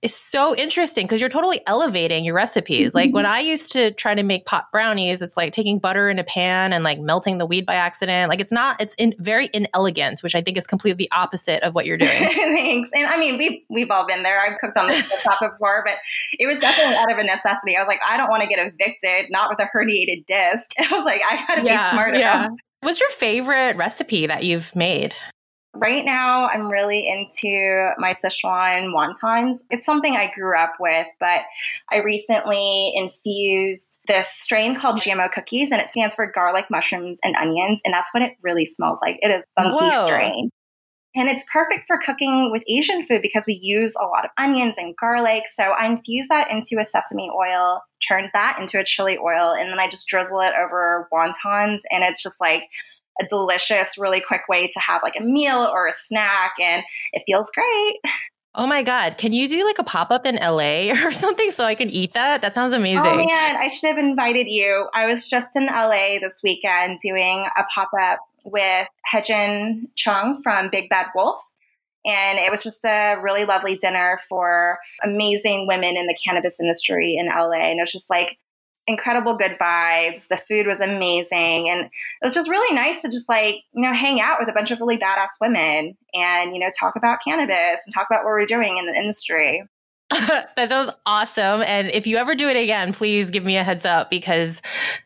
is 0.00 0.14
so 0.14 0.56
interesting 0.56 1.04
because 1.04 1.20
you're 1.20 1.28
totally 1.28 1.60
elevating 1.66 2.24
your 2.24 2.34
recipes. 2.34 2.88
Mm-hmm. 2.88 2.96
Like 2.96 3.12
when 3.12 3.26
I 3.26 3.40
used 3.40 3.70
to 3.72 3.90
try 3.90 4.14
to 4.14 4.22
make 4.22 4.46
pot 4.46 4.72
brownies, 4.72 5.20
it's 5.20 5.36
like 5.36 5.52
taking 5.52 5.78
butter 5.78 6.08
in 6.08 6.18
a 6.18 6.24
pan 6.24 6.72
and 6.72 6.82
like 6.82 6.98
melting 6.98 7.36
the 7.36 7.44
weed 7.44 7.66
by 7.66 7.74
accident. 7.74 8.30
Like 8.30 8.40
it's 8.40 8.52
not, 8.52 8.80
it's 8.80 8.94
in, 8.94 9.14
very 9.18 9.50
inelegant, 9.52 10.20
which 10.22 10.34
I 10.34 10.40
think 10.40 10.56
is 10.56 10.66
completely 10.66 11.04
the 11.04 11.12
opposite 11.12 11.62
of 11.62 11.74
what 11.74 11.84
you're 11.84 11.98
doing. 11.98 12.24
Thanks. 12.24 12.88
And 12.94 13.04
I 13.04 13.18
mean, 13.18 13.36
we've, 13.36 13.60
we've 13.68 13.90
all 13.90 14.06
been 14.06 14.22
there. 14.22 14.40
I've 14.40 14.58
cooked 14.60 14.78
on 14.78 14.86
the 14.86 15.20
top 15.22 15.40
before, 15.40 15.84
but 15.84 15.96
it 16.38 16.46
was 16.46 16.58
definitely 16.58 16.96
out 16.96 17.12
of 17.12 17.18
a 17.18 17.22
necessity. 17.22 17.76
I 17.76 17.80
was 17.80 17.86
like, 17.86 18.00
I 18.08 18.16
don't 18.16 18.30
want 18.30 18.42
to 18.44 18.48
get 18.48 18.60
evicted, 18.60 19.26
not 19.28 19.50
with 19.50 19.58
a 19.58 19.68
herniated 19.76 20.24
disc. 20.24 20.70
And 20.78 20.86
I 20.90 20.96
was 20.96 21.04
like, 21.04 21.20
I 21.30 21.36
got 21.46 21.54
to 21.56 21.64
yeah, 21.64 21.90
be 21.90 21.94
smart 21.94 22.16
yeah. 22.16 22.46
enough 22.46 22.58
What's 22.82 22.98
your 22.98 23.10
favorite 23.10 23.76
recipe 23.76 24.26
that 24.26 24.42
you've 24.42 24.74
made? 24.74 25.14
Right 25.72 26.04
now, 26.04 26.48
I'm 26.48 26.68
really 26.68 27.08
into 27.08 27.92
my 27.96 28.12
Sichuan 28.12 28.92
wontons. 28.92 29.60
It's 29.70 29.86
something 29.86 30.16
I 30.16 30.32
grew 30.34 30.58
up 30.58 30.72
with, 30.80 31.06
but 31.20 31.42
I 31.92 31.98
recently 31.98 32.92
infused 32.96 34.00
this 34.08 34.26
strain 34.28 34.78
called 34.78 35.00
GMO 35.00 35.30
cookies, 35.32 35.70
and 35.70 35.80
it 35.80 35.88
stands 35.88 36.16
for 36.16 36.30
garlic, 36.30 36.66
mushrooms, 36.70 37.20
and 37.22 37.36
onions. 37.36 37.80
And 37.84 37.94
that's 37.94 38.12
what 38.12 38.24
it 38.24 38.32
really 38.42 38.66
smells 38.66 38.98
like. 39.00 39.16
It 39.20 39.30
is 39.30 39.44
funky 39.54 39.76
Whoa. 39.78 40.06
strain. 40.06 40.50
And 41.14 41.28
it's 41.28 41.44
perfect 41.52 41.86
for 41.86 41.98
cooking 41.98 42.50
with 42.50 42.62
Asian 42.66 43.06
food 43.06 43.20
because 43.20 43.44
we 43.46 43.58
use 43.60 43.94
a 44.00 44.06
lot 44.06 44.24
of 44.24 44.30
onions 44.38 44.76
and 44.78 44.96
garlic. 44.96 45.44
So 45.54 45.62
I 45.62 45.86
infuse 45.86 46.28
that 46.28 46.50
into 46.50 46.80
a 46.80 46.84
sesame 46.84 47.30
oil, 47.30 47.82
turn 48.06 48.30
that 48.32 48.58
into 48.58 48.78
a 48.78 48.84
chili 48.84 49.18
oil, 49.18 49.52
and 49.52 49.70
then 49.70 49.78
I 49.78 49.90
just 49.90 50.08
drizzle 50.08 50.40
it 50.40 50.54
over 50.58 51.08
wontons. 51.12 51.80
And 51.90 52.02
it's 52.02 52.22
just 52.22 52.40
like 52.40 52.62
a 53.20 53.26
delicious, 53.26 53.98
really 53.98 54.22
quick 54.26 54.48
way 54.48 54.68
to 54.68 54.80
have 54.80 55.02
like 55.02 55.16
a 55.18 55.22
meal 55.22 55.58
or 55.58 55.86
a 55.86 55.92
snack. 55.92 56.52
And 56.58 56.82
it 57.12 57.24
feels 57.26 57.50
great. 57.54 58.00
Oh 58.54 58.66
my 58.66 58.82
God. 58.82 59.16
Can 59.16 59.32
you 59.32 59.48
do 59.48 59.64
like 59.64 59.78
a 59.78 59.84
pop 59.84 60.10
up 60.10 60.26
in 60.26 60.36
LA 60.36 60.92
or 61.04 61.10
something 61.10 61.50
so 61.50 61.64
I 61.64 61.74
can 61.74 61.90
eat 61.90 62.12
that? 62.14 62.42
That 62.42 62.54
sounds 62.54 62.72
amazing. 62.72 63.04
Oh 63.04 63.16
man, 63.16 63.56
I 63.56 63.68
should 63.68 63.88
have 63.88 63.98
invited 63.98 64.46
you. 64.46 64.88
I 64.94 65.06
was 65.06 65.28
just 65.28 65.56
in 65.56 65.66
LA 65.66 66.18
this 66.20 66.40
weekend 66.42 67.00
doing 67.00 67.46
a 67.56 67.64
pop 67.74 67.90
up 67.98 68.20
with 68.44 68.88
Hejin 69.12 69.88
Chung 69.96 70.40
from 70.42 70.70
Big 70.70 70.88
Bad 70.88 71.06
Wolf. 71.14 71.42
And 72.04 72.38
it 72.38 72.50
was 72.50 72.62
just 72.62 72.84
a 72.84 73.16
really 73.22 73.44
lovely 73.44 73.76
dinner 73.76 74.18
for 74.28 74.78
amazing 75.04 75.68
women 75.68 75.96
in 75.96 76.06
the 76.06 76.18
cannabis 76.24 76.58
industry 76.58 77.16
in 77.16 77.26
LA. 77.26 77.70
And 77.70 77.78
it 77.78 77.82
was 77.82 77.92
just 77.92 78.10
like 78.10 78.38
incredible 78.86 79.36
good 79.36 79.52
vibes. 79.60 80.26
The 80.26 80.36
food 80.36 80.66
was 80.66 80.80
amazing. 80.80 81.68
And 81.68 81.86
it 81.86 82.24
was 82.24 82.34
just 82.34 82.50
really 82.50 82.74
nice 82.74 83.02
to 83.02 83.10
just 83.10 83.28
like, 83.28 83.62
you 83.72 83.82
know, 83.82 83.94
hang 83.94 84.20
out 84.20 84.38
with 84.40 84.48
a 84.48 84.52
bunch 84.52 84.70
of 84.70 84.80
really 84.80 84.98
badass 84.98 85.28
women 85.40 85.96
and, 86.14 86.52
you 86.52 86.58
know, 86.58 86.70
talk 86.78 86.96
about 86.96 87.20
cannabis 87.24 87.80
and 87.86 87.94
talk 87.94 88.08
about 88.10 88.24
what 88.24 88.30
we're 88.30 88.46
doing 88.46 88.78
in 88.78 88.86
the 88.86 88.94
industry. 88.94 89.62
that 90.56 90.68
sounds 90.68 90.90
awesome. 91.06 91.62
And 91.62 91.88
if 91.88 92.06
you 92.06 92.16
ever 92.16 92.34
do 92.34 92.48
it 92.48 92.56
again, 92.56 92.92
please 92.92 93.30
give 93.30 93.44
me 93.44 93.56
a 93.56 93.64
heads 93.64 93.84
up 93.84 94.10
because 94.10 94.60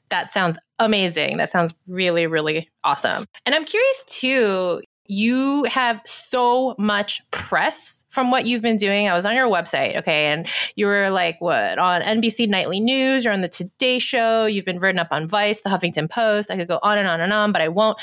that 0.09 0.31
sounds 0.31 0.59
amazing. 0.79 1.37
That 1.37 1.51
sounds 1.51 1.75
really, 1.87 2.27
really 2.27 2.69
awesome. 2.85 3.25
And 3.45 3.55
I'm 3.55 3.65
curious 3.65 4.05
too, 4.07 4.83
you 5.09 5.65
have 5.65 6.01
so 6.05 6.75
much 6.79 7.23
press 7.31 8.05
from 8.09 8.31
what 8.31 8.47
you've 8.47 8.63
been 8.63 8.77
doing. 8.77 9.09
I 9.09 9.15
was 9.15 9.25
on 9.25 9.37
your 9.37 9.47
website, 9.47 9.97
okay, 9.99 10.27
and 10.27 10.49
you 10.75 10.87
were 10.87 11.11
like, 11.11 11.41
what, 11.41 11.79
on 11.79 12.03
NBC 12.03 12.49
Nightly 12.49 12.81
News, 12.81 13.25
you're 13.25 13.33
on 13.33 13.41
the 13.41 13.49
Today 13.49 14.01
Show, 14.01 14.47
you've 14.47 14.65
been 14.65 14.81
written 14.81 14.99
up 14.99 15.09
on 15.13 15.29
Vice, 15.29 15.61
the 15.61 15.71
Huffington 15.71 16.11
Post. 16.11 16.51
I 16.51 16.57
could 16.57 16.69
go 16.69 16.81
on 16.83 16.99
and 16.99 17.07
on 17.07 17.21
and 17.21 17.33
on, 17.33 17.53
but 17.53 17.63
I 17.63 17.69
won't. 17.69 17.99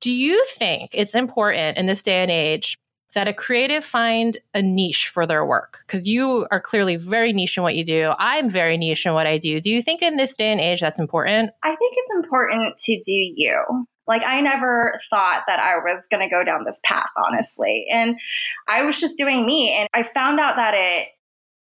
Do 0.00 0.10
you 0.10 0.42
think 0.46 0.92
it's 0.94 1.14
important 1.14 1.76
in 1.76 1.84
this 1.84 2.02
day 2.02 2.22
and 2.22 2.30
age 2.30 2.78
that 3.14 3.28
a 3.28 3.32
creative 3.32 3.84
find 3.84 4.38
a 4.54 4.62
niche 4.62 5.08
for 5.08 5.26
their 5.26 5.44
work? 5.44 5.78
Because 5.86 6.06
you 6.06 6.46
are 6.50 6.60
clearly 6.60 6.96
very 6.96 7.32
niche 7.32 7.56
in 7.56 7.62
what 7.62 7.74
you 7.74 7.84
do. 7.84 8.12
I'm 8.18 8.48
very 8.48 8.76
niche 8.76 9.06
in 9.06 9.14
what 9.14 9.26
I 9.26 9.38
do. 9.38 9.60
Do 9.60 9.70
you 9.70 9.82
think 9.82 10.02
in 10.02 10.16
this 10.16 10.36
day 10.36 10.52
and 10.52 10.60
age 10.60 10.80
that's 10.80 10.98
important? 10.98 11.50
I 11.62 11.74
think 11.74 11.94
it's 11.96 12.16
important 12.16 12.76
to 12.78 13.00
do 13.00 13.12
you. 13.12 13.86
Like, 14.06 14.22
I 14.24 14.40
never 14.40 15.00
thought 15.08 15.44
that 15.46 15.60
I 15.60 15.76
was 15.76 16.04
going 16.10 16.22
to 16.22 16.28
go 16.28 16.44
down 16.44 16.64
this 16.64 16.80
path, 16.84 17.10
honestly. 17.26 17.86
And 17.92 18.16
I 18.66 18.82
was 18.82 18.98
just 18.98 19.16
doing 19.16 19.46
me. 19.46 19.70
And 19.70 19.88
I 19.94 20.08
found 20.12 20.40
out 20.40 20.56
that 20.56 20.74
it, 20.74 21.08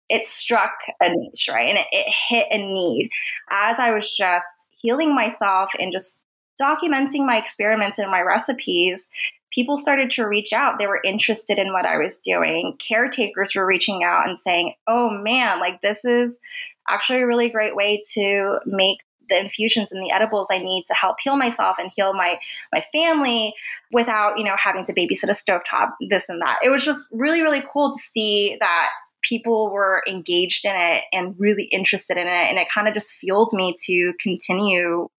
it 0.10 0.26
struck 0.26 0.72
a 1.00 1.10
niche, 1.10 1.48
right? 1.48 1.70
And 1.70 1.78
it, 1.78 1.88
it 1.92 2.14
hit 2.30 2.48
a 2.50 2.58
need 2.58 3.12
as 3.52 3.78
I 3.78 3.92
was 3.92 4.12
just 4.12 4.48
healing 4.82 5.14
myself 5.14 5.70
and 5.78 5.94
just 5.94 6.26
documenting 6.60 7.26
my 7.26 7.38
experiments 7.38 7.98
and 7.98 8.12
my 8.12 8.22
recipes 8.22 9.08
people 9.54 9.78
started 9.78 10.12
to 10.12 10.28
reach 10.28 10.54
out. 10.54 10.80
They 10.80 10.88
were 10.88 11.02
interested 11.04 11.58
in 11.58 11.74
what 11.74 11.86
I 11.86 11.98
was 11.98 12.20
doing. 12.20 12.78
Caretakers 12.86 13.54
were 13.56 13.66
reaching 13.66 14.04
out 14.04 14.28
and 14.28 14.38
saying, 14.38 14.74
oh 14.88 15.10
man, 15.10 15.60
like 15.60 15.82
this 15.82 16.06
is 16.06 16.40
actually 16.88 17.22
a 17.22 17.28
really 17.28 17.50
great 17.50 17.76
way 17.76 18.02
to 18.14 18.60
make 18.66 19.00
the 19.30 19.40
infusions 19.40 19.92
and 19.92 20.04
the 20.04 20.12
edibles 20.12 20.48
I 20.52 20.58
need 20.58 20.86
to 20.88 20.94
help 20.94 21.18
heal 21.22 21.38
myself 21.38 21.78
and 21.80 21.92
heal 21.96 22.14
my 22.14 22.40
my 22.74 22.84
family 22.92 23.54
without, 23.92 24.38
you 24.38 24.44
know, 24.44 24.56
having 24.58 24.86
to 24.86 24.94
babysit 24.94 25.30
a 25.30 25.34
stovetop, 25.34 25.92
this 26.10 26.30
and 26.30 26.42
that. 26.42 26.58
It 26.64 26.70
was 26.70 26.84
just 26.84 27.08
really, 27.12 27.42
really 27.42 27.64
cool 27.72 27.92
to 27.92 27.98
see 28.00 28.58
that 28.60 28.90
people 29.22 29.72
were 29.72 30.04
engaged 30.08 30.66
in 30.66 30.76
it 30.76 31.04
and 31.12 31.36
really 31.38 31.66
interested 31.66 32.18
in 32.18 32.28
it. 32.28 32.50
And 32.50 32.58
it 32.58 32.68
kind 32.74 32.88
of 32.88 32.94
just 32.94 33.14
fueled 33.14 33.54
me 33.54 33.76
to 33.86 34.14
continue 34.22 35.10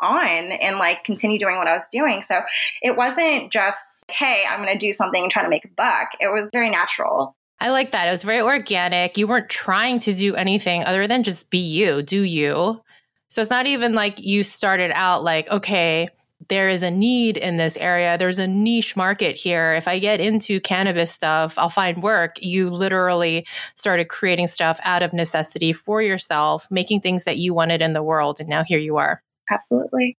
on 0.00 0.52
and 0.52 0.78
like 0.78 1.04
continue 1.04 1.38
doing 1.38 1.56
what 1.56 1.68
I 1.68 1.74
was 1.74 1.88
doing. 1.88 2.22
So 2.22 2.40
it 2.82 2.96
wasn't 2.96 3.52
just, 3.52 3.78
hey, 4.10 4.44
I'm 4.48 4.62
going 4.62 4.72
to 4.72 4.78
do 4.78 4.92
something 4.92 5.22
and 5.22 5.30
try 5.30 5.42
to 5.42 5.48
make 5.48 5.64
a 5.64 5.70
buck. 5.76 6.10
It 6.20 6.28
was 6.28 6.50
very 6.52 6.70
natural. 6.70 7.36
I 7.60 7.70
like 7.70 7.92
that. 7.92 8.08
It 8.08 8.12
was 8.12 8.24
very 8.24 8.42
organic. 8.42 9.16
You 9.16 9.26
weren't 9.26 9.48
trying 9.48 10.00
to 10.00 10.12
do 10.12 10.34
anything 10.34 10.84
other 10.84 11.06
than 11.06 11.22
just 11.22 11.50
be 11.50 11.58
you, 11.58 12.02
do 12.02 12.22
you. 12.22 12.80
So 13.28 13.40
it's 13.40 13.50
not 13.50 13.66
even 13.66 13.94
like 13.94 14.20
you 14.20 14.42
started 14.42 14.90
out 14.94 15.24
like, 15.24 15.48
okay, 15.48 16.08
there 16.48 16.68
is 16.68 16.82
a 16.82 16.90
need 16.90 17.36
in 17.36 17.56
this 17.56 17.76
area. 17.78 18.18
There's 18.18 18.38
a 18.38 18.46
niche 18.46 18.96
market 18.96 19.36
here. 19.36 19.72
If 19.74 19.88
I 19.88 19.98
get 19.98 20.20
into 20.20 20.60
cannabis 20.60 21.10
stuff, 21.10 21.56
I'll 21.56 21.70
find 21.70 22.02
work. 22.02 22.36
You 22.42 22.68
literally 22.68 23.46
started 23.76 24.08
creating 24.08 24.48
stuff 24.48 24.78
out 24.84 25.02
of 25.02 25.12
necessity 25.12 25.72
for 25.72 26.02
yourself, 26.02 26.68
making 26.70 27.00
things 27.00 27.24
that 27.24 27.38
you 27.38 27.54
wanted 27.54 27.80
in 27.80 27.92
the 27.94 28.02
world. 28.02 28.40
And 28.40 28.48
now 28.48 28.62
here 28.62 28.78
you 28.78 28.98
are. 28.98 29.22
Absolutely. 29.50 30.16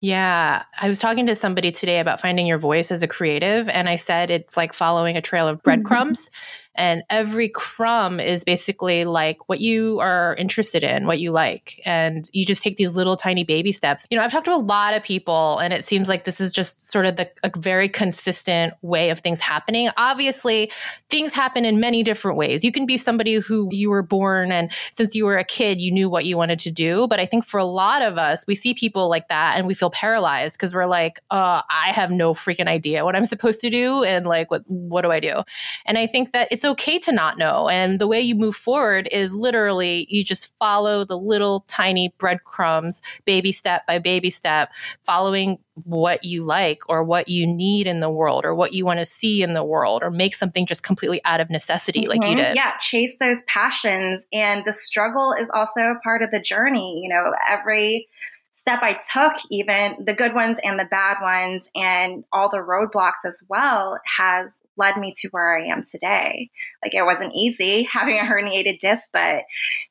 Yeah. 0.00 0.62
I 0.80 0.88
was 0.88 1.00
talking 1.00 1.26
to 1.26 1.34
somebody 1.34 1.72
today 1.72 1.98
about 1.98 2.20
finding 2.20 2.46
your 2.46 2.58
voice 2.58 2.92
as 2.92 3.02
a 3.02 3.08
creative, 3.08 3.68
and 3.68 3.88
I 3.88 3.96
said 3.96 4.30
it's 4.30 4.56
like 4.56 4.72
following 4.72 5.16
a 5.16 5.20
trail 5.20 5.48
of 5.48 5.62
breadcrumbs. 5.62 6.28
Mm-hmm 6.28 6.34
and 6.78 7.02
every 7.10 7.48
crumb 7.48 8.20
is 8.20 8.44
basically 8.44 9.04
like 9.04 9.48
what 9.48 9.60
you 9.60 9.98
are 9.98 10.34
interested 10.36 10.84
in, 10.84 11.06
what 11.06 11.18
you 11.18 11.32
like. 11.32 11.80
And 11.84 12.28
you 12.32 12.46
just 12.46 12.62
take 12.62 12.76
these 12.76 12.94
little 12.94 13.16
tiny 13.16 13.42
baby 13.42 13.72
steps. 13.72 14.06
You 14.10 14.16
know, 14.16 14.24
I've 14.24 14.30
talked 14.30 14.46
to 14.46 14.54
a 14.54 14.56
lot 14.56 14.94
of 14.94 15.02
people 15.02 15.58
and 15.58 15.72
it 15.72 15.84
seems 15.84 16.08
like 16.08 16.24
this 16.24 16.40
is 16.40 16.52
just 16.52 16.88
sort 16.88 17.04
of 17.04 17.16
the 17.16 17.30
a 17.42 17.50
very 17.58 17.88
consistent 17.88 18.74
way 18.80 19.10
of 19.10 19.18
things 19.18 19.40
happening. 19.40 19.90
Obviously, 19.96 20.70
things 21.10 21.34
happen 21.34 21.64
in 21.64 21.80
many 21.80 22.02
different 22.02 22.38
ways. 22.38 22.64
You 22.64 22.70
can 22.70 22.86
be 22.86 22.96
somebody 22.96 23.34
who 23.34 23.68
you 23.72 23.90
were 23.90 24.02
born 24.02 24.52
and 24.52 24.72
since 24.92 25.16
you 25.16 25.24
were 25.24 25.36
a 25.36 25.44
kid, 25.44 25.82
you 25.82 25.90
knew 25.90 26.08
what 26.08 26.24
you 26.24 26.36
wanted 26.36 26.60
to 26.60 26.70
do. 26.70 27.08
But 27.08 27.18
I 27.18 27.26
think 27.26 27.44
for 27.44 27.58
a 27.58 27.64
lot 27.64 28.02
of 28.02 28.18
us, 28.18 28.44
we 28.46 28.54
see 28.54 28.72
people 28.72 29.08
like 29.08 29.28
that 29.28 29.56
and 29.56 29.66
we 29.66 29.74
feel 29.74 29.90
paralyzed 29.90 30.56
because 30.56 30.74
we're 30.74 30.86
like, 30.86 31.18
uh, 31.30 31.62
I 31.68 31.90
have 31.92 32.12
no 32.12 32.34
freaking 32.34 32.68
idea 32.68 33.04
what 33.04 33.16
I'm 33.16 33.24
supposed 33.24 33.60
to 33.62 33.70
do. 33.70 34.04
And 34.04 34.26
like, 34.26 34.50
what, 34.50 34.62
what 34.68 35.02
do 35.02 35.10
I 35.10 35.18
do? 35.18 35.42
And 35.84 35.98
I 35.98 36.06
think 36.06 36.32
that 36.32 36.48
it's 36.52 36.64
okay 36.68 36.98
to 37.00 37.12
not 37.12 37.38
know. 37.38 37.68
And 37.68 38.00
the 38.00 38.06
way 38.06 38.20
you 38.20 38.34
move 38.34 38.56
forward 38.56 39.08
is 39.10 39.34
literally 39.34 40.06
you 40.08 40.24
just 40.24 40.56
follow 40.58 41.04
the 41.04 41.18
little 41.18 41.64
tiny 41.68 42.14
breadcrumbs, 42.18 43.02
baby 43.24 43.52
step 43.52 43.86
by 43.86 43.98
baby 43.98 44.30
step, 44.30 44.70
following 45.04 45.58
what 45.84 46.24
you 46.24 46.44
like 46.44 46.80
or 46.88 47.04
what 47.04 47.28
you 47.28 47.46
need 47.46 47.86
in 47.86 48.00
the 48.00 48.10
world 48.10 48.44
or 48.44 48.54
what 48.54 48.72
you 48.72 48.84
want 48.84 48.98
to 48.98 49.04
see 49.04 49.42
in 49.42 49.54
the 49.54 49.64
world 49.64 50.02
or 50.02 50.10
make 50.10 50.34
something 50.34 50.66
just 50.66 50.82
completely 50.82 51.20
out 51.24 51.40
of 51.40 51.50
necessity 51.50 52.00
mm-hmm. 52.00 52.08
like 52.10 52.22
you 52.22 52.30
mm-hmm. 52.30 52.38
did. 52.38 52.56
Yeah, 52.56 52.76
chase 52.80 53.16
those 53.20 53.42
passions. 53.42 54.26
And 54.32 54.64
the 54.64 54.72
struggle 54.72 55.34
is 55.38 55.50
also 55.54 55.80
a 55.80 55.98
part 56.02 56.22
of 56.22 56.30
the 56.30 56.40
journey. 56.40 57.00
You 57.02 57.08
know, 57.08 57.32
every 57.48 58.08
step 58.52 58.80
I 58.82 58.98
took, 59.12 59.34
even 59.50 60.04
the 60.04 60.14
good 60.14 60.34
ones 60.34 60.58
and 60.64 60.78
the 60.78 60.84
bad 60.84 61.18
ones, 61.22 61.70
and 61.74 62.24
all 62.32 62.48
the 62.48 62.58
roadblocks 62.58 63.24
as 63.26 63.42
well, 63.48 63.98
has 64.18 64.58
led 64.78 64.96
me 64.96 65.14
to 65.18 65.28
where 65.28 65.58
I 65.58 65.66
am 65.66 65.84
today. 65.84 66.50
Like 66.82 66.94
it 66.94 67.04
wasn't 67.04 67.34
easy 67.34 67.82
having 67.92 68.18
a 68.18 68.22
herniated 68.22 68.78
disc, 68.78 69.04
but 69.12 69.44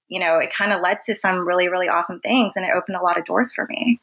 you 0.07 0.19
know, 0.19 0.37
it 0.37 0.51
kind 0.57 0.71
of 0.71 0.81
led 0.81 0.99
to 1.05 1.15
some 1.15 1.47
really, 1.47 1.67
really 1.67 1.89
awesome 1.89 2.19
things 2.19 2.53
and 2.55 2.65
it 2.65 2.71
opened 2.75 2.97
a 2.97 3.03
lot 3.03 3.17
of 3.17 3.25
doors 3.25 3.53
for 3.53 3.67
me. 3.69 3.99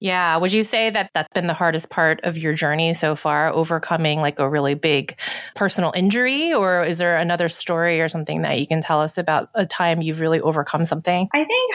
Yeah. 0.00 0.38
Would 0.38 0.52
you 0.54 0.62
say 0.62 0.88
that 0.88 1.10
that's 1.12 1.28
been 1.34 1.46
the 1.46 1.52
hardest 1.52 1.90
part 1.90 2.20
of 2.22 2.38
your 2.38 2.54
journey 2.54 2.94
so 2.94 3.14
far, 3.14 3.52
overcoming 3.52 4.20
like 4.20 4.38
a 4.38 4.48
really 4.48 4.74
big 4.74 5.18
personal 5.54 5.92
injury? 5.94 6.54
Or 6.54 6.82
is 6.82 6.96
there 6.96 7.16
another 7.16 7.50
story 7.50 8.00
or 8.00 8.08
something 8.08 8.40
that 8.42 8.58
you 8.58 8.66
can 8.66 8.80
tell 8.80 9.02
us 9.02 9.18
about 9.18 9.50
a 9.54 9.66
time 9.66 10.00
you've 10.00 10.20
really 10.20 10.40
overcome 10.40 10.86
something? 10.86 11.28
I 11.34 11.44
think 11.44 11.74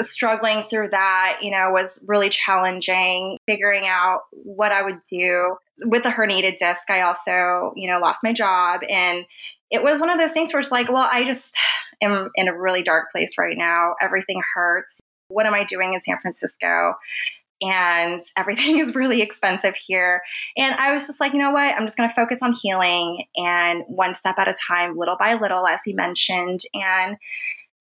struggling 0.00 0.64
through 0.68 0.88
that, 0.90 1.38
you 1.40 1.50
know, 1.50 1.70
was 1.70 2.00
really 2.06 2.28
challenging, 2.28 3.38
figuring 3.46 3.86
out 3.86 4.22
what 4.32 4.72
I 4.72 4.82
would 4.82 5.00
do. 5.10 5.56
With 5.84 6.04
a 6.04 6.10
herniated 6.10 6.58
disc, 6.58 6.88
I 6.88 7.00
also, 7.00 7.72
you 7.74 7.90
know, 7.90 7.98
lost 7.98 8.20
my 8.22 8.32
job. 8.32 8.82
And 8.88 9.24
it 9.70 9.82
was 9.82 9.98
one 9.98 10.10
of 10.10 10.18
those 10.18 10.32
things 10.32 10.52
where 10.52 10.60
it's 10.60 10.70
like, 10.70 10.88
well, 10.88 11.08
I 11.10 11.24
just 11.24 11.56
am 12.00 12.30
in 12.36 12.48
a 12.48 12.56
really 12.56 12.82
dark 12.82 13.10
place 13.10 13.36
right 13.38 13.56
now. 13.56 13.94
Everything 14.00 14.40
hurts. 14.54 15.00
What 15.28 15.46
am 15.46 15.54
I 15.54 15.64
doing 15.64 15.94
in 15.94 16.00
San 16.00 16.18
Francisco? 16.20 16.94
And 17.60 18.22
everything 18.36 18.78
is 18.80 18.94
really 18.94 19.22
expensive 19.22 19.74
here. 19.74 20.22
And 20.56 20.74
I 20.74 20.92
was 20.92 21.06
just 21.06 21.20
like, 21.20 21.32
you 21.32 21.38
know 21.38 21.50
what? 21.50 21.74
I'm 21.74 21.86
just 21.86 21.96
going 21.96 22.08
to 22.08 22.14
focus 22.14 22.40
on 22.42 22.52
healing 22.52 23.24
and 23.36 23.82
one 23.88 24.14
step 24.14 24.36
at 24.38 24.48
a 24.48 24.54
time, 24.68 24.96
little 24.96 25.16
by 25.18 25.34
little, 25.34 25.66
as 25.66 25.80
he 25.84 25.92
mentioned. 25.92 26.60
And 26.74 27.16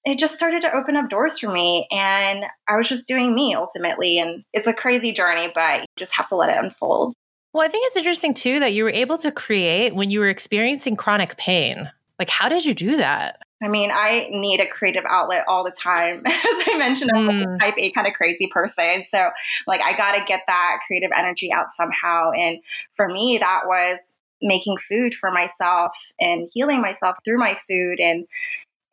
it 0.05 0.19
just 0.19 0.35
started 0.35 0.61
to 0.61 0.75
open 0.75 0.97
up 0.97 1.09
doors 1.09 1.39
for 1.39 1.51
me 1.51 1.87
and 1.91 2.45
I 2.67 2.75
was 2.75 2.89
just 2.89 3.07
doing 3.07 3.33
me 3.33 3.55
ultimately 3.55 4.19
and 4.19 4.43
it's 4.53 4.67
a 4.67 4.73
crazy 4.73 5.13
journey 5.13 5.51
but 5.53 5.81
you 5.81 5.87
just 5.97 6.15
have 6.15 6.27
to 6.29 6.35
let 6.35 6.49
it 6.49 6.57
unfold. 6.57 7.13
Well, 7.53 7.63
I 7.63 7.69
think 7.69 7.85
it's 7.87 7.97
interesting 7.97 8.33
too 8.33 8.59
that 8.59 8.73
you 8.73 8.83
were 8.83 8.89
able 8.89 9.17
to 9.19 9.31
create 9.31 9.95
when 9.95 10.09
you 10.09 10.19
were 10.19 10.29
experiencing 10.29 10.95
chronic 10.95 11.37
pain. 11.37 11.89
Like 12.19 12.29
how 12.29 12.49
did 12.49 12.65
you 12.65 12.73
do 12.73 12.97
that? 12.97 13.39
I 13.63 13.69
mean, 13.69 13.91
I 13.91 14.27
need 14.29 14.59
a 14.59 14.67
creative 14.67 15.05
outlet 15.07 15.45
all 15.47 15.63
the 15.63 15.71
time. 15.71 16.21
As 16.25 16.35
I 16.35 16.75
mentioned, 16.77 17.11
I'm 17.13 17.27
mm. 17.29 17.55
a 17.55 17.59
type 17.59 17.75
A 17.77 17.93
kind 17.93 18.07
of 18.07 18.13
crazy 18.13 18.49
person. 18.51 19.05
So, 19.09 19.29
like, 19.67 19.79
I 19.79 19.95
got 19.95 20.17
to 20.17 20.25
get 20.27 20.41
that 20.47 20.79
creative 20.85 21.11
energy 21.15 21.49
out 21.49 21.67
somehow. 21.77 22.31
And 22.31 22.59
for 22.97 23.07
me, 23.07 23.37
that 23.37 23.61
was 23.65 23.99
making 24.41 24.75
food 24.77 25.15
for 25.15 25.31
myself 25.31 25.93
and 26.19 26.49
healing 26.51 26.81
myself 26.81 27.15
through 27.23 27.37
my 27.37 27.57
food 27.69 28.01
and 28.01 28.27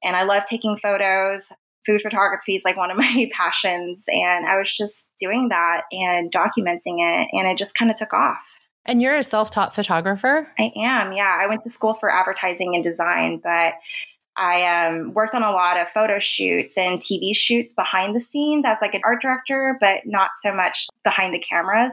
and 0.02 0.16
I 0.16 0.22
love 0.22 0.44
taking 0.48 0.76
photos. 0.78 1.52
Food 1.86 2.02
photography 2.02 2.56
is 2.56 2.64
like 2.64 2.76
one 2.76 2.90
of 2.90 2.96
my 2.98 3.30
passions 3.32 4.04
and 4.08 4.46
I 4.46 4.58
was 4.58 4.74
just 4.74 5.10
doing 5.18 5.48
that 5.48 5.82
and 5.92 6.30
documenting 6.32 6.98
it 6.98 7.28
and 7.32 7.48
it 7.48 7.58
just 7.58 7.74
kind 7.74 7.90
of 7.90 7.96
took 7.96 8.12
off. 8.12 8.58
And 8.86 9.02
you're 9.02 9.16
a 9.16 9.24
self-taught 9.24 9.74
photographer? 9.74 10.50
I 10.58 10.72
am. 10.76 11.12
Yeah, 11.12 11.38
I 11.40 11.46
went 11.46 11.62
to 11.64 11.70
school 11.70 11.94
for 11.94 12.10
advertising 12.10 12.74
and 12.74 12.82
design, 12.82 13.40
but 13.42 13.74
I 14.36 14.86
um, 14.86 15.12
worked 15.12 15.34
on 15.34 15.42
a 15.42 15.50
lot 15.50 15.78
of 15.78 15.88
photo 15.90 16.18
shoots 16.18 16.78
and 16.78 16.98
TV 16.98 17.36
shoots 17.36 17.74
behind 17.74 18.16
the 18.16 18.20
scenes 18.20 18.64
as 18.64 18.78
like 18.80 18.94
an 18.94 19.02
art 19.04 19.20
director, 19.20 19.76
but 19.80 20.06
not 20.06 20.30
so 20.42 20.52
much 20.54 20.86
behind 21.04 21.34
the 21.34 21.38
cameras. 21.38 21.92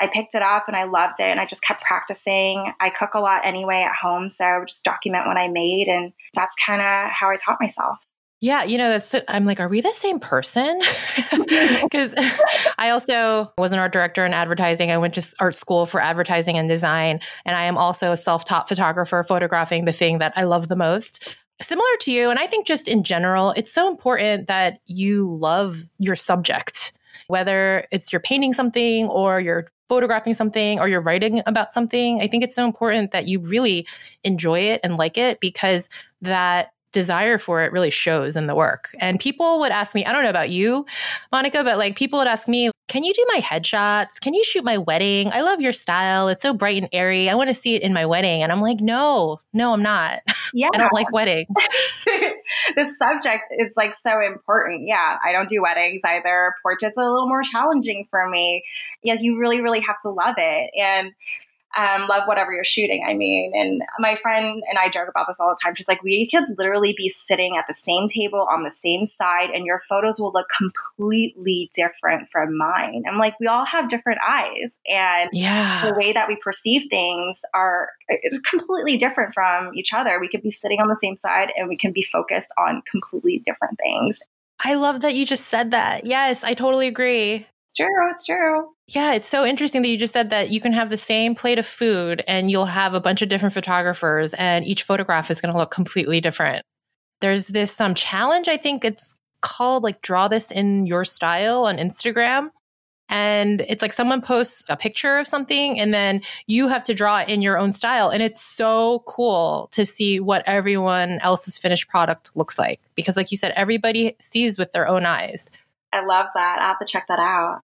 I 0.00 0.08
picked 0.08 0.34
it 0.34 0.42
up 0.42 0.64
and 0.68 0.76
I 0.76 0.84
loved 0.84 1.20
it 1.20 1.24
and 1.24 1.40
I 1.40 1.46
just 1.46 1.62
kept 1.62 1.82
practicing. 1.82 2.72
I 2.80 2.90
cook 2.90 3.14
a 3.14 3.20
lot 3.20 3.44
anyway 3.44 3.82
at 3.82 3.94
home, 3.94 4.30
so 4.30 4.44
I 4.44 4.58
would 4.58 4.68
just 4.68 4.84
document 4.84 5.26
what 5.26 5.36
I 5.36 5.48
made 5.48 5.88
and 5.88 6.12
that's 6.34 6.54
kind 6.64 6.80
of 6.80 7.10
how 7.10 7.30
I 7.30 7.36
taught 7.36 7.58
myself. 7.60 7.98
Yeah, 8.40 8.62
you 8.62 8.78
know, 8.78 8.88
that's 8.90 9.06
so, 9.06 9.20
I'm 9.26 9.44
like, 9.44 9.58
are 9.58 9.66
we 9.66 9.80
the 9.80 9.92
same 9.92 10.20
person? 10.20 10.80
Because 11.82 12.14
I 12.78 12.90
also 12.90 13.52
was 13.58 13.72
an 13.72 13.78
art 13.78 13.92
director 13.92 14.24
in 14.24 14.32
advertising. 14.32 14.90
I 14.90 14.98
went 14.98 15.14
to 15.14 15.26
art 15.40 15.54
school 15.54 15.86
for 15.86 16.00
advertising 16.00 16.58
and 16.58 16.68
design. 16.68 17.20
And 17.44 17.56
I 17.56 17.64
am 17.64 17.78
also 17.78 18.12
a 18.12 18.16
self 18.16 18.44
taught 18.44 18.68
photographer, 18.68 19.22
photographing 19.24 19.84
the 19.84 19.92
thing 19.92 20.18
that 20.18 20.32
I 20.36 20.44
love 20.44 20.68
the 20.68 20.76
most 20.76 21.36
similar 21.60 21.88
to 22.00 22.12
you, 22.12 22.30
and 22.30 22.38
I 22.38 22.46
think 22.46 22.66
just 22.66 22.88
in 22.88 23.02
general, 23.02 23.52
it's 23.56 23.72
so 23.72 23.88
important 23.88 24.46
that 24.46 24.80
you 24.86 25.34
love 25.34 25.84
your 25.98 26.14
subject, 26.14 26.92
whether 27.26 27.86
it's 27.90 28.12
you're 28.12 28.20
painting 28.20 28.52
something 28.52 29.06
or 29.08 29.40
you're 29.40 29.66
photographing 29.88 30.34
something 30.34 30.80
or 30.80 30.88
you're 30.88 31.00
writing 31.00 31.42
about 31.46 31.72
something. 31.72 32.20
I 32.20 32.28
think 32.28 32.44
it's 32.44 32.54
so 32.54 32.64
important 32.64 33.10
that 33.12 33.26
you 33.26 33.40
really 33.40 33.86
enjoy 34.24 34.60
it 34.60 34.80
and 34.84 34.96
like 34.96 35.18
it 35.18 35.40
because 35.40 35.88
that 36.22 36.72
desire 36.92 37.38
for 37.38 37.62
it 37.62 37.72
really 37.72 37.90
shows 37.90 38.36
in 38.36 38.46
the 38.46 38.54
work. 38.54 38.90
And 39.00 39.20
people 39.20 39.58
would 39.60 39.72
ask 39.72 39.94
me, 39.94 40.04
I 40.04 40.12
don't 40.12 40.22
know 40.22 40.30
about 40.30 40.50
you, 40.50 40.86
Monica, 41.32 41.62
but 41.64 41.78
like 41.78 41.96
people 41.96 42.18
would 42.18 42.28
ask 42.28 42.48
me, 42.48 42.70
can 42.88 43.04
you 43.04 43.12
do 43.12 43.24
my 43.28 43.40
headshots? 43.40 44.18
Can 44.18 44.32
you 44.32 44.42
shoot 44.42 44.64
my 44.64 44.78
wedding? 44.78 45.30
I 45.30 45.42
love 45.42 45.60
your 45.60 45.74
style. 45.74 46.28
It's 46.28 46.40
so 46.40 46.54
bright 46.54 46.78
and 46.78 46.88
airy. 46.92 47.28
I 47.28 47.34
want 47.34 47.50
to 47.50 47.54
see 47.54 47.74
it 47.74 47.82
in 47.82 47.92
my 47.92 48.06
wedding. 48.06 48.42
And 48.42 48.50
I'm 48.50 48.62
like, 48.62 48.80
no, 48.80 49.40
no, 49.52 49.74
I'm 49.74 49.82
not. 49.82 50.20
Yeah. 50.54 50.68
I 50.74 50.78
don't 50.78 50.92
like 50.94 51.12
weddings. 51.12 51.48
the 52.06 52.86
subject 52.96 53.44
is 53.58 53.74
like 53.76 53.94
so 54.02 54.22
important. 54.22 54.88
Yeah. 54.88 55.18
I 55.24 55.32
don't 55.32 55.50
do 55.50 55.60
weddings 55.60 56.00
either. 56.02 56.54
Portraits 56.62 56.96
are 56.96 57.04
a 57.04 57.12
little 57.12 57.28
more 57.28 57.42
challenging 57.42 58.06
for 58.10 58.26
me. 58.28 58.64
Yeah. 59.02 59.16
You 59.20 59.38
really, 59.38 59.60
really 59.60 59.80
have 59.80 60.00
to 60.02 60.10
love 60.10 60.36
it. 60.38 60.70
And 60.74 61.12
um, 61.76 62.08
love 62.08 62.26
whatever 62.26 62.52
you're 62.52 62.64
shooting. 62.64 63.04
I 63.06 63.14
mean, 63.14 63.52
and 63.54 63.82
my 63.98 64.16
friend 64.16 64.62
and 64.68 64.78
I 64.78 64.90
joke 64.90 65.08
about 65.08 65.26
this 65.28 65.38
all 65.38 65.50
the 65.50 65.58
time. 65.62 65.74
She's 65.74 65.88
like, 65.88 66.02
we 66.02 66.28
could 66.30 66.44
literally 66.56 66.94
be 66.96 67.08
sitting 67.08 67.56
at 67.56 67.66
the 67.68 67.74
same 67.74 68.08
table 68.08 68.46
on 68.50 68.62
the 68.62 68.70
same 68.70 69.06
side, 69.06 69.50
and 69.50 69.66
your 69.66 69.82
photos 69.88 70.18
will 70.18 70.32
look 70.32 70.46
completely 70.56 71.70
different 71.74 72.28
from 72.30 72.56
mine. 72.56 73.04
I'm 73.08 73.18
like, 73.18 73.38
we 73.38 73.46
all 73.46 73.66
have 73.66 73.90
different 73.90 74.18
eyes, 74.26 74.78
and 74.86 75.30
yeah. 75.32 75.86
the 75.86 75.94
way 75.94 76.12
that 76.12 76.28
we 76.28 76.36
perceive 76.36 76.88
things 76.90 77.40
are 77.54 77.90
completely 78.48 78.96
different 78.96 79.34
from 79.34 79.74
each 79.74 79.92
other. 79.92 80.18
We 80.20 80.28
could 80.28 80.42
be 80.42 80.50
sitting 80.50 80.80
on 80.80 80.88
the 80.88 80.96
same 80.96 81.16
side, 81.16 81.52
and 81.56 81.68
we 81.68 81.76
can 81.76 81.92
be 81.92 82.02
focused 82.02 82.52
on 82.58 82.82
completely 82.90 83.42
different 83.44 83.78
things. 83.78 84.18
I 84.64 84.74
love 84.74 85.02
that 85.02 85.14
you 85.14 85.24
just 85.24 85.46
said 85.46 85.70
that. 85.70 86.04
Yes, 86.04 86.42
I 86.42 86.54
totally 86.54 86.88
agree. 86.88 87.46
It's 87.78 87.86
true. 87.86 88.10
It's 88.10 88.26
true. 88.26 88.70
Yeah, 88.88 89.14
it's 89.14 89.28
so 89.28 89.44
interesting 89.44 89.82
that 89.82 89.88
you 89.88 89.98
just 89.98 90.12
said 90.12 90.30
that 90.30 90.50
you 90.50 90.60
can 90.60 90.72
have 90.72 90.90
the 90.90 90.96
same 90.96 91.34
plate 91.34 91.58
of 91.58 91.66
food 91.66 92.24
and 92.26 92.50
you'll 92.50 92.66
have 92.66 92.94
a 92.94 93.00
bunch 93.00 93.22
of 93.22 93.28
different 93.28 93.52
photographers 93.54 94.34
and 94.34 94.66
each 94.66 94.82
photograph 94.82 95.30
is 95.30 95.40
going 95.40 95.52
to 95.52 95.58
look 95.58 95.70
completely 95.70 96.20
different. 96.20 96.64
There's 97.20 97.48
this 97.48 97.80
um 97.80 97.94
challenge, 97.94 98.48
I 98.48 98.56
think 98.56 98.84
it's 98.84 99.16
called 99.42 99.84
like 99.84 100.02
draw 100.02 100.26
this 100.26 100.50
in 100.50 100.86
your 100.86 101.04
style 101.04 101.66
on 101.66 101.76
Instagram. 101.76 102.50
And 103.10 103.62
it's 103.62 103.80
like 103.80 103.92
someone 103.92 104.20
posts 104.22 104.64
a 104.68 104.76
picture 104.76 105.16
of 105.16 105.26
something 105.26 105.80
and 105.80 105.94
then 105.94 106.20
you 106.46 106.68
have 106.68 106.82
to 106.84 106.94
draw 106.94 107.20
it 107.20 107.28
in 107.28 107.40
your 107.40 107.58
own 107.58 107.72
style. 107.72 108.10
And 108.10 108.22
it's 108.22 108.40
so 108.40 109.04
cool 109.06 109.68
to 109.72 109.86
see 109.86 110.20
what 110.20 110.42
everyone 110.46 111.18
else's 111.20 111.58
finished 111.58 111.88
product 111.88 112.32
looks 112.34 112.58
like. 112.58 112.80
Because 112.96 113.16
like 113.16 113.30
you 113.30 113.36
said, 113.38 113.52
everybody 113.56 114.16
sees 114.18 114.58
with 114.58 114.72
their 114.72 114.86
own 114.88 115.06
eyes. 115.06 115.50
I 115.92 116.04
love 116.04 116.26
that. 116.34 116.58
I 116.60 116.68
have 116.68 116.78
to 116.80 116.84
check 116.84 117.06
that 117.08 117.18
out. 117.18 117.62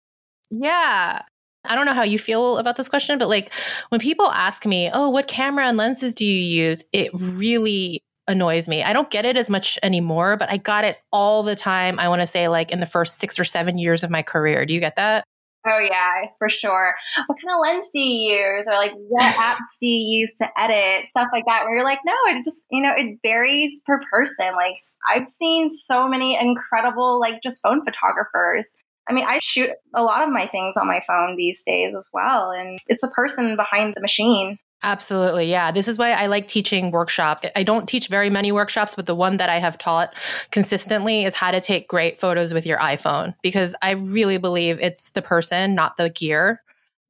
Yeah. 0.60 1.22
I 1.66 1.74
don't 1.74 1.86
know 1.86 1.94
how 1.94 2.02
you 2.02 2.18
feel 2.18 2.58
about 2.58 2.76
this 2.76 2.88
question, 2.88 3.18
but 3.18 3.28
like 3.28 3.52
when 3.88 4.00
people 4.00 4.26
ask 4.26 4.66
me, 4.66 4.90
oh, 4.92 5.08
what 5.08 5.26
camera 5.26 5.66
and 5.66 5.76
lenses 5.76 6.14
do 6.14 6.26
you 6.26 6.64
use? 6.66 6.84
It 6.92 7.10
really 7.14 8.02
annoys 8.28 8.68
me. 8.68 8.82
I 8.82 8.92
don't 8.92 9.10
get 9.10 9.24
it 9.24 9.36
as 9.36 9.50
much 9.50 9.78
anymore, 9.82 10.36
but 10.36 10.50
I 10.50 10.58
got 10.58 10.84
it 10.84 10.98
all 11.10 11.42
the 11.42 11.54
time. 11.54 11.98
I 11.98 12.08
want 12.08 12.20
to 12.22 12.26
say, 12.26 12.48
like 12.48 12.70
in 12.70 12.80
the 12.80 12.86
first 12.86 13.18
six 13.18 13.38
or 13.38 13.44
seven 13.44 13.78
years 13.78 14.04
of 14.04 14.10
my 14.10 14.22
career. 14.22 14.66
Do 14.66 14.74
you 14.74 14.80
get 14.80 14.96
that? 14.96 15.24
Oh, 15.66 15.78
yeah, 15.78 16.26
for 16.38 16.50
sure. 16.50 16.94
What 17.26 17.38
kind 17.40 17.54
of 17.54 17.60
lens 17.62 17.88
do 17.90 17.98
you 17.98 18.34
use? 18.34 18.66
Or 18.68 18.74
like, 18.74 18.92
what 19.08 19.34
apps 19.36 19.78
do 19.80 19.86
you 19.86 20.20
use 20.20 20.34
to 20.40 20.60
edit? 20.60 21.08
Stuff 21.08 21.28
like 21.32 21.46
that, 21.46 21.64
where 21.64 21.76
you're 21.76 21.84
like, 21.84 22.00
no, 22.04 22.12
it 22.26 22.44
just, 22.44 22.60
you 22.70 22.82
know, 22.82 22.92
it 22.94 23.18
varies 23.22 23.80
per 23.86 23.98
person. 24.12 24.54
Like, 24.54 24.76
I've 25.08 25.30
seen 25.30 25.70
so 25.70 26.06
many 26.06 26.38
incredible, 26.38 27.18
like, 27.18 27.42
just 27.42 27.62
phone 27.62 27.82
photographers 27.82 28.68
I 29.08 29.12
mean, 29.12 29.24
I 29.26 29.38
shoot 29.42 29.70
a 29.94 30.02
lot 30.02 30.22
of 30.22 30.32
my 30.32 30.46
things 30.46 30.76
on 30.76 30.86
my 30.86 31.02
phone 31.06 31.36
these 31.36 31.62
days 31.64 31.94
as 31.94 32.08
well. 32.12 32.50
And 32.50 32.78
it's 32.86 33.02
a 33.02 33.08
person 33.08 33.56
behind 33.56 33.94
the 33.94 34.00
machine. 34.00 34.58
Absolutely. 34.82 35.50
Yeah. 35.50 35.72
This 35.72 35.88
is 35.88 35.98
why 35.98 36.12
I 36.12 36.26
like 36.26 36.46
teaching 36.46 36.90
workshops. 36.90 37.42
I 37.56 37.62
don't 37.62 37.88
teach 37.88 38.08
very 38.08 38.28
many 38.28 38.52
workshops, 38.52 38.94
but 38.94 39.06
the 39.06 39.14
one 39.14 39.38
that 39.38 39.48
I 39.48 39.58
have 39.58 39.78
taught 39.78 40.14
consistently 40.50 41.24
is 41.24 41.34
how 41.34 41.50
to 41.50 41.60
take 41.60 41.88
great 41.88 42.20
photos 42.20 42.52
with 42.52 42.66
your 42.66 42.78
iPhone 42.78 43.34
because 43.42 43.74
I 43.80 43.92
really 43.92 44.36
believe 44.36 44.78
it's 44.80 45.10
the 45.12 45.22
person, 45.22 45.74
not 45.74 45.96
the 45.96 46.10
gear. 46.10 46.60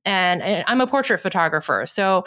And, 0.05 0.40
and 0.40 0.64
I'm 0.68 0.80
a 0.80 0.86
portrait 0.86 1.18
photographer. 1.18 1.84
So 1.86 2.24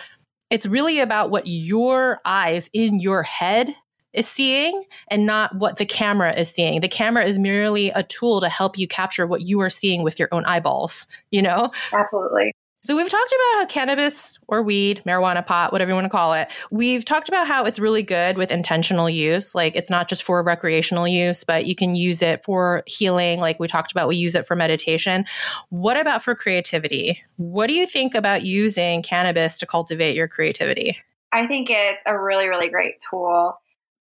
it's 0.50 0.66
really 0.66 1.00
about 1.00 1.30
what 1.30 1.44
your 1.46 2.20
eyes 2.26 2.70
in 2.74 3.00
your 3.00 3.24
head 3.24 3.74
is 4.14 4.28
seeing 4.28 4.84
and 5.10 5.26
not 5.26 5.56
what 5.56 5.78
the 5.78 5.86
camera 5.86 6.34
is 6.34 6.50
seeing. 6.50 6.82
The 6.82 6.88
camera 6.88 7.26
is 7.26 7.38
merely 7.38 7.90
a 7.90 8.04
tool 8.04 8.42
to 8.42 8.50
help 8.50 8.78
you 8.78 8.88
capture 8.88 9.28
what 9.28 9.42
you 9.42 9.60
are 9.62 9.70
seeing 9.70 10.04
with 10.04 10.20
your 10.20 10.30
own 10.32 10.46
eyeballs, 10.46 11.08
you 11.32 11.42
know? 11.42 11.72
Absolutely. 11.94 12.54
So 12.82 12.96
we've 12.96 13.10
talked 13.10 13.34
about 13.34 13.60
how 13.60 13.66
cannabis 13.66 14.40
or 14.48 14.64
weed, 14.64 15.02
marijuana, 15.06 15.46
pot, 15.46 15.74
whatever 15.74 15.90
you 15.90 15.96
want 15.96 16.06
to 16.06 16.10
call 16.10 16.34
it. 16.34 16.50
We've 16.72 17.04
talked 17.04 17.28
about 17.28 17.46
how 17.46 17.66
it's 17.66 17.80
really 17.80 18.04
good 18.04 18.38
with 18.38 18.50
intentional 18.50 19.10
use. 19.10 19.54
Like 19.54 19.76
it's 19.76 19.90
not 19.90 20.08
just 20.08 20.24
for 20.24 20.42
recreational 20.42 21.06
use, 21.06 21.44
but 21.44 21.66
you 21.66 21.76
can 21.76 21.96
use 21.96 22.22
it 22.22 22.46
for 22.46 22.84
healing. 22.88 23.42
Like 23.42 23.60
we 23.60 23.68
talked 23.68 23.92
about, 23.92 24.08
we 24.08 24.16
use 24.16 24.36
it 24.36 24.48
for 24.48 24.56
meditation. 24.56 25.26
What 25.68 26.00
about 26.00 26.24
for 26.24 26.34
creativity? 26.34 27.22
What 27.36 27.68
do 27.68 27.74
you 27.74 27.88
think 27.88 28.16
about 28.16 28.44
using 28.44 29.02
cannabis 29.02 29.58
to 29.58 29.66
cultivate 29.66 30.16
your 30.16 30.30
creativity? 30.30 30.98
I 31.34 31.46
think 31.46 31.70
it's 31.70 32.02
a 32.06 32.18
really, 32.18 32.48
really 32.48 32.70
great 32.70 33.02
tool 33.10 33.60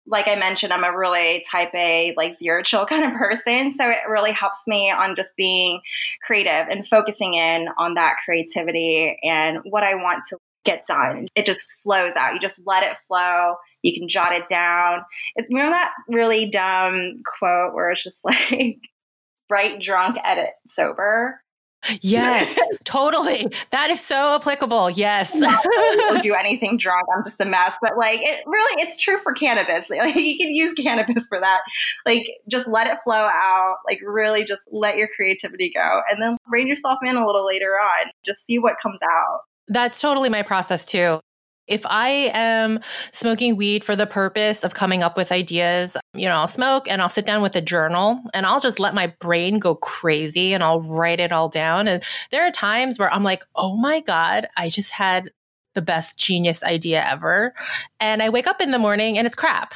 like 0.06 0.28
I 0.28 0.34
mentioned, 0.34 0.72
I'm 0.72 0.84
a 0.84 0.96
really 0.96 1.44
type 1.50 1.74
A, 1.74 2.14
like 2.16 2.38
zero 2.38 2.62
chill 2.62 2.86
kind 2.90 3.04
of 3.04 3.18
person. 3.18 3.72
So 3.72 3.88
it 3.88 4.08
really 4.08 4.32
helps 4.32 4.60
me 4.66 4.90
on 4.90 5.16
just 5.16 5.36
being 5.36 5.80
creative 6.26 6.68
and 6.68 6.86
focusing 6.86 7.34
in 7.34 7.68
on 7.78 7.94
that 7.94 8.16
creativity 8.24 9.18
and 9.22 9.60
what 9.64 9.82
I 9.82 9.94
want 9.94 10.24
to 10.30 10.38
get 10.64 10.86
done. 10.86 11.28
It 11.34 11.46
just 11.46 11.66
flows 11.82 12.16
out. 12.16 12.34
You 12.34 12.40
just 12.40 12.60
let 12.64 12.82
it 12.82 12.96
flow. 13.06 13.56
You 13.82 13.98
can 13.98 14.08
jot 14.08 14.34
it 14.34 14.48
down. 14.48 15.02
You 15.36 15.58
know 15.58 15.70
that 15.70 15.92
really 16.08 16.50
dumb 16.50 17.22
quote 17.38 17.74
where 17.74 17.90
it's 17.90 18.02
just 18.02 18.18
like, 18.24 18.78
bright, 19.48 19.80
drunk, 19.80 20.16
edit, 20.24 20.50
sober. 20.68 21.40
Yes, 22.00 22.58
totally. 22.84 23.48
That 23.70 23.90
is 23.90 24.00
so 24.00 24.36
applicable. 24.36 24.90
Yes. 24.90 25.32
don't 25.32 26.22
do 26.22 26.34
anything 26.34 26.78
drunk. 26.78 27.06
I'm 27.14 27.24
just 27.24 27.40
a 27.40 27.44
mess. 27.44 27.76
But 27.80 27.96
like 27.96 28.20
it 28.22 28.44
really 28.46 28.82
it's 28.82 29.00
true 29.00 29.18
for 29.18 29.32
cannabis. 29.32 29.90
Like 30.04 30.16
you 30.16 30.36
can 30.36 30.54
use 30.54 30.74
cannabis 30.74 31.26
for 31.28 31.40
that. 31.40 31.60
Like 32.04 32.26
just 32.48 32.66
let 32.66 32.86
it 32.88 32.98
flow 33.04 33.14
out. 33.14 33.76
Like 33.86 34.00
really 34.04 34.44
just 34.44 34.62
let 34.70 34.96
your 34.96 35.08
creativity 35.14 35.72
go. 35.74 36.00
And 36.10 36.20
then 36.20 36.36
rein 36.48 36.66
yourself 36.66 36.98
in 37.02 37.16
a 37.16 37.24
little 37.24 37.46
later 37.46 37.78
on. 37.80 38.10
Just 38.24 38.44
see 38.44 38.58
what 38.58 38.74
comes 38.82 39.00
out. 39.02 39.40
That's 39.68 40.00
totally 40.00 40.28
my 40.28 40.42
process 40.42 40.84
too. 40.84 41.20
If 41.66 41.86
I 41.86 42.30
am 42.34 42.80
smoking 43.12 43.56
weed 43.56 43.84
for 43.84 43.96
the 43.96 44.06
purpose 44.06 44.64
of 44.64 44.74
coming 44.74 45.02
up 45.02 45.16
with 45.16 45.32
ideas, 45.32 45.96
you 46.12 46.26
know, 46.26 46.34
I'll 46.34 46.48
smoke 46.48 46.88
and 46.88 47.00
I'll 47.00 47.08
sit 47.08 47.24
down 47.24 47.42
with 47.42 47.56
a 47.56 47.62
journal 47.62 48.20
and 48.34 48.44
I'll 48.44 48.60
just 48.60 48.78
let 48.78 48.94
my 48.94 49.14
brain 49.18 49.58
go 49.58 49.74
crazy 49.74 50.52
and 50.52 50.62
I'll 50.62 50.80
write 50.80 51.20
it 51.20 51.32
all 51.32 51.48
down. 51.48 51.88
And 51.88 52.02
there 52.30 52.46
are 52.46 52.50
times 52.50 52.98
where 52.98 53.12
I'm 53.12 53.22
like, 53.22 53.44
oh 53.56 53.76
my 53.76 54.00
God, 54.00 54.46
I 54.56 54.68
just 54.68 54.92
had 54.92 55.30
the 55.74 55.82
best 55.82 56.18
genius 56.18 56.62
idea 56.62 57.04
ever. 57.04 57.54
And 57.98 58.22
I 58.22 58.28
wake 58.28 58.46
up 58.46 58.60
in 58.60 58.70
the 58.70 58.78
morning 58.78 59.18
and 59.18 59.26
it's 59.26 59.34
crap. 59.34 59.74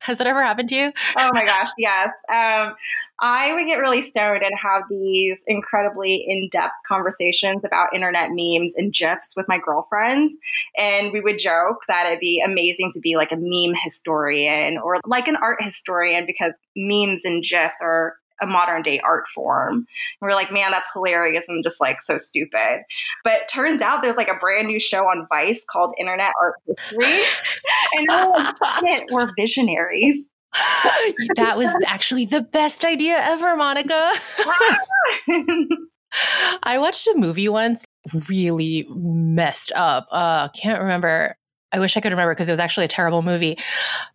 Has 0.00 0.18
that 0.18 0.26
ever 0.26 0.42
happened 0.42 0.68
to 0.70 0.74
you? 0.74 0.92
Oh 1.18 1.30
my 1.32 1.44
gosh, 1.44 1.70
yes. 1.76 2.10
Um, 2.28 2.74
I 3.20 3.52
would 3.52 3.66
get 3.66 3.76
really 3.76 4.00
stoned 4.00 4.42
and 4.42 4.54
have 4.62 4.82
these 4.88 5.42
incredibly 5.46 6.24
in 6.26 6.48
depth 6.52 6.74
conversations 6.86 7.62
about 7.64 7.94
internet 7.94 8.28
memes 8.30 8.74
and 8.76 8.92
GIFs 8.92 9.34
with 9.36 9.46
my 9.48 9.58
girlfriends. 9.58 10.34
And 10.76 11.12
we 11.12 11.20
would 11.20 11.38
joke 11.38 11.78
that 11.88 12.06
it'd 12.06 12.20
be 12.20 12.40
amazing 12.44 12.92
to 12.94 13.00
be 13.00 13.16
like 13.16 13.32
a 13.32 13.36
meme 13.36 13.76
historian 13.82 14.78
or 14.78 15.00
like 15.04 15.26
an 15.26 15.36
art 15.42 15.62
historian 15.62 16.26
because 16.26 16.52
memes 16.76 17.24
and 17.24 17.42
GIFs 17.42 17.76
are 17.82 18.14
a 18.40 18.46
modern 18.46 18.82
day 18.82 19.00
art 19.00 19.26
form. 19.34 19.74
And 19.74 19.86
we're 20.20 20.34
like, 20.34 20.52
man, 20.52 20.70
that's 20.70 20.86
hilarious 20.92 21.44
and 21.48 21.62
just 21.62 21.80
like 21.80 22.02
so 22.02 22.16
stupid. 22.16 22.82
But 23.24 23.48
turns 23.50 23.82
out 23.82 24.02
there's 24.02 24.16
like 24.16 24.28
a 24.28 24.38
brand 24.38 24.68
new 24.68 24.80
show 24.80 25.04
on 25.04 25.26
Vice 25.28 25.64
called 25.70 25.94
Internet 25.98 26.32
Art 26.40 26.54
History. 26.66 27.22
and 27.94 28.06
we're 28.10 28.52
like, 28.82 29.10
we're 29.10 29.30
visionaries. 29.36 30.16
that 31.36 31.56
was 31.56 31.68
actually 31.86 32.24
the 32.24 32.40
best 32.40 32.84
idea 32.84 33.16
ever, 33.16 33.56
Monica. 33.56 34.12
I 36.62 36.78
watched 36.78 37.06
a 37.06 37.14
movie 37.16 37.48
once, 37.48 37.84
really 38.28 38.86
messed 38.88 39.72
up. 39.74 40.08
Uh, 40.10 40.48
can't 40.48 40.80
remember. 40.80 41.36
I 41.70 41.80
wish 41.80 41.96
I 41.96 42.00
could 42.00 42.12
remember 42.12 42.32
because 42.34 42.48
it 42.48 42.52
was 42.52 42.60
actually 42.60 42.86
a 42.86 42.88
terrible 42.88 43.22
movie. 43.22 43.58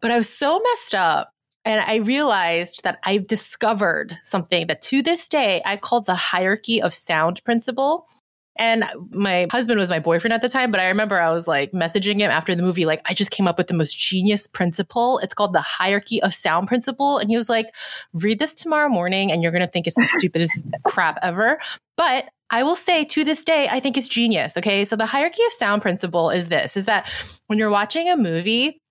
But 0.02 0.12
I 0.12 0.18
was 0.18 0.30
so 0.30 0.60
messed 0.60 0.96
up. 0.96 1.30
And 1.66 1.82
I 1.82 1.96
realized 1.96 2.84
that 2.84 3.00
I've 3.04 3.28
discovered 3.28 4.18
something 4.24 4.68
that 4.68 4.82
to 4.84 5.02
this 5.02 5.30
day 5.30 5.62
I 5.66 5.78
call 5.78 6.02
the 6.02 6.16
hierarchy 6.16 6.82
of 6.82 6.94
sound 6.94 7.44
principle. 7.44 8.08
And 8.56 8.84
my 9.10 9.48
husband 9.52 9.80
was 9.80 9.90
my 9.90 10.00
boyfriend 10.00 10.34
at 10.34 10.44
the 10.44 10.50
time, 10.50 10.70
but 10.70 10.80
I 10.80 10.88
remember 10.90 11.20
I 11.20 11.32
was 11.32 11.48
like 11.48 11.72
messaging 11.72 12.20
him 12.20 12.30
after 12.30 12.54
the 12.54 12.62
movie, 12.62 12.86
like, 12.86 13.02
I 13.06 13.16
just 13.16 13.32
came 13.32 13.48
up 13.48 13.58
with 13.58 13.66
the 13.66 13.74
most 13.74 13.98
genius 13.98 14.46
principle. 14.46 15.18
It's 15.20 15.34
called 15.34 15.54
the 15.54 15.62
hierarchy 15.62 16.22
of 16.22 16.36
sound 16.36 16.68
principle. 16.68 17.18
And 17.18 17.32
he 17.32 17.36
was 17.36 17.50
like, 17.50 17.74
read 18.14 18.38
this 18.38 18.54
tomorrow 18.54 18.90
morning 18.90 19.32
and 19.32 19.42
you're 19.42 19.52
going 19.52 19.66
to 19.66 19.72
think 19.72 19.88
it's 19.88 19.96
the 19.96 20.06
stupidest 20.18 20.68
crap 20.84 21.18
ever. 21.24 21.60
But 21.98 22.30
I 22.52 22.62
will 22.62 22.76
say 22.76 23.06
to 23.06 23.24
this 23.24 23.44
day, 23.44 23.68
I 23.72 23.80
think 23.80 23.98
it's 23.98 24.08
genius. 24.08 24.56
Okay. 24.58 24.86
So 24.86 24.96
the 24.96 25.08
hierarchy 25.08 25.44
of 25.46 25.54
sound 25.54 25.82
principle 25.82 26.30
is 26.30 26.50
this, 26.50 26.78
is 26.78 26.86
that 26.86 27.10
when 27.48 27.58
you're 27.58 27.72
watching 27.72 28.10
a 28.10 28.18
movie, 28.18 28.83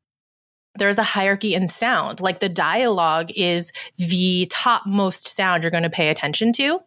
there's 0.77 0.99
a 0.99 1.03
hierarchy 1.03 1.55
in 1.55 1.69
sound. 1.69 2.21
Like 2.21 2.41
the 2.41 2.49
dialogue 2.49 3.31
is 3.37 3.73
the 3.97 4.47
topmost 4.51 5.29
sound 5.29 5.63
you're 5.63 5.71
going 5.71 5.83
to 5.83 5.91
pay 5.91 6.09
attention 6.09 6.53
to 6.55 6.81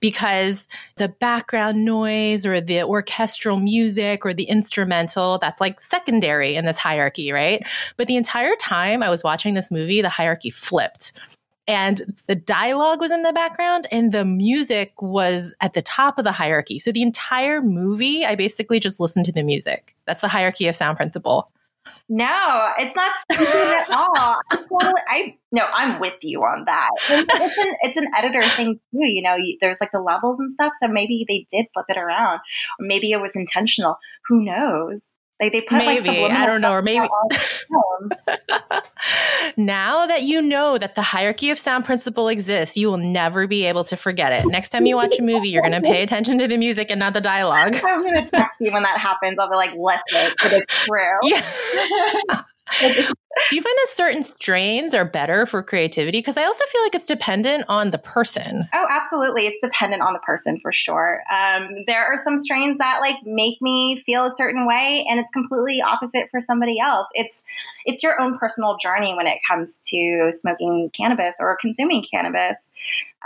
because 0.00 0.68
the 0.96 1.08
background 1.08 1.84
noise 1.84 2.44
or 2.44 2.60
the 2.60 2.82
orchestral 2.82 3.56
music 3.58 4.26
or 4.26 4.34
the 4.34 4.44
instrumental, 4.44 5.38
that's 5.38 5.60
like 5.60 5.80
secondary 5.80 6.56
in 6.56 6.66
this 6.66 6.78
hierarchy, 6.78 7.32
right? 7.32 7.66
But 7.96 8.08
the 8.08 8.16
entire 8.16 8.56
time 8.56 9.02
I 9.02 9.08
was 9.08 9.22
watching 9.22 9.54
this 9.54 9.70
movie, 9.70 10.02
the 10.02 10.08
hierarchy 10.08 10.50
flipped. 10.50 11.12
And 11.68 12.16
the 12.26 12.34
dialogue 12.34 13.00
was 13.00 13.12
in 13.12 13.22
the 13.22 13.32
background 13.32 13.86
and 13.92 14.10
the 14.10 14.24
music 14.24 15.00
was 15.00 15.54
at 15.60 15.74
the 15.74 15.82
top 15.82 16.18
of 16.18 16.24
the 16.24 16.32
hierarchy. 16.32 16.80
So 16.80 16.90
the 16.90 17.02
entire 17.02 17.62
movie, 17.62 18.26
I 18.26 18.34
basically 18.34 18.80
just 18.80 18.98
listened 18.98 19.26
to 19.26 19.32
the 19.32 19.44
music. 19.44 19.94
That's 20.06 20.20
the 20.20 20.28
hierarchy 20.28 20.66
of 20.66 20.74
sound 20.74 20.96
principle. 20.96 21.52
No, 22.14 22.68
it's 22.76 22.94
not 22.94 23.10
stupid 23.32 23.54
at 23.54 23.88
all. 23.96 24.36
I'm 24.50 24.68
totally, 24.68 25.00
I 25.08 25.34
no, 25.50 25.62
I'm 25.62 25.98
with 25.98 26.18
you 26.20 26.40
on 26.40 26.66
that. 26.66 26.90
It's 27.08 27.58
an 27.58 27.74
it's 27.80 27.96
an 27.96 28.10
editor 28.14 28.42
thing 28.42 28.74
too. 28.92 29.06
You 29.06 29.22
know, 29.22 29.34
you, 29.34 29.56
there's 29.62 29.78
like 29.80 29.92
the 29.92 30.00
levels 30.00 30.38
and 30.38 30.52
stuff. 30.52 30.74
So 30.78 30.88
maybe 30.88 31.24
they 31.26 31.46
did 31.50 31.68
flip 31.72 31.86
it 31.88 31.96
around, 31.96 32.40
or 32.78 32.86
maybe 32.86 33.12
it 33.12 33.20
was 33.22 33.32
intentional. 33.34 33.96
Who 34.28 34.44
knows? 34.44 35.00
Like 35.42 35.52
they 35.52 35.60
put 35.62 35.78
maybe 35.78 36.08
like 36.20 36.30
I 36.30 36.46
don't 36.46 36.60
know, 36.60 36.70
or 36.70 36.82
maybe 36.82 37.00
now 39.56 40.06
that 40.06 40.22
you 40.22 40.40
know 40.40 40.78
that 40.78 40.94
the 40.94 41.02
hierarchy 41.02 41.50
of 41.50 41.58
sound 41.58 41.84
principle 41.84 42.28
exists, 42.28 42.76
you 42.76 42.86
will 42.86 42.96
never 42.96 43.48
be 43.48 43.64
able 43.64 43.82
to 43.84 43.96
forget 43.96 44.32
it. 44.32 44.46
Next 44.48 44.68
time 44.68 44.86
you 44.86 44.94
watch 44.94 45.18
a 45.18 45.22
movie, 45.22 45.48
you're 45.48 45.62
going 45.62 45.72
to 45.72 45.80
pay 45.80 46.04
attention 46.04 46.38
to 46.38 46.46
the 46.46 46.56
music 46.56 46.92
and 46.92 47.00
not 47.00 47.14
the 47.14 47.20
dialogue. 47.20 47.74
I'm 47.84 48.02
going 48.02 48.22
to 48.22 48.30
text 48.30 48.60
you 48.60 48.70
when 48.70 48.84
that 48.84 48.98
happens. 48.98 49.36
I'll 49.40 49.50
be 49.50 49.56
like, 49.56 49.74
listen, 49.76 50.32
but 50.40 50.52
it 50.52 50.60
is 50.60 50.66
true. 50.68 51.18
Yeah. 51.24 53.12
Do 53.48 53.56
you 53.56 53.62
find 53.62 53.76
that 53.76 53.88
certain 53.92 54.22
strains 54.22 54.94
are 54.94 55.04
better 55.04 55.46
for 55.46 55.62
creativity? 55.62 56.18
Because 56.18 56.36
I 56.36 56.44
also 56.44 56.64
feel 56.66 56.82
like 56.82 56.94
it's 56.94 57.06
dependent 57.06 57.64
on 57.68 57.90
the 57.90 57.98
person. 57.98 58.68
Oh, 58.74 58.86
absolutely. 58.90 59.46
It's 59.46 59.58
dependent 59.62 60.02
on 60.02 60.12
the 60.12 60.18
person 60.18 60.58
for 60.60 60.70
sure. 60.70 61.22
Um, 61.32 61.84
there 61.86 62.04
are 62.04 62.18
some 62.18 62.38
strains 62.38 62.78
that 62.78 63.00
like 63.00 63.16
make 63.24 63.60
me 63.62 64.02
feel 64.04 64.26
a 64.26 64.36
certain 64.36 64.66
way, 64.66 65.06
and 65.08 65.18
it's 65.18 65.30
completely 65.30 65.80
opposite 65.80 66.28
for 66.30 66.40
somebody 66.40 66.78
else. 66.78 67.06
It's 67.14 67.42
it's 67.84 68.02
your 68.02 68.20
own 68.20 68.38
personal 68.38 68.76
journey 68.76 69.14
when 69.16 69.26
it 69.26 69.38
comes 69.48 69.80
to 69.88 70.30
smoking 70.32 70.90
cannabis 70.94 71.36
or 71.40 71.56
consuming 71.60 72.04
cannabis. 72.10 72.70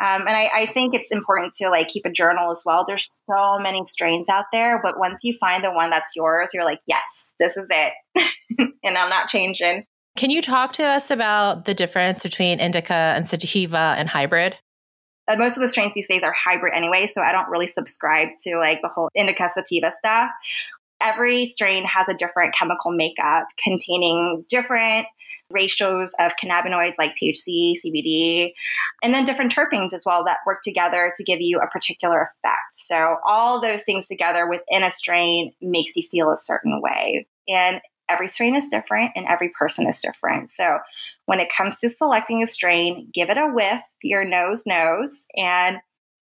Um, 0.00 0.22
and 0.22 0.30
I, 0.30 0.50
I 0.54 0.72
think 0.72 0.94
it's 0.94 1.10
important 1.10 1.54
to 1.54 1.68
like 1.70 1.88
keep 1.88 2.04
a 2.04 2.10
journal 2.10 2.52
as 2.52 2.62
well. 2.64 2.84
There's 2.86 3.24
so 3.26 3.58
many 3.58 3.84
strains 3.86 4.28
out 4.28 4.46
there, 4.52 4.80
but 4.82 4.98
once 4.98 5.24
you 5.24 5.36
find 5.38 5.64
the 5.64 5.72
one 5.72 5.90
that's 5.90 6.14
yours, 6.14 6.50
you're 6.52 6.64
like, 6.64 6.80
yes, 6.86 7.02
this 7.40 7.56
is 7.56 7.66
it, 7.70 7.92
and 8.84 8.98
I'm 8.98 9.10
not 9.10 9.28
changing. 9.28 9.84
Can 10.16 10.30
you 10.30 10.40
talk 10.40 10.72
to 10.74 10.82
us 10.82 11.10
about 11.10 11.66
the 11.66 11.74
difference 11.74 12.22
between 12.22 12.58
indica 12.58 12.94
and 12.94 13.28
sativa 13.28 13.94
and 13.98 14.08
hybrid? 14.08 14.56
Uh, 15.28 15.36
most 15.36 15.56
of 15.56 15.62
the 15.62 15.68
strains 15.68 15.92
these 15.94 16.08
days 16.08 16.22
are 16.22 16.32
hybrid 16.32 16.72
anyway, 16.74 17.06
so 17.06 17.20
I 17.20 17.32
don't 17.32 17.50
really 17.50 17.66
subscribe 17.66 18.28
to 18.44 18.56
like 18.56 18.80
the 18.80 18.88
whole 18.88 19.10
indica 19.14 19.50
sativa 19.52 19.92
stuff. 19.92 20.30
Every 21.02 21.46
strain 21.46 21.84
has 21.84 22.08
a 22.08 22.14
different 22.14 22.54
chemical 22.54 22.92
makeup 22.92 23.46
containing 23.62 24.46
different 24.48 25.06
ratios 25.50 26.12
of 26.18 26.32
cannabinoids 26.42 26.94
like 26.98 27.14
THC, 27.14 27.74
CBD, 27.84 28.52
and 29.02 29.12
then 29.12 29.24
different 29.24 29.54
terpenes 29.54 29.92
as 29.92 30.02
well 30.06 30.24
that 30.24 30.38
work 30.46 30.62
together 30.62 31.12
to 31.16 31.24
give 31.24 31.40
you 31.40 31.60
a 31.60 31.68
particular 31.68 32.22
effect. 32.22 32.72
So, 32.72 33.16
all 33.26 33.60
those 33.60 33.82
things 33.82 34.06
together 34.06 34.48
within 34.48 34.82
a 34.82 34.90
strain 34.90 35.52
makes 35.60 35.94
you 35.94 36.02
feel 36.04 36.30
a 36.30 36.38
certain 36.38 36.80
way. 36.80 37.26
And 37.48 37.80
every 38.08 38.28
strain 38.28 38.54
is 38.56 38.68
different 38.68 39.12
and 39.16 39.26
every 39.26 39.50
person 39.50 39.86
is 39.86 40.00
different. 40.00 40.50
So 40.50 40.78
when 41.26 41.40
it 41.40 41.52
comes 41.56 41.78
to 41.78 41.90
selecting 41.90 42.42
a 42.42 42.46
strain, 42.46 43.08
give 43.12 43.30
it 43.30 43.38
a 43.38 43.48
whiff. 43.48 43.80
Your 44.02 44.24
nose 44.24 44.64
knows. 44.66 45.26
And 45.36 45.78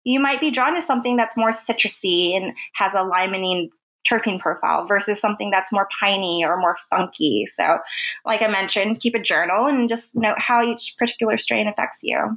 you 0.04 0.20
might 0.20 0.40
be 0.40 0.50
drawn 0.50 0.74
to 0.74 0.82
something 0.82 1.16
that's 1.16 1.36
more 1.36 1.50
citrusy 1.50 2.36
and 2.36 2.54
has 2.74 2.92
a 2.94 2.98
limonene 2.98 3.70
terpene 4.08 4.40
profile 4.40 4.86
versus 4.86 5.20
something 5.20 5.50
that's 5.50 5.72
more 5.72 5.88
piney 6.00 6.44
or 6.44 6.56
more 6.56 6.76
funky. 6.90 7.46
So, 7.46 7.78
like 8.24 8.42
I 8.42 8.48
mentioned, 8.48 9.00
keep 9.00 9.14
a 9.14 9.22
journal 9.22 9.66
and 9.66 9.88
just 9.88 10.16
note 10.16 10.38
how 10.38 10.62
each 10.62 10.94
particular 10.98 11.38
strain 11.38 11.68
affects 11.68 12.00
you. 12.02 12.36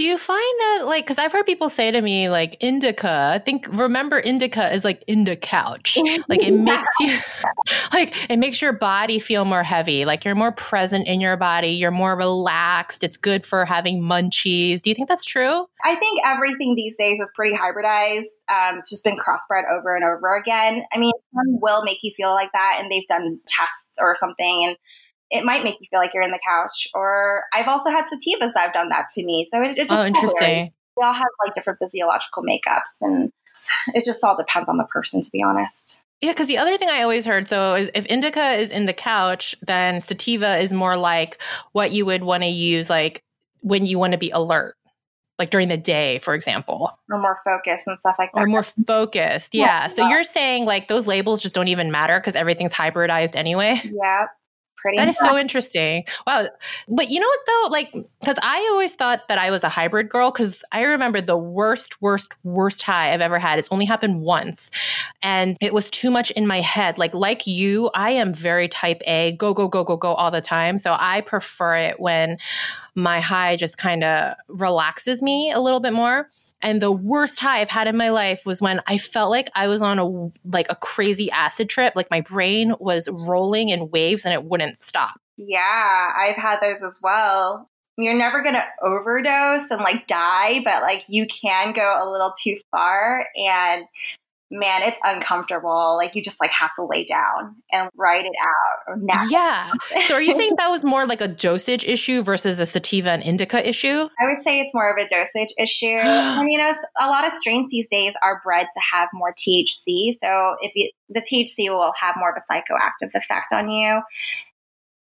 Do 0.00 0.06
you 0.06 0.16
find 0.16 0.40
that 0.60 0.84
like 0.86 1.04
because 1.04 1.18
I've 1.18 1.30
heard 1.30 1.44
people 1.44 1.68
say 1.68 1.90
to 1.90 2.00
me 2.00 2.30
like 2.30 2.56
indica? 2.60 3.32
I 3.34 3.38
think 3.38 3.68
remember 3.70 4.18
indica 4.18 4.72
is 4.72 4.82
like 4.82 5.04
in 5.06 5.24
the 5.24 5.36
couch. 5.36 5.98
Like 6.26 6.42
it 6.42 6.52
makes 6.54 6.88
you 7.00 7.18
like 7.92 8.30
it 8.30 8.38
makes 8.38 8.62
your 8.62 8.72
body 8.72 9.18
feel 9.18 9.44
more 9.44 9.62
heavy. 9.62 10.06
Like 10.06 10.24
you're 10.24 10.34
more 10.34 10.52
present 10.52 11.06
in 11.06 11.20
your 11.20 11.36
body. 11.36 11.68
You're 11.68 11.90
more 11.90 12.16
relaxed. 12.16 13.04
It's 13.04 13.18
good 13.18 13.44
for 13.44 13.66
having 13.66 14.00
munchies. 14.00 14.80
Do 14.80 14.88
you 14.88 14.94
think 14.94 15.08
that's 15.08 15.26
true? 15.26 15.66
I 15.84 15.96
think 15.96 16.22
everything 16.24 16.76
these 16.76 16.96
days 16.96 17.20
is 17.20 17.28
pretty 17.34 17.54
hybridized. 17.54 18.30
Um, 18.48 18.78
it's 18.78 18.88
just 18.88 19.04
been 19.04 19.18
crossbred 19.18 19.64
over 19.70 19.94
and 19.94 20.04
over 20.04 20.34
again. 20.34 20.82
I 20.94 20.98
mean, 20.98 21.12
some 21.34 21.60
will 21.60 21.84
make 21.84 21.98
you 22.02 22.12
feel 22.16 22.30
like 22.30 22.52
that, 22.52 22.78
and 22.80 22.90
they've 22.90 23.06
done 23.06 23.38
tests 23.48 23.98
or 24.00 24.16
something, 24.16 24.64
and 24.64 24.76
it 25.30 25.44
might 25.44 25.62
make 25.62 25.76
you 25.80 25.86
feel 25.90 26.00
like 26.00 26.12
you're 26.12 26.22
in 26.22 26.32
the 26.32 26.40
couch. 26.46 26.88
Or 26.94 27.44
I've 27.54 27.68
also 27.68 27.90
had 27.90 28.04
sativas 28.06 28.52
that 28.54 28.64
have 28.64 28.72
done 28.72 28.88
that 28.88 29.06
to 29.14 29.24
me. 29.24 29.46
So 29.48 29.62
it, 29.62 29.78
it 29.78 29.82
oh, 29.82 29.84
just 29.84 29.92
oh, 29.92 30.06
interesting. 30.06 30.72
We 30.96 31.04
all 31.04 31.12
have 31.12 31.28
like 31.44 31.54
different 31.54 31.78
physiological 31.78 32.42
makeups, 32.42 33.00
and 33.00 33.32
it 33.94 34.04
just 34.04 34.22
all 34.24 34.36
depends 34.36 34.68
on 34.68 34.76
the 34.76 34.84
person, 34.84 35.22
to 35.22 35.30
be 35.30 35.42
honest. 35.42 36.02
Yeah, 36.20 36.32
because 36.32 36.48
the 36.48 36.58
other 36.58 36.76
thing 36.76 36.90
I 36.90 37.02
always 37.02 37.24
heard 37.24 37.48
so 37.48 37.88
if 37.94 38.04
indica 38.06 38.52
is 38.52 38.70
in 38.70 38.84
the 38.84 38.92
couch, 38.92 39.54
then 39.62 40.00
sativa 40.00 40.58
is 40.58 40.74
more 40.74 40.96
like 40.96 41.40
what 41.72 41.92
you 41.92 42.04
would 42.04 42.22
want 42.22 42.42
to 42.42 42.48
use 42.48 42.90
like 42.90 43.24
when 43.60 43.86
you 43.86 43.98
want 43.98 44.12
to 44.12 44.18
be 44.18 44.28
alert, 44.28 44.76
like 45.38 45.48
during 45.48 45.68
the 45.68 45.78
day, 45.78 46.18
for 46.18 46.34
example. 46.34 46.90
Or 47.08 47.18
more 47.18 47.38
focused 47.42 47.86
and 47.86 47.98
stuff 47.98 48.16
like 48.18 48.32
that. 48.34 48.40
Or 48.40 48.46
more 48.46 48.64
focused. 48.64 49.54
Yeah. 49.54 49.64
yeah. 49.64 49.86
So 49.86 50.08
you're 50.08 50.24
saying 50.24 50.66
like 50.66 50.88
those 50.88 51.06
labels 51.06 51.40
just 51.40 51.54
don't 51.54 51.68
even 51.68 51.90
matter 51.90 52.20
because 52.20 52.36
everything's 52.36 52.74
hybridized 52.74 53.34
anyway? 53.34 53.80
Yeah 53.84 54.26
pretty. 54.80 54.96
That 54.96 55.08
is 55.08 55.18
so 55.18 55.36
interesting. 55.36 56.04
Wow. 56.26 56.48
But 56.88 57.10
you 57.10 57.20
know 57.20 57.26
what 57.26 57.40
though? 57.46 57.68
Like, 57.70 57.92
because 58.20 58.38
I 58.42 58.68
always 58.72 58.94
thought 58.94 59.28
that 59.28 59.38
I 59.38 59.50
was 59.50 59.64
a 59.64 59.68
hybrid 59.68 60.08
girl 60.08 60.30
because 60.30 60.64
I 60.72 60.82
remember 60.82 61.20
the 61.20 61.36
worst, 61.36 62.00
worst, 62.00 62.34
worst 62.44 62.82
high 62.82 63.12
I've 63.12 63.20
ever 63.20 63.38
had. 63.38 63.58
It's 63.58 63.68
only 63.70 63.84
happened 63.84 64.20
once. 64.20 64.70
And 65.22 65.56
it 65.60 65.72
was 65.72 65.90
too 65.90 66.10
much 66.10 66.30
in 66.32 66.46
my 66.46 66.60
head. 66.60 66.98
Like, 66.98 67.14
like 67.14 67.46
you, 67.46 67.90
I 67.94 68.10
am 68.12 68.32
very 68.32 68.68
type 68.68 69.02
A, 69.06 69.32
go, 69.32 69.54
go, 69.54 69.68
go, 69.68 69.84
go, 69.84 69.96
go 69.96 70.14
all 70.14 70.30
the 70.30 70.40
time. 70.40 70.78
So 70.78 70.96
I 70.98 71.20
prefer 71.20 71.76
it 71.76 72.00
when 72.00 72.38
my 72.94 73.20
high 73.20 73.56
just 73.56 73.78
kind 73.78 74.04
of 74.04 74.34
relaxes 74.48 75.22
me 75.22 75.52
a 75.52 75.60
little 75.60 75.80
bit 75.80 75.92
more. 75.92 76.28
And 76.62 76.82
the 76.82 76.92
worst 76.92 77.40
high 77.40 77.60
I've 77.60 77.70
had 77.70 77.86
in 77.86 77.96
my 77.96 78.10
life 78.10 78.44
was 78.44 78.60
when 78.60 78.80
I 78.86 78.98
felt 78.98 79.30
like 79.30 79.50
I 79.54 79.66
was 79.66 79.82
on 79.82 79.98
a 79.98 80.48
like 80.48 80.70
a 80.70 80.76
crazy 80.76 81.30
acid 81.30 81.68
trip. 81.68 81.94
Like 81.96 82.10
my 82.10 82.20
brain 82.20 82.74
was 82.78 83.08
rolling 83.28 83.70
in 83.70 83.90
waves 83.90 84.24
and 84.24 84.34
it 84.34 84.44
wouldn't 84.44 84.78
stop. 84.78 85.20
Yeah, 85.36 86.12
I've 86.16 86.36
had 86.36 86.60
those 86.60 86.82
as 86.82 86.98
well. 87.02 87.68
You're 87.96 88.14
never 88.14 88.42
going 88.42 88.54
to 88.54 88.64
overdose 88.82 89.70
and 89.70 89.80
like 89.80 90.06
die, 90.06 90.60
but 90.64 90.82
like 90.82 91.04
you 91.08 91.26
can 91.26 91.72
go 91.72 91.98
a 92.00 92.10
little 92.10 92.34
too 92.42 92.58
far. 92.70 93.26
And 93.36 93.84
man, 94.50 94.82
it's 94.82 94.98
uncomfortable. 95.04 95.96
Like 95.96 96.14
you 96.14 96.22
just 96.22 96.40
like 96.40 96.50
have 96.50 96.70
to 96.74 96.84
lay 96.84 97.04
down 97.04 97.56
and 97.70 97.88
write 97.96 98.24
it 98.24 98.32
out. 98.42 98.98
yeah. 99.28 99.70
So 100.02 100.16
are 100.16 100.20
you 100.20 100.32
saying 100.32 100.52
that 100.58 100.70
was 100.70 100.84
more 100.84 101.06
like 101.06 101.20
a 101.20 101.28
dosage 101.28 101.84
issue 101.84 102.22
versus 102.22 102.58
a 102.58 102.66
sativa 102.66 103.10
and 103.10 103.22
indica 103.22 103.66
issue? 103.66 104.08
I 104.20 104.26
would 104.26 104.42
say 104.42 104.60
it's 104.60 104.74
more 104.74 104.90
of 104.90 104.96
a 104.98 105.08
dosage 105.08 105.54
issue. 105.56 105.86
and 105.86 106.50
you 106.50 106.58
know, 106.58 106.72
a 107.00 107.06
lot 107.06 107.26
of 107.26 107.32
strains 107.32 107.70
these 107.70 107.88
days 107.88 108.14
are 108.22 108.40
bred 108.44 108.66
to 108.72 108.80
have 108.92 109.08
more 109.12 109.32
THC. 109.32 110.12
So 110.14 110.56
if 110.62 110.72
you, 110.74 110.90
the 111.08 111.20
THC 111.20 111.68
will 111.68 111.92
have 112.00 112.16
more 112.18 112.30
of 112.30 112.36
a 112.36 112.52
psychoactive 112.52 113.14
effect 113.14 113.52
on 113.52 113.70
you. 113.70 114.00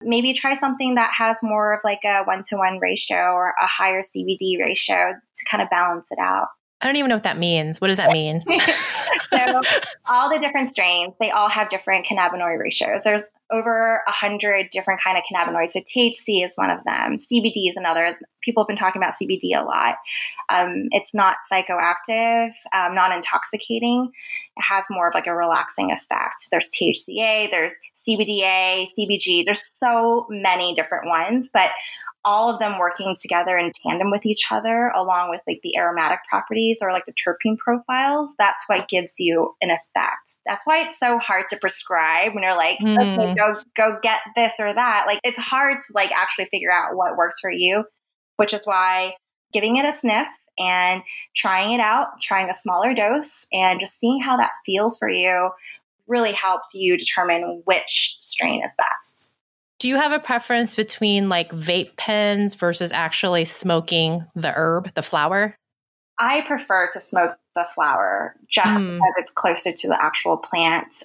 Maybe 0.01 0.35
try 0.35 0.55
something 0.55 0.97
that 0.97 1.13
has 1.17 1.39
more 1.43 1.75
of 1.75 1.81
like 1.85 2.01
a 2.05 2.25
one 2.25 2.43
to 2.49 2.57
one 2.57 2.79
ratio 2.79 3.17
or 3.17 3.55
a 3.61 3.67
higher 3.67 4.03
CBD 4.03 4.59
ratio 4.59 5.13
to 5.13 5.45
kind 5.51 5.63
of 5.63 5.71
balance 5.71 6.09
it 6.11 6.19
out. 6.19 6.49
I 6.85 6.89
don't 6.89 6.97
even 6.97 7.09
know 7.09 7.17
what 7.17 7.25
that 7.25 7.39
means. 7.39 7.81
What 7.81 7.89
does 7.89 7.97
that 7.97 8.13
mean? 8.13 8.45
so, 9.33 9.61
all 10.07 10.29
the 10.29 10.39
different 10.39 10.69
strains, 10.69 11.15
they 11.19 11.31
all 11.31 11.49
have 11.49 11.71
different 11.71 12.07
cannabinoid 12.07 12.59
ratios. 12.59 13.05
There's 13.05 13.23
over 13.55 14.03
a 14.07 14.11
hundred 14.11 14.69
different 14.71 15.01
kind 15.03 15.17
of 15.17 15.25
cannabinoids. 15.31 15.71
So 15.71 15.81
THC 15.81 16.45
is 16.45 16.53
one 16.57 16.71
of 16.71 16.83
them. 16.85 17.17
CBD 17.17 17.69
is 17.69 17.77
another. 17.77 18.19
People 18.43 18.63
have 18.63 18.69
been 18.69 18.77
talking 18.77 19.01
about 19.01 19.15
CBD 19.15 19.59
a 19.59 19.65
lot. 19.65 19.97
Um, 20.49 20.89
it's 20.91 21.15
not 21.15 21.37
psychoactive, 21.51 22.53
um, 22.73 22.95
non 22.95 23.13
intoxicating. 23.13 24.11
It 24.57 24.63
has 24.63 24.85
more 24.91 25.09
of 25.09 25.15
like 25.15 25.27
a 25.27 25.35
relaxing 25.35 25.91
effect. 25.91 26.49
There's 26.51 26.71
THCA, 26.71 27.51
there's 27.51 27.77
CBDA, 28.07 28.89
CBG. 28.99 29.45
There's 29.45 29.65
so 29.73 30.27
many 30.29 30.75
different 30.75 31.07
ones, 31.07 31.51
but 31.53 31.71
all 32.25 32.53
of 32.53 32.59
them 32.59 32.79
working 32.79 33.17
together 33.21 33.59
in 33.59 33.73
tandem 33.83 34.11
with 34.11 34.25
each 34.25 34.45
other, 34.51 34.91
along 34.95 35.31
with 35.31 35.43
like 35.47 35.61
the 35.63 35.77
aromatic 35.77 36.21
properties 36.29 36.79
or 36.81 36.91
like 36.91 37.05
the 37.07 37.13
terpene 37.13 37.59
profiles, 37.59 38.31
that's 38.39 38.65
what 38.67 38.89
gives 38.89 39.17
you 39.19 39.55
an 39.61 39.71
effect. 39.71 40.24
That's 40.47 40.67
why 40.67 40.81
it's 40.81 40.99
so 40.99 41.19
hard 41.19 41.47
to 41.51 41.57
prescribe 41.57 42.35
when 42.35 42.43
you're 42.43 42.57
like, 42.57 42.79
mm. 42.79 42.97
okay, 42.97 43.35
go 43.35 43.61
go 43.77 43.99
get 44.03 44.21
this 44.37 44.53
or 44.59 44.73
that. 44.73 45.05
Like 45.07 45.21
it's 45.25 45.39
hard 45.39 45.81
to 45.81 45.93
like 45.95 46.11
actually 46.13 46.47
figure 46.51 46.73
out 46.73 46.97
what 46.97 47.17
works 47.17 47.41
for 47.41 47.51
you, 47.51 47.85
which 48.37 48.53
is 48.53 48.67
why 48.67 49.15
giving 49.53 49.77
it 49.77 49.87
a 49.87 49.97
sniff 49.97 50.29
and 50.59 51.03
trying 51.35 51.73
it 51.73 51.81
out, 51.81 52.09
trying 52.23 52.51
a 52.51 52.55
smaller 52.55 52.95
dose, 52.95 53.47
and 53.53 53.81
just 53.81 53.99
seeing 53.99 54.21
how 54.21 54.37
that 54.37 54.51
feels 54.65 54.99
for 54.99 55.09
you 55.09 55.51
really 56.07 56.33
helped 56.33 56.75
you 56.75 56.97
determine 56.97 57.63
which 57.65 58.19
strain 58.21 58.63
is 58.65 58.75
best. 58.77 59.35
Do 59.79 59.89
you 59.89 59.97
have 59.97 60.13
a 60.13 60.19
preference 60.19 60.75
between 60.75 61.29
like 61.29 61.51
vape 61.51 61.97
pens 61.97 62.55
versus 62.55 62.93
actually 62.93 63.45
smoking 63.45 64.25
the 64.35 64.53
herb, 64.55 64.95
the 64.95 65.03
flower? 65.03 65.57
I 66.19 66.43
prefer 66.43 66.91
to 66.93 67.01
smoke 67.01 67.37
the 67.55 67.67
flower 67.75 68.35
just 68.49 68.83
mm. 68.83 68.97
because 68.97 69.15
it's 69.19 69.31
closer 69.31 69.73
to 69.73 69.89
the 69.89 70.03
actual 70.03 70.37
plant. 70.37 71.05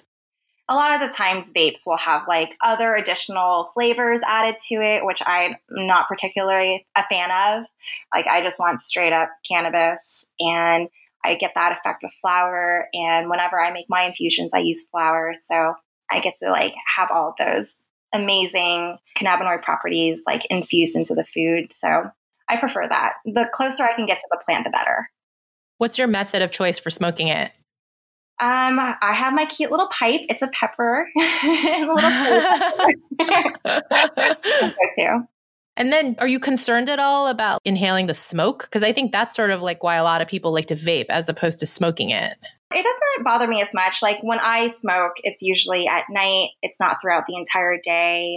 A 0.68 0.74
lot 0.74 0.94
of 0.94 1.00
the 1.00 1.14
times, 1.14 1.52
vapes 1.52 1.84
will 1.84 1.96
have 1.96 2.28
like 2.28 2.50
other 2.62 2.94
additional 2.94 3.70
flavors 3.74 4.20
added 4.24 4.56
to 4.68 4.76
it, 4.76 5.04
which 5.04 5.20
I'm 5.26 5.56
not 5.68 6.08
particularly 6.08 6.86
a 6.94 7.02
fan 7.08 7.30
of. 7.30 7.66
Like, 8.14 8.26
I 8.28 8.42
just 8.42 8.60
want 8.60 8.80
straight 8.80 9.12
up 9.12 9.30
cannabis, 9.48 10.24
and 10.38 10.88
I 11.24 11.34
get 11.34 11.52
that 11.54 11.72
effect 11.72 12.02
with 12.02 12.12
flower. 12.20 12.88
And 12.94 13.28
whenever 13.28 13.60
I 13.60 13.72
make 13.72 13.86
my 13.88 14.04
infusions, 14.04 14.52
I 14.54 14.58
use 14.58 14.86
flower. 14.86 15.34
So 15.36 15.74
I 16.10 16.20
get 16.20 16.34
to 16.42 16.50
like 16.50 16.74
have 16.96 17.10
all 17.10 17.30
of 17.30 17.34
those 17.38 17.82
amazing 18.12 18.98
cannabinoid 19.16 19.62
properties 19.62 20.22
like 20.26 20.46
infused 20.50 20.96
into 20.96 21.14
the 21.14 21.24
food. 21.24 21.72
So 21.72 22.10
I 22.48 22.58
prefer 22.58 22.88
that. 22.88 23.14
The 23.24 23.48
closer 23.52 23.84
I 23.84 23.94
can 23.94 24.06
get 24.06 24.18
to 24.18 24.28
the 24.30 24.40
plant, 24.44 24.64
the 24.64 24.70
better. 24.70 25.10
What's 25.80 25.96
your 25.96 26.08
method 26.08 26.42
of 26.42 26.50
choice 26.50 26.78
for 26.78 26.90
smoking 26.90 27.28
it? 27.28 27.52
Um, 28.38 28.78
I 28.78 29.14
have 29.14 29.32
my 29.32 29.46
cute 29.46 29.70
little 29.70 29.88
pipe. 29.88 30.20
It's 30.28 30.42
a 30.42 30.48
pepper. 30.48 31.08
too. 34.98 35.26
And 35.78 35.90
then 35.90 36.16
are 36.18 36.28
you 36.28 36.38
concerned 36.38 36.90
at 36.90 36.98
all 36.98 37.28
about 37.28 37.62
inhaling 37.64 38.08
the 38.08 38.14
smoke? 38.14 38.64
Because 38.64 38.82
I 38.82 38.92
think 38.92 39.10
that's 39.10 39.34
sort 39.34 39.50
of 39.50 39.62
like 39.62 39.82
why 39.82 39.96
a 39.96 40.04
lot 40.04 40.20
of 40.20 40.28
people 40.28 40.52
like 40.52 40.66
to 40.66 40.76
vape 40.76 41.06
as 41.08 41.30
opposed 41.30 41.60
to 41.60 41.66
smoking 41.66 42.10
it. 42.10 42.36
It 42.74 42.84
doesn't 42.84 43.24
bother 43.24 43.46
me 43.46 43.62
as 43.62 43.72
much. 43.72 44.02
Like 44.02 44.18
when 44.20 44.38
I 44.38 44.68
smoke, 44.68 45.14
it's 45.22 45.40
usually 45.40 45.88
at 45.88 46.04
night, 46.10 46.50
it's 46.60 46.78
not 46.78 46.98
throughout 47.00 47.24
the 47.26 47.36
entire 47.36 47.78
day. 47.82 48.36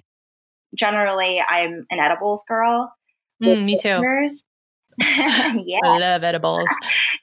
Generally, 0.73 1.41
I'm 1.41 1.85
an 1.91 1.99
edibles 1.99 2.45
girl. 2.47 2.93
Mm, 3.43 3.65
me 3.65 3.77
too. 3.77 3.99
yeah. 5.65 5.79
I 5.83 5.97
love 5.99 6.23
edibles. 6.23 6.67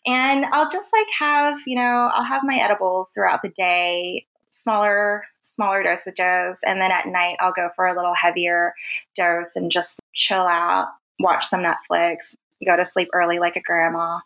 And 0.06 0.44
I'll 0.46 0.70
just 0.70 0.92
like 0.92 1.06
have, 1.18 1.60
you 1.66 1.76
know, 1.76 2.10
I'll 2.14 2.24
have 2.24 2.42
my 2.44 2.56
edibles 2.56 3.10
throughout 3.10 3.42
the 3.42 3.50
day, 3.50 4.26
smaller, 4.50 5.24
smaller 5.42 5.84
dosages. 5.84 6.58
And 6.64 6.80
then 6.80 6.90
at 6.90 7.06
night, 7.06 7.36
I'll 7.40 7.52
go 7.52 7.70
for 7.74 7.86
a 7.86 7.94
little 7.94 8.14
heavier 8.14 8.74
dose 9.16 9.56
and 9.56 9.70
just 9.70 10.00
chill 10.14 10.46
out, 10.46 10.88
watch 11.18 11.46
some 11.46 11.62
Netflix, 11.62 12.34
go 12.64 12.76
to 12.76 12.84
sleep 12.84 13.08
early 13.12 13.38
like 13.38 13.56
a 13.56 13.60
grandma. 13.60 14.18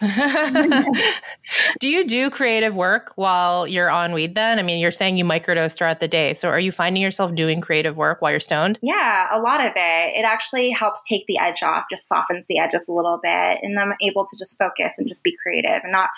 do 1.80 1.88
you 1.88 2.06
do 2.06 2.30
creative 2.30 2.74
work 2.74 3.12
while 3.16 3.66
you're 3.66 3.90
on 3.90 4.12
weed 4.12 4.34
then? 4.34 4.58
I 4.58 4.62
mean, 4.62 4.78
you're 4.78 4.90
saying 4.90 5.18
you 5.18 5.24
microdose 5.24 5.76
throughout 5.76 6.00
the 6.00 6.08
day. 6.08 6.32
So 6.32 6.48
are 6.48 6.60
you 6.60 6.72
finding 6.72 7.02
yourself 7.02 7.34
doing 7.34 7.60
creative 7.60 7.96
work 7.96 8.22
while 8.22 8.30
you're 8.30 8.40
stoned? 8.40 8.78
Yeah, 8.82 9.28
a 9.30 9.38
lot 9.40 9.60
of 9.60 9.72
it. 9.76 10.18
It 10.18 10.24
actually 10.24 10.70
helps 10.70 11.02
take 11.08 11.26
the 11.26 11.38
edge 11.38 11.62
off, 11.62 11.84
just 11.90 12.08
softens 12.08 12.46
the 12.48 12.58
edges 12.58 12.88
a 12.88 12.92
little 12.92 13.20
bit. 13.22 13.58
And 13.62 13.78
I'm 13.78 13.92
able 14.00 14.24
to 14.24 14.36
just 14.38 14.58
focus 14.58 14.94
and 14.98 15.06
just 15.06 15.22
be 15.22 15.36
creative 15.42 15.82
and 15.82 15.92
not 15.92 16.08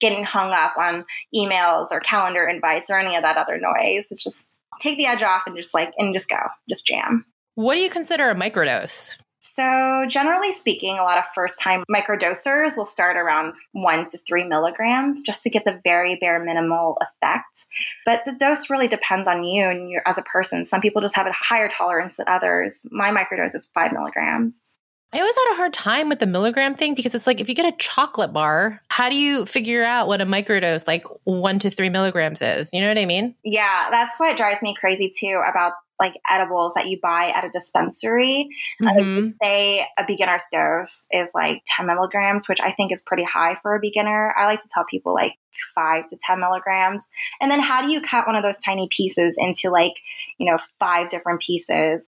getting 0.00 0.24
hung 0.24 0.50
up 0.50 0.76
on 0.76 1.06
emails 1.34 1.86
or 1.90 2.00
calendar 2.00 2.46
invites 2.46 2.90
or 2.90 2.98
any 2.98 3.16
of 3.16 3.22
that 3.22 3.38
other 3.38 3.58
noise. 3.58 4.06
It's 4.10 4.22
just 4.22 4.60
take 4.80 4.98
the 4.98 5.06
edge 5.06 5.22
off 5.22 5.42
and 5.46 5.56
just 5.56 5.72
like, 5.72 5.92
and 5.96 6.14
just 6.14 6.28
go, 6.28 6.36
just 6.68 6.86
jam. 6.86 7.24
What 7.54 7.76
do 7.76 7.80
you 7.80 7.88
consider 7.88 8.28
a 8.28 8.34
microdose? 8.34 9.16
So, 9.46 10.06
generally 10.08 10.54
speaking, 10.54 10.98
a 10.98 11.02
lot 11.02 11.18
of 11.18 11.24
first 11.34 11.60
time 11.60 11.84
microdosers 11.94 12.78
will 12.78 12.86
start 12.86 13.18
around 13.18 13.52
one 13.72 14.08
to 14.10 14.18
three 14.26 14.42
milligrams 14.42 15.22
just 15.22 15.42
to 15.42 15.50
get 15.50 15.66
the 15.66 15.82
very 15.84 16.16
bare 16.16 16.42
minimal 16.42 16.96
effect. 17.02 17.66
But 18.06 18.24
the 18.24 18.32
dose 18.32 18.70
really 18.70 18.88
depends 18.88 19.28
on 19.28 19.44
you 19.44 19.64
and 19.64 19.90
you 19.90 20.00
as 20.06 20.16
a 20.16 20.22
person. 20.22 20.64
Some 20.64 20.80
people 20.80 21.02
just 21.02 21.14
have 21.14 21.26
a 21.26 21.32
higher 21.32 21.68
tolerance 21.68 22.16
than 22.16 22.26
others. 22.26 22.86
My 22.90 23.10
microdose 23.10 23.54
is 23.54 23.66
five 23.74 23.92
milligrams. 23.92 24.78
I 25.12 25.18
always 25.18 25.36
had 25.36 25.52
a 25.52 25.56
hard 25.56 25.72
time 25.74 26.08
with 26.08 26.18
the 26.18 26.26
milligram 26.26 26.74
thing 26.74 26.94
because 26.94 27.14
it's 27.14 27.26
like 27.26 27.40
if 27.40 27.48
you 27.48 27.54
get 27.54 27.72
a 27.72 27.76
chocolate 27.76 28.32
bar, 28.32 28.80
how 28.88 29.10
do 29.10 29.14
you 29.14 29.44
figure 29.46 29.84
out 29.84 30.08
what 30.08 30.20
a 30.22 30.26
microdose 30.26 30.88
like 30.88 31.04
one 31.22 31.60
to 31.60 31.70
three 31.70 31.90
milligrams 31.90 32.40
is? 32.40 32.72
You 32.72 32.80
know 32.80 32.88
what 32.88 32.98
I 32.98 33.04
mean? 33.04 33.34
Yeah, 33.44 33.88
that's 33.90 34.18
what 34.18 34.36
drives 34.36 34.62
me 34.62 34.74
crazy 34.74 35.12
too 35.16 35.40
about 35.48 35.74
like 36.00 36.14
edibles 36.28 36.74
that 36.74 36.86
you 36.86 36.98
buy 37.00 37.32
at 37.34 37.44
a 37.44 37.50
dispensary. 37.50 38.48
Mm-hmm. 38.82 39.30
say 39.42 39.86
a 39.98 40.04
beginner's 40.06 40.44
dose 40.52 41.06
is 41.10 41.30
like 41.34 41.62
10 41.76 41.86
milligrams, 41.86 42.48
which 42.48 42.60
I 42.60 42.72
think 42.72 42.92
is 42.92 43.02
pretty 43.06 43.24
high 43.24 43.58
for 43.62 43.74
a 43.74 43.80
beginner. 43.80 44.34
I 44.36 44.46
like 44.46 44.62
to 44.62 44.68
tell 44.72 44.84
people 44.84 45.14
like 45.14 45.34
five 45.74 46.08
to 46.10 46.18
10 46.26 46.40
milligrams. 46.40 47.04
And 47.40 47.50
then 47.50 47.60
how 47.60 47.82
do 47.82 47.92
you 47.92 48.00
cut 48.00 48.26
one 48.26 48.36
of 48.36 48.42
those 48.42 48.58
tiny 48.58 48.88
pieces 48.90 49.36
into 49.38 49.70
like, 49.70 49.94
you 50.38 50.50
know, 50.50 50.58
five 50.78 51.08
different 51.08 51.40
pieces? 51.40 52.08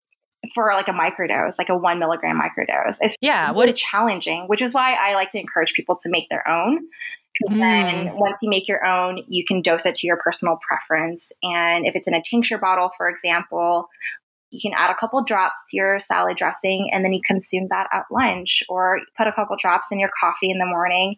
For 0.54 0.72
like 0.74 0.86
a 0.86 0.92
microdose, 0.92 1.54
like 1.58 1.70
a 1.70 1.76
one 1.76 1.98
milligram 1.98 2.40
microdose, 2.40 2.98
it's 3.00 3.16
yeah, 3.20 3.50
really 3.50 3.66
what 3.66 3.76
challenging. 3.76 4.44
Which 4.46 4.62
is 4.62 4.72
why 4.74 4.92
I 4.92 5.14
like 5.14 5.30
to 5.30 5.40
encourage 5.40 5.72
people 5.72 5.96
to 6.02 6.08
make 6.08 6.28
their 6.28 6.48
own 6.48 6.86
Mm. 7.48 7.58
then 7.58 8.16
once 8.16 8.38
you 8.42 8.48
make 8.48 8.68
your 8.68 8.84
own, 8.86 9.22
you 9.28 9.44
can 9.44 9.62
dose 9.62 9.86
it 9.86 9.94
to 9.96 10.06
your 10.06 10.16
personal 10.16 10.58
preference. 10.66 11.32
And 11.42 11.86
if 11.86 11.94
it's 11.94 12.06
in 12.06 12.14
a 12.14 12.22
tincture 12.22 12.58
bottle, 12.58 12.90
for 12.96 13.08
example, 13.08 13.88
you 14.50 14.60
can 14.60 14.78
add 14.78 14.90
a 14.90 14.94
couple 14.98 15.22
drops 15.24 15.58
to 15.70 15.76
your 15.76 16.00
salad 16.00 16.36
dressing 16.36 16.88
and 16.92 17.04
then 17.04 17.12
you 17.12 17.20
consume 17.26 17.68
that 17.70 17.88
at 17.92 18.04
lunch 18.10 18.62
or 18.68 19.00
put 19.16 19.26
a 19.26 19.32
couple 19.32 19.56
drops 19.60 19.88
in 19.90 19.98
your 19.98 20.10
coffee 20.18 20.50
in 20.50 20.58
the 20.58 20.66
morning 20.66 21.16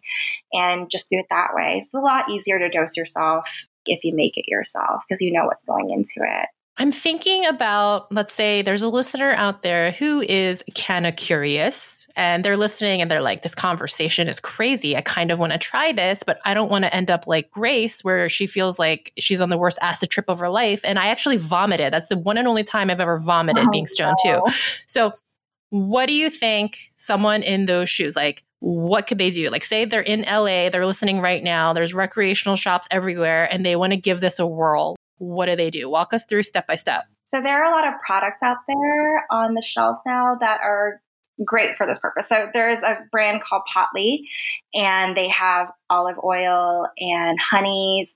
and 0.51 0.89
just 0.89 1.09
do 1.09 1.17
it 1.19 1.27
that 1.29 1.49
way. 1.53 1.77
It's 1.77 1.93
a 1.93 1.99
lot 1.99 2.29
easier 2.29 2.59
to 2.59 2.69
dose 2.69 2.97
yourself 2.97 3.47
if 3.85 4.03
you 4.03 4.15
make 4.15 4.35
it 4.35 4.45
yourself 4.47 5.03
because 5.07 5.21
you 5.21 5.31
know 5.31 5.45
what's 5.45 5.63
going 5.63 5.91
into 5.91 6.27
it. 6.27 6.49
I'm 6.81 6.93
thinking 6.93 7.45
about, 7.45 8.09
let's 8.09 8.33
say 8.33 8.61
there's 8.61 8.83
a 8.83 8.87
listener 8.87 9.31
out 9.31 9.63
there 9.63 9.91
who 9.91 10.21
is 10.21 10.63
kind 10.75 11.05
of 11.05 11.17
curious 11.17 12.07
and 12.15 12.43
they're 12.43 12.55
listening 12.55 13.01
and 13.01 13.11
they're 13.11 13.21
like, 13.21 13.41
this 13.41 13.53
conversation 13.53 14.29
is 14.29 14.39
crazy. 14.39 14.95
I 14.95 15.01
kind 15.01 15.29
of 15.29 15.39
want 15.39 15.51
to 15.51 15.59
try 15.59 15.91
this, 15.91 16.23
but 16.23 16.39
I 16.45 16.53
don't 16.53 16.71
want 16.71 16.85
to 16.85 16.95
end 16.95 17.11
up 17.11 17.27
like 17.27 17.51
Grace, 17.51 18.01
where 18.01 18.29
she 18.29 18.47
feels 18.47 18.79
like 18.79 19.11
she's 19.19 19.41
on 19.41 19.49
the 19.49 19.57
worst 19.57 19.77
acid 19.81 20.09
trip 20.09 20.29
of 20.29 20.39
her 20.39 20.47
life. 20.47 20.79
And 20.85 20.97
I 20.97 21.07
actually 21.07 21.35
vomited. 21.35 21.91
That's 21.91 22.07
the 22.07 22.17
one 22.17 22.37
and 22.37 22.47
only 22.47 22.63
time 22.63 22.89
I've 22.89 23.01
ever 23.01 23.19
vomited 23.19 23.65
oh, 23.67 23.71
being 23.71 23.85
stoned 23.85 24.15
no. 24.23 24.45
too. 24.45 24.53
So, 24.85 25.13
what 25.71 26.05
do 26.05 26.13
you 26.13 26.29
think 26.29 26.77
someone 26.95 27.43
in 27.43 27.65
those 27.65 27.89
shoes, 27.89 28.15
like, 28.15 28.43
what 28.59 29.05
could 29.05 29.17
they 29.17 29.29
do? 29.29 29.49
Like, 29.49 29.63
say 29.63 29.85
they're 29.85 30.01
in 30.01 30.21
LA, 30.21 30.69
they're 30.69 30.85
listening 30.85 31.19
right 31.19 31.43
now, 31.43 31.73
there's 31.73 31.93
recreational 31.93 32.55
shops 32.55 32.87
everywhere, 32.89 33.47
and 33.51 33.63
they 33.65 33.75
want 33.75 33.93
to 33.93 33.97
give 33.97 34.19
this 34.19 34.39
a 34.39 34.47
whirl 34.47 34.95
what 35.19 35.45
do 35.45 35.55
they 35.55 35.69
do? 35.69 35.89
Walk 35.89 36.13
us 36.13 36.25
through 36.25 36.43
step 36.43 36.67
by 36.67 36.75
step. 36.75 37.03
So 37.27 37.41
there 37.41 37.63
are 37.63 37.71
a 37.71 37.75
lot 37.75 37.87
of 37.87 37.93
products 38.05 38.39
out 38.41 38.57
there 38.67 39.25
on 39.29 39.53
the 39.53 39.61
shelves 39.61 39.99
now 40.05 40.35
that 40.39 40.61
are 40.61 41.01
great 41.45 41.77
for 41.77 41.85
this 41.85 41.99
purpose. 41.99 42.27
So 42.27 42.47
there's 42.53 42.79
a 42.79 42.99
brand 43.11 43.41
called 43.43 43.61
Potli, 43.73 44.21
and 44.73 45.15
they 45.15 45.29
have 45.29 45.67
olive 45.89 46.17
oil 46.23 46.87
and 46.97 47.37
honeys, 47.39 48.13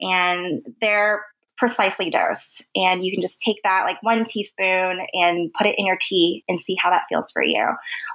and 0.00 0.62
they're 0.80 1.24
precisely 1.56 2.10
dosed. 2.10 2.66
And 2.74 3.04
you 3.04 3.12
can 3.12 3.22
just 3.22 3.40
take 3.40 3.62
that 3.64 3.84
like 3.84 4.02
one 4.02 4.24
teaspoon 4.24 5.06
and 5.12 5.52
put 5.52 5.66
it 5.66 5.76
in 5.78 5.86
your 5.86 5.98
tea 6.00 6.44
and 6.48 6.60
see 6.60 6.76
how 6.80 6.90
that 6.90 7.04
feels 7.08 7.30
for 7.30 7.42
you. 7.42 7.64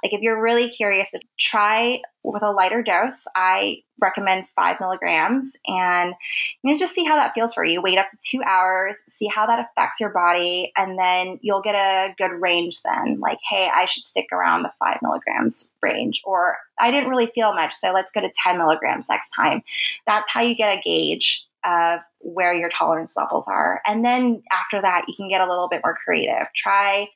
Like 0.02 0.12
if 0.12 0.20
you're 0.20 0.40
really 0.40 0.70
curious 0.70 1.10
to 1.10 1.20
try 1.38 2.00
with 2.24 2.42
a 2.42 2.52
lighter 2.52 2.82
dose, 2.82 3.24
I 3.34 3.78
recommend 4.00 4.46
five 4.54 4.78
milligrams 4.80 5.56
and 5.66 6.14
you 6.62 6.72
know, 6.72 6.78
just 6.78 6.94
see 6.94 7.04
how 7.04 7.16
that 7.16 7.34
feels 7.34 7.54
for 7.54 7.64
you. 7.64 7.82
Wait 7.82 7.98
up 7.98 8.08
to 8.08 8.18
two 8.24 8.42
hours, 8.42 8.98
see 9.08 9.26
how 9.26 9.46
that 9.46 9.58
affects 9.58 10.00
your 10.00 10.10
body, 10.10 10.72
and 10.76 10.98
then 10.98 11.38
you'll 11.42 11.62
get 11.62 11.74
a 11.74 12.14
good 12.18 12.40
range 12.40 12.80
then. 12.82 13.18
Like, 13.20 13.38
hey, 13.48 13.68
I 13.74 13.86
should 13.86 14.04
stick 14.04 14.26
around 14.32 14.62
the 14.62 14.72
five 14.78 14.98
milligrams 15.02 15.68
range, 15.82 16.20
or 16.24 16.58
I 16.78 16.90
didn't 16.90 17.10
really 17.10 17.30
feel 17.34 17.54
much, 17.54 17.74
so 17.74 17.92
let's 17.92 18.12
go 18.12 18.20
to 18.20 18.30
10 18.44 18.58
milligrams 18.58 19.08
next 19.08 19.30
time. 19.30 19.62
That's 20.06 20.28
how 20.30 20.42
you 20.42 20.54
get 20.54 20.78
a 20.78 20.80
gauge 20.80 21.46
of 21.64 22.00
where 22.20 22.54
your 22.54 22.68
tolerance 22.68 23.14
levels 23.16 23.46
are. 23.48 23.80
And 23.86 24.04
then 24.04 24.42
after 24.52 24.80
that, 24.80 25.04
you 25.08 25.14
can 25.16 25.28
get 25.28 25.40
a 25.40 25.48
little 25.48 25.68
bit 25.68 25.80
more 25.84 25.96
creative. 26.04 26.46
Try 26.54 27.08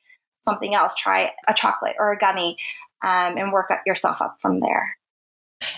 something 0.43 0.73
else, 0.73 0.95
try 0.95 1.31
a 1.47 1.53
chocolate 1.53 1.95
or 1.99 2.11
a 2.11 2.17
gummy, 2.17 2.57
um, 3.03 3.37
and 3.37 3.51
work 3.51 3.71
yourself 3.85 4.21
up 4.21 4.37
from 4.41 4.59
there. 4.59 4.96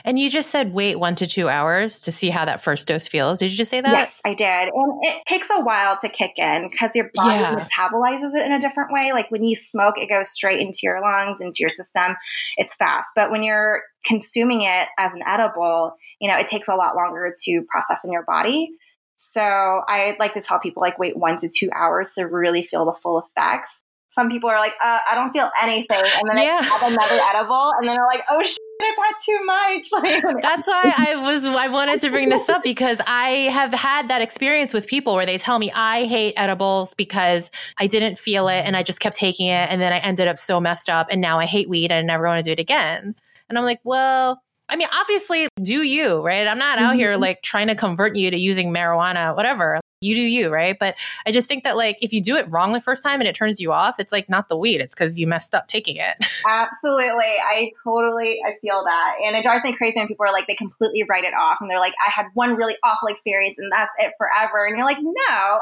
And 0.04 0.20
you 0.20 0.30
just 0.30 0.52
said 0.52 0.74
wait 0.74 1.00
one 1.00 1.16
to 1.16 1.28
two 1.28 1.50
hours 1.50 2.02
to 2.04 2.12
see 2.12 2.30
how 2.30 2.46
that 2.46 2.62
first 2.62 2.88
dose 2.88 3.08
feels. 3.08 3.40
Did 3.40 3.52
you 3.52 3.58
just 3.58 3.72
say 3.72 3.82
that? 3.82 3.92
Yes, 3.92 4.20
I 4.26 4.34
did. 4.34 4.46
And 4.74 5.00
it 5.04 5.26
takes 5.26 5.50
a 5.50 5.62
while 5.62 5.98
to 6.02 6.10
kick 6.10 6.34
in 6.38 6.70
because 6.72 6.96
your 6.96 7.10
body 7.14 7.40
yeah. 7.40 7.56
metabolizes 7.56 8.36
it 8.36 8.46
in 8.46 8.52
a 8.52 8.60
different 8.60 8.92
way. 8.92 9.12
Like 9.14 9.30
when 9.32 9.44
you 9.44 9.56
smoke, 9.56 9.96
it 9.98 10.10
goes 10.10 10.30
straight 10.30 10.60
into 10.60 10.80
your 10.84 11.02
lungs, 11.02 11.42
into 11.42 11.58
your 11.60 11.70
system. 11.70 12.16
It's 12.58 12.74
fast. 12.76 13.12
But 13.16 13.32
when 13.32 13.44
you're 13.44 13.84
consuming 14.06 14.62
it 14.62 14.88
as 14.98 15.14
an 15.14 15.22
edible, 15.28 15.96
you 16.20 16.30
know, 16.30 16.38
it 16.38 16.48
takes 16.48 16.68
a 16.68 16.76
lot 16.76 16.96
longer 16.96 17.34
to 17.46 17.62
process 17.70 18.04
in 18.06 18.12
your 18.12 18.24
body. 18.24 18.72
So 19.16 19.42
I 19.42 20.16
like 20.18 20.34
to 20.34 20.42
tell 20.42 20.60
people 20.60 20.82
like 20.82 20.98
wait 20.98 21.18
one 21.18 21.38
to 21.40 21.50
two 21.50 21.70
hours 21.76 22.14
to 22.14 22.24
really 22.24 22.64
feel 22.64 22.86
the 22.86 22.94
full 22.94 23.20
effects. 23.20 23.82
Some 24.12 24.30
people 24.30 24.50
are 24.50 24.60
like, 24.60 24.74
uh, 24.82 25.00
I 25.10 25.14
don't 25.14 25.32
feel 25.32 25.52
anything, 25.62 25.98
and 25.98 26.30
then 26.30 26.38
yeah. 26.44 26.62
they 26.62 26.68
have 26.68 26.82
another 26.84 27.20
edible, 27.32 27.74
and 27.78 27.88
then 27.88 27.96
they're 27.96 28.06
like, 28.06 28.24
oh 28.32 28.42
shit, 28.42 28.58
I 28.82 28.96
bought 28.96 29.16
too 29.24 29.44
much. 29.44 30.42
That's 30.42 30.68
why 30.68 30.94
I 30.98 31.16
was 31.18 31.46
I 31.46 31.68
wanted 31.68 32.02
to 32.02 32.10
bring 32.10 32.30
this 32.30 32.48
up 32.48 32.64
because 32.64 33.02
I 33.06 33.50
have 33.52 33.74
had 33.74 34.10
that 34.10 34.22
experience 34.22 34.74
with 34.74 34.88
people 34.88 35.16
where 35.16 35.26
they 35.26 35.38
tell 35.38 35.60
me 35.60 35.72
I 35.74 36.06
hate 36.06 36.34
edibles 36.38 36.94
because 36.94 37.52
I 37.78 37.88
didn't 37.88 38.18
feel 38.18 38.48
it 38.48 38.62
and 38.62 38.78
I 38.78 38.84
just 38.84 39.00
kept 39.00 39.18
taking 39.18 39.48
it, 39.48 39.70
and 39.70 39.82
then 39.82 39.92
I 39.92 40.00
ended 40.00 40.28
up 40.28 40.38
so 40.38 40.60
messed 40.60 40.90
up, 40.90 41.08
and 41.12 41.20
now 41.20 41.40
I 41.40 41.46
hate 41.46 41.70
weed 41.70 41.92
and 41.92 42.00
I 42.00 42.02
never 42.02 42.26
want 42.26 42.44
to 42.44 42.44
do 42.44 42.52
it 42.52 42.60
again. 42.60 43.16
And 43.50 43.58
I'm 43.58 43.66
like, 43.66 43.80
well, 43.84 44.42
I 44.70 44.76
mean, 44.76 44.88
obviously, 44.94 45.48
do 45.62 45.82
you, 45.82 46.22
right? 46.22 46.48
I'm 46.48 46.60
not 46.60 46.78
out 46.78 46.92
mm-hmm. 46.92 47.00
here 47.00 47.18
like 47.18 47.42
trying 47.42 47.68
to 47.68 47.76
convert 47.76 48.16
you 48.16 48.30
to 48.32 48.38
using 48.38 48.72
marijuana, 48.72 49.36
whatever. 49.36 49.80
You 50.02 50.16
do 50.16 50.22
you, 50.22 50.50
right? 50.50 50.78
But 50.80 50.96
I 51.26 51.32
just 51.32 51.48
think 51.48 51.66
that 51.66 51.76
like 51.76 51.98
if 52.02 52.14
you 52.14 52.22
do 52.22 52.38
it 52.38 52.46
wrong 52.50 52.72
the 52.72 52.80
first 52.80 53.04
time 53.04 53.20
and 53.20 53.28
it 53.28 53.36
turns 53.36 53.60
you 53.60 53.74
off, 53.74 54.00
it's 54.00 54.12
like 54.12 54.30
not 54.30 54.48
the 54.48 54.56
weed. 54.56 54.80
It's 54.80 54.94
because 54.96 55.20
you 55.20 55.28
messed 55.28 55.54
up 55.54 55.68
taking 55.68 55.98
it. 55.98 56.16
Absolutely. 56.48 57.26
I 57.26 57.72
totally 57.84 58.40
I 58.46 58.52
feel 58.62 58.84
that. 58.86 59.16
And 59.26 59.36
it 59.36 59.44
drives 59.44 59.64
me 59.64 59.76
crazy 59.76 60.00
when 60.00 60.08
people 60.08 60.26
are 60.26 60.32
like 60.32 60.48
they 60.48 60.56
completely 60.56 61.04
write 61.10 61.26
it 61.26 61.34
off 61.34 61.58
and 61.60 61.70
they're 61.70 61.80
like, 61.80 61.94
I 62.06 62.12
had 62.12 62.28
one 62.34 62.56
really 62.56 62.76
awful 62.84 63.10
experience 63.10 63.58
and 63.58 63.70
that's 63.72 63.94
it 64.00 64.14
forever. 64.18 64.66
And 64.66 64.78
you're 64.78 64.86
like, 64.86 65.00
no. 65.02 65.60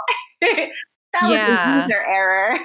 that 1.21 1.31
yeah. 1.31 1.75
was 1.75 1.85
a 1.85 1.87
user 1.87 2.03
error. 2.03 2.59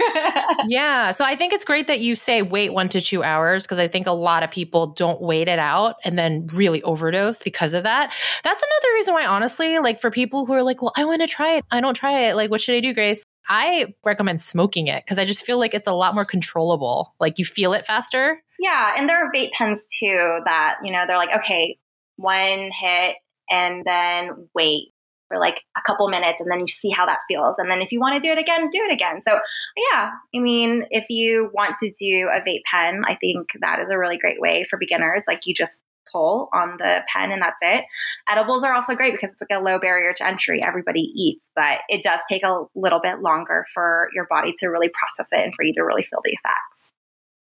yeah. 0.68 1.11
So 1.11 1.24
I 1.24 1.36
think 1.36 1.53
it's 1.53 1.64
great 1.64 1.86
that 1.86 2.00
you 2.00 2.14
say 2.14 2.42
wait 2.42 2.72
one 2.72 2.88
to 2.90 3.00
two 3.00 3.22
hours 3.22 3.64
because 3.64 3.78
I 3.78 3.88
think 3.88 4.07
a 4.07 4.12
lot 4.12 4.42
of 4.42 4.50
people 4.50 4.88
don't 4.88 5.20
wait 5.20 5.48
it 5.48 5.59
out 5.59 5.96
and 6.05 6.18
then 6.18 6.46
really 6.55 6.82
overdose 6.82 7.42
because 7.42 7.74
of 7.74 7.84
that. 7.84 8.14
That's 8.44 8.62
another 8.62 8.94
reason 8.94 9.14
why, 9.14 9.26
honestly, 9.26 9.78
like 9.78 10.00
for 10.00 10.11
people 10.11 10.46
who 10.46 10.53
are 10.53 10.62
like, 10.62 10.82
well, 10.82 10.92
I 10.96 11.05
want 11.05 11.20
to 11.22 11.28
try 11.28 11.55
it. 11.55 11.64
I 11.70 11.80
don't 11.80 11.94
try 11.94 12.28
it. 12.28 12.34
Like, 12.34 12.50
what 12.50 12.61
should 12.61 12.74
I 12.74 12.80
do, 12.80 12.94
Grace? 12.94 13.24
I 13.48 13.94
recommend 14.05 14.40
smoking 14.40 14.86
it 14.86 15.05
because 15.05 15.18
I 15.18 15.24
just 15.24 15.44
feel 15.44 15.59
like 15.59 15.74
it's 15.74 15.86
a 15.86 15.92
lot 15.92 16.14
more 16.14 16.24
controllable. 16.24 17.14
Like 17.18 17.38
you 17.38 17.44
feel 17.44 17.72
it 17.72 17.84
faster. 17.84 18.40
Yeah. 18.59 18.94
And 18.96 19.09
there 19.09 19.24
are 19.24 19.32
vape 19.32 19.50
pens 19.53 19.84
too 19.98 20.38
that, 20.44 20.76
you 20.84 20.92
know, 20.92 21.05
they're 21.07 21.16
like, 21.16 21.36
okay, 21.36 21.78
one 22.16 22.70
hit 22.70 23.16
and 23.50 23.84
then 23.84 24.48
wait 24.55 24.92
for 25.33 25.39
like 25.39 25.61
a 25.76 25.80
couple 25.87 26.09
minutes 26.09 26.41
and 26.41 26.51
then 26.51 26.61
you 26.61 26.68
see 26.68 26.91
how 26.91 27.07
that 27.07 27.20
feels. 27.28 27.57
And 27.59 27.70
then 27.70 27.80
if 27.80 27.93
you 27.93 28.01
want 28.01 28.20
to 28.20 28.26
do 28.26 28.33
it 28.33 28.39
again, 28.39 28.68
do 28.70 28.80
it 28.89 28.93
again. 28.93 29.22
So, 29.22 29.39
yeah, 29.91 30.11
I 30.35 30.39
mean, 30.39 30.87
if 30.91 31.07
you 31.09 31.51
want 31.55 31.76
to 31.80 31.91
do 31.91 32.28
a 32.33 32.41
vape 32.41 32.62
pen, 32.70 33.03
I 33.07 33.16
think 33.16 33.49
that 33.61 33.80
is 33.80 33.91
a 33.91 33.99
really 33.99 34.18
great 34.18 34.41
way 34.41 34.64
for 34.68 34.78
beginners. 34.78 35.24
Like 35.26 35.47
you 35.47 35.55
just 35.55 35.85
pull 36.12 36.51
on 36.53 36.76
the 36.78 37.03
pen 37.12 37.33
and 37.33 37.41
that's 37.41 37.61
it. 37.62 37.85
Edibles 38.28 38.64
are 38.64 38.74
also 38.74 38.95
great 38.95 39.12
because 39.12 39.33
it's 39.33 39.41
like 39.41 39.59
a 39.59 39.64
low 39.64 39.78
barrier 39.78 40.12
to 40.14 40.26
entry. 40.26 40.62
Everybody 40.62 41.01
eats, 41.01 41.51
but 41.57 41.78
it 41.89 42.03
does 42.03 42.20
take 42.28 42.43
a 42.43 42.64
little 42.74 43.01
bit 43.03 43.20
longer 43.20 43.64
for 43.72 44.09
your 44.14 44.26
body 44.28 44.53
to 44.59 44.66
really 44.66 44.91
process 44.91 45.28
it 45.33 45.43
and 45.43 45.55
for 45.55 45.64
you 45.64 45.72
to 45.74 45.83
really 45.83 46.03
feel 46.03 46.20
the 46.22 46.33
effects 46.33 46.93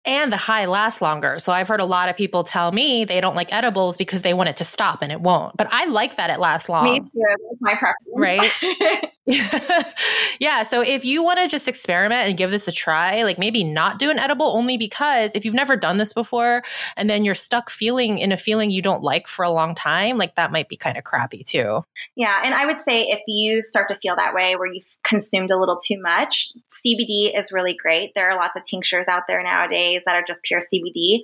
and 0.05 0.31
the 0.31 0.37
high 0.37 0.65
lasts 0.65 1.01
longer. 1.01 1.37
So 1.39 1.53
I've 1.53 1.67
heard 1.67 1.79
a 1.79 1.85
lot 1.85 2.09
of 2.09 2.17
people 2.17 2.43
tell 2.43 2.71
me 2.71 3.05
they 3.05 3.21
don't 3.21 3.35
like 3.35 3.53
edibles 3.53 3.97
because 3.97 4.21
they 4.21 4.33
want 4.33 4.49
it 4.49 4.57
to 4.57 4.63
stop 4.63 5.01
and 5.01 5.11
it 5.11 5.21
won't. 5.21 5.55
But 5.57 5.67
I 5.71 5.85
like 5.85 6.17
that 6.17 6.29
it 6.29 6.39
lasts 6.39 6.69
long. 6.69 6.85
Me 6.85 6.99
too. 6.99 7.09
That's 7.13 7.61
my 7.61 7.75
preference. 7.75 7.95
Right? 8.15 9.11
yeah. 10.39 10.63
So 10.63 10.81
if 10.81 11.05
you 11.05 11.23
want 11.23 11.39
to 11.39 11.47
just 11.47 11.67
experiment 11.67 12.27
and 12.27 12.37
give 12.37 12.49
this 12.49 12.67
a 12.67 12.71
try, 12.71 13.23
like 13.23 13.37
maybe 13.37 13.63
not 13.63 13.99
do 13.99 14.09
an 14.09 14.17
edible 14.17 14.47
only 14.47 14.77
because 14.77 15.35
if 15.35 15.45
you've 15.45 15.53
never 15.53 15.75
done 15.75 15.97
this 15.97 16.11
before 16.11 16.63
and 16.97 17.09
then 17.09 17.23
you're 17.23 17.35
stuck 17.35 17.69
feeling 17.69 18.17
in 18.17 18.31
a 18.31 18.37
feeling 18.37 18.71
you 18.71 18.81
don't 18.81 19.03
like 19.03 19.27
for 19.27 19.43
a 19.43 19.51
long 19.51 19.75
time, 19.75 20.17
like 20.17 20.35
that 20.35 20.51
might 20.51 20.69
be 20.69 20.75
kind 20.75 20.97
of 20.97 21.03
crappy 21.03 21.43
too. 21.43 21.83
Yeah. 22.15 22.41
And 22.43 22.55
I 22.55 22.65
would 22.65 22.81
say 22.81 23.03
if 23.03 23.21
you 23.27 23.61
start 23.61 23.87
to 23.89 23.95
feel 23.95 24.15
that 24.15 24.33
way 24.33 24.55
where 24.55 24.71
you've 24.71 24.97
consumed 25.03 25.51
a 25.51 25.57
little 25.57 25.77
too 25.77 26.01
much, 26.01 26.51
CBD 26.85 27.37
is 27.37 27.51
really 27.51 27.75
great. 27.75 28.11
There 28.15 28.29
are 28.29 28.37
lots 28.37 28.55
of 28.55 28.63
tinctures 28.63 29.07
out 29.07 29.23
there 29.27 29.43
nowadays 29.43 30.03
that 30.05 30.15
are 30.15 30.23
just 30.25 30.43
pure 30.43 30.59
CBD. 30.59 31.21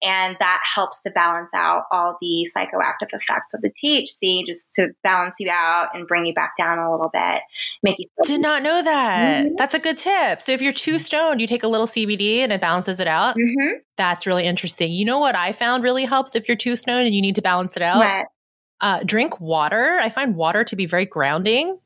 And 0.00 0.36
that 0.38 0.60
helps 0.76 1.02
to 1.02 1.10
balance 1.10 1.50
out 1.54 1.84
all 1.90 2.16
the 2.20 2.48
psychoactive 2.56 3.12
effects 3.12 3.52
of 3.52 3.62
the 3.62 3.70
THC, 3.70 4.46
just 4.46 4.72
to 4.74 4.90
balance 5.02 5.36
you 5.40 5.50
out 5.50 5.88
and 5.92 6.06
bring 6.06 6.24
you 6.24 6.32
back 6.32 6.52
down 6.56 6.78
a 6.78 6.90
little 6.90 7.10
bit. 7.12 7.42
Make 7.82 7.98
you 7.98 8.06
did 8.22 8.40
not 8.40 8.62
know 8.62 8.80
that. 8.80 9.44
Mm-hmm. 9.44 9.54
That's 9.56 9.74
a 9.74 9.80
good 9.80 9.98
tip. 9.98 10.40
So 10.40 10.52
if 10.52 10.62
you're 10.62 10.72
too 10.72 11.00
stoned, 11.00 11.40
you 11.40 11.48
take 11.48 11.64
a 11.64 11.68
little 11.68 11.86
CBD 11.86 12.38
and 12.38 12.52
it 12.52 12.60
balances 12.60 13.00
it 13.00 13.08
out. 13.08 13.36
Mm-hmm. 13.36 13.78
That's 13.96 14.24
really 14.24 14.44
interesting. 14.44 14.92
You 14.92 15.04
know 15.04 15.18
what 15.18 15.34
I 15.34 15.50
found 15.50 15.82
really 15.82 16.04
helps 16.04 16.36
if 16.36 16.46
you're 16.46 16.56
too 16.56 16.76
stoned 16.76 17.06
and 17.06 17.14
you 17.14 17.22
need 17.22 17.34
to 17.34 17.42
balance 17.42 17.76
it 17.76 17.82
out. 17.82 17.98
What? 17.98 18.26
Uh, 18.80 19.02
drink 19.02 19.40
water. 19.40 19.98
I 20.00 20.10
find 20.10 20.36
water 20.36 20.62
to 20.62 20.76
be 20.76 20.86
very 20.86 21.06
grounding, 21.06 21.76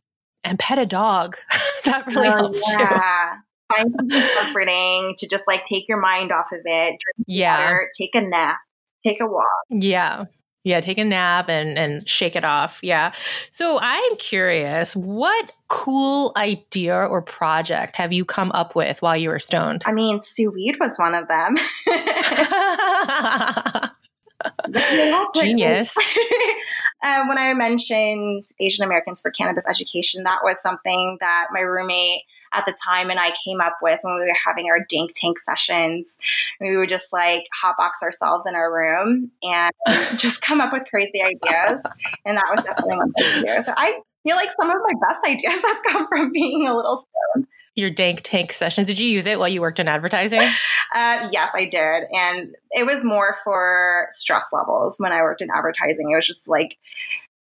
and 0.45 0.59
pet 0.59 0.79
a 0.79 0.87
dog. 0.87 1.37
that 1.91 2.07
really 2.07 2.29
oh, 2.29 2.33
helps 2.33 2.63
yeah. 2.69 3.35
too 3.35 3.41
find 3.75 3.95
something 3.97 4.29
comforting 4.39 5.15
to 5.19 5.29
just 5.29 5.47
like 5.47 5.65
take 5.65 5.89
your 5.89 6.01
mind 6.01 6.33
off 6.33 6.53
of 6.53 6.61
it. 6.65 6.99
Drink 7.01 7.27
yeah. 7.27 7.65
water, 7.65 7.91
take 7.99 8.15
a 8.15 8.21
nap, 8.21 8.59
take 9.05 9.21
a 9.21 9.27
walk. 9.27 9.47
Yeah. 9.71 10.25
Yeah, 10.65 10.81
take 10.81 10.99
a 10.99 11.05
nap 11.05 11.49
and 11.49 11.77
and 11.77 12.09
shake 12.09 12.37
it 12.37 12.45
off. 12.45 12.79
Yeah. 12.85 13.13
So 13.51 13.81
I'm 13.83 14.17
curious, 14.19 14.95
what 14.95 15.51
cool 15.67 16.31
idea 16.37 16.95
or 16.95 17.21
project 17.21 17.97
have 17.97 18.13
you 18.13 18.25
come 18.25 18.53
up 18.53 18.77
with 18.77 19.03
while 19.03 19.17
you 19.17 19.31
were 19.31 19.41
stoned? 19.41 19.83
I 19.87 19.93
mean, 19.93 20.21
Sous 20.21 20.53
Weed 20.53 20.77
was 20.79 20.97
one 20.99 21.15
of 21.17 21.27
them. 21.27 21.57
Genius. 25.35 25.95
uh, 27.03 27.25
when 27.27 27.39
I 27.39 27.53
mentioned 27.55 28.45
Asian 28.61 28.85
Americans 28.85 29.21
for 29.21 29.31
Cannabis 29.31 29.67
Education, 29.69 30.25
that 30.25 30.41
was 30.43 30.61
something 30.61 31.19
that 31.21 31.49
my 31.53 31.61
roommate 31.61 32.23
at 32.55 32.65
the 32.67 32.75
time 32.85 33.11
and 33.11 33.19
I 33.19 33.31
came 33.45 33.61
up 33.61 33.79
with 33.83 33.99
when 34.03 34.15
we 34.15 34.21
were 34.21 34.37
having 34.45 34.67
our 34.67 34.85
dank 34.89 35.13
tank 35.15 35.39
sessions. 35.39 36.17
We 36.61 36.77
would 36.77 36.89
just 36.89 37.13
like 37.13 37.45
hotbox 37.65 38.03
ourselves 38.03 38.47
in 38.47 38.55
our 38.55 38.73
room 38.73 39.31
and 39.43 39.73
just 40.19 40.43
come 40.43 40.61
up 40.61 40.73
with 40.73 40.83
crazy 40.89 41.23
ideas. 41.23 41.83
And 42.25 42.37
that 42.37 42.47
was 42.55 42.65
definitely 42.65 42.97
one 42.97 43.09
of 43.09 43.43
do. 43.43 43.65
So 43.65 43.73
I 43.77 44.01
feel 44.23 44.37
like 44.37 44.51
some 44.59 44.71
of 44.71 44.77
my 44.83 45.09
best 45.09 45.25
ideas 45.27 45.63
have 45.63 45.83
come 45.89 46.09
from 46.09 46.31
being 46.33 46.67
a 46.67 46.77
little 46.77 47.07
stoned. 47.35 47.47
Your 47.75 47.91
dank 47.91 48.21
tank 48.23 48.53
sessions. 48.53 48.87
Did 48.87 48.99
you 48.99 49.09
use 49.09 49.27
it 49.27 49.39
while 49.39 49.49
you 49.49 49.61
worked 49.61 49.81
in 49.81 49.89
advertising? 49.89 50.41
Uh, 50.95 51.31
yes, 51.33 51.49
I 51.55 51.71
did. 51.71 52.05
And 52.13 52.55
it 52.71 52.85
was 52.85 53.03
more 53.03 53.39
for 53.45 54.09
stress 54.11 54.49
levels 54.53 54.97
when 54.99 55.11
I 55.11 55.23
worked 55.23 55.41
in 55.41 55.49
advertising. 55.51 56.11
It 56.11 56.17
was 56.17 56.27
just 56.27 56.47
like, 56.47 56.77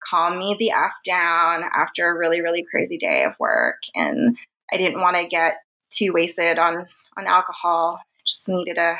calm 0.07 0.37
me 0.37 0.55
the 0.59 0.71
F 0.71 0.93
down 1.05 1.63
after 1.75 2.09
a 2.09 2.17
really, 2.17 2.41
really 2.41 2.63
crazy 2.69 2.97
day 2.97 3.23
of 3.23 3.33
work. 3.39 3.77
And 3.95 4.37
I 4.71 4.77
didn't 4.77 5.01
want 5.01 5.17
to 5.17 5.27
get 5.27 5.55
too 5.91 6.13
wasted 6.13 6.57
on 6.57 6.87
on 7.17 7.27
alcohol. 7.27 7.99
Just 8.25 8.47
needed 8.47 8.77
a 8.77 8.97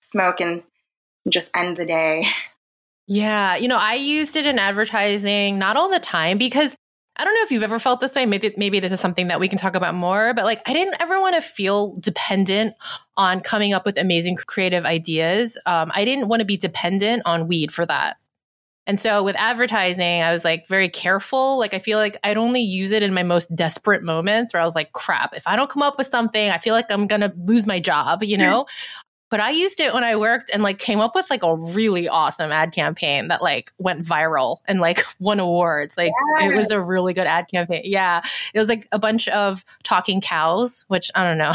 smoke 0.00 0.40
and 0.40 0.62
just 1.28 1.50
end 1.54 1.76
the 1.76 1.84
day. 1.84 2.26
Yeah, 3.06 3.56
you 3.56 3.68
know, 3.68 3.78
I 3.78 3.94
used 3.94 4.36
it 4.36 4.46
in 4.46 4.58
advertising 4.58 5.58
not 5.58 5.76
all 5.76 5.88
the 5.88 6.00
time 6.00 6.38
because 6.38 6.76
I 7.18 7.24
don't 7.24 7.34
know 7.34 7.42
if 7.42 7.50
you've 7.50 7.62
ever 7.62 7.78
felt 7.78 8.00
this 8.00 8.14
way. 8.14 8.26
Maybe 8.26 8.52
maybe 8.56 8.78
this 8.78 8.92
is 8.92 9.00
something 9.00 9.28
that 9.28 9.40
we 9.40 9.48
can 9.48 9.58
talk 9.58 9.74
about 9.74 9.94
more, 9.94 10.34
but 10.34 10.44
like 10.44 10.60
I 10.66 10.72
didn't 10.72 10.96
ever 11.00 11.20
want 11.20 11.34
to 11.34 11.40
feel 11.40 11.96
dependent 12.00 12.74
on 13.16 13.40
coming 13.40 13.72
up 13.72 13.86
with 13.86 13.96
amazing 13.98 14.36
creative 14.36 14.84
ideas. 14.84 15.58
Um, 15.64 15.90
I 15.94 16.04
didn't 16.04 16.28
want 16.28 16.40
to 16.40 16.46
be 16.46 16.56
dependent 16.56 17.22
on 17.24 17.48
weed 17.48 17.72
for 17.72 17.86
that. 17.86 18.16
And 18.88 19.00
so 19.00 19.24
with 19.24 19.34
advertising, 19.36 20.22
I 20.22 20.32
was 20.32 20.44
like 20.44 20.68
very 20.68 20.88
careful. 20.88 21.58
Like 21.58 21.74
I 21.74 21.80
feel 21.80 21.98
like 21.98 22.16
I'd 22.22 22.36
only 22.36 22.60
use 22.60 22.92
it 22.92 23.02
in 23.02 23.12
my 23.12 23.24
most 23.24 23.54
desperate 23.56 24.02
moments 24.02 24.52
where 24.54 24.62
I 24.62 24.64
was 24.64 24.76
like, 24.76 24.92
crap, 24.92 25.34
if 25.34 25.48
I 25.48 25.56
don't 25.56 25.68
come 25.68 25.82
up 25.82 25.98
with 25.98 26.06
something, 26.06 26.50
I 26.50 26.58
feel 26.58 26.72
like 26.72 26.86
I'm 26.90 27.08
going 27.08 27.22
to 27.22 27.32
lose 27.36 27.66
my 27.66 27.80
job, 27.80 28.22
you 28.22 28.36
know? 28.38 28.66
But 29.28 29.40
I 29.40 29.50
used 29.50 29.80
it 29.80 29.92
when 29.92 30.04
I 30.04 30.16
worked 30.16 30.50
and 30.52 30.62
like 30.62 30.78
came 30.78 31.00
up 31.00 31.14
with 31.14 31.28
like 31.30 31.42
a 31.42 31.56
really 31.56 32.08
awesome 32.08 32.52
ad 32.52 32.72
campaign 32.72 33.28
that 33.28 33.42
like 33.42 33.72
went 33.78 34.04
viral 34.04 34.58
and 34.66 34.80
like 34.80 35.04
won 35.18 35.40
awards. 35.40 35.96
Like 35.96 36.12
yeah. 36.38 36.50
it 36.50 36.56
was 36.56 36.70
a 36.70 36.80
really 36.80 37.12
good 37.12 37.26
ad 37.26 37.48
campaign. 37.48 37.82
Yeah. 37.84 38.22
It 38.54 38.58
was 38.58 38.68
like 38.68 38.86
a 38.92 38.98
bunch 38.98 39.26
of 39.28 39.64
talking 39.82 40.20
cows, 40.20 40.84
which 40.88 41.10
I 41.14 41.24
don't 41.24 41.38
know. 41.38 41.52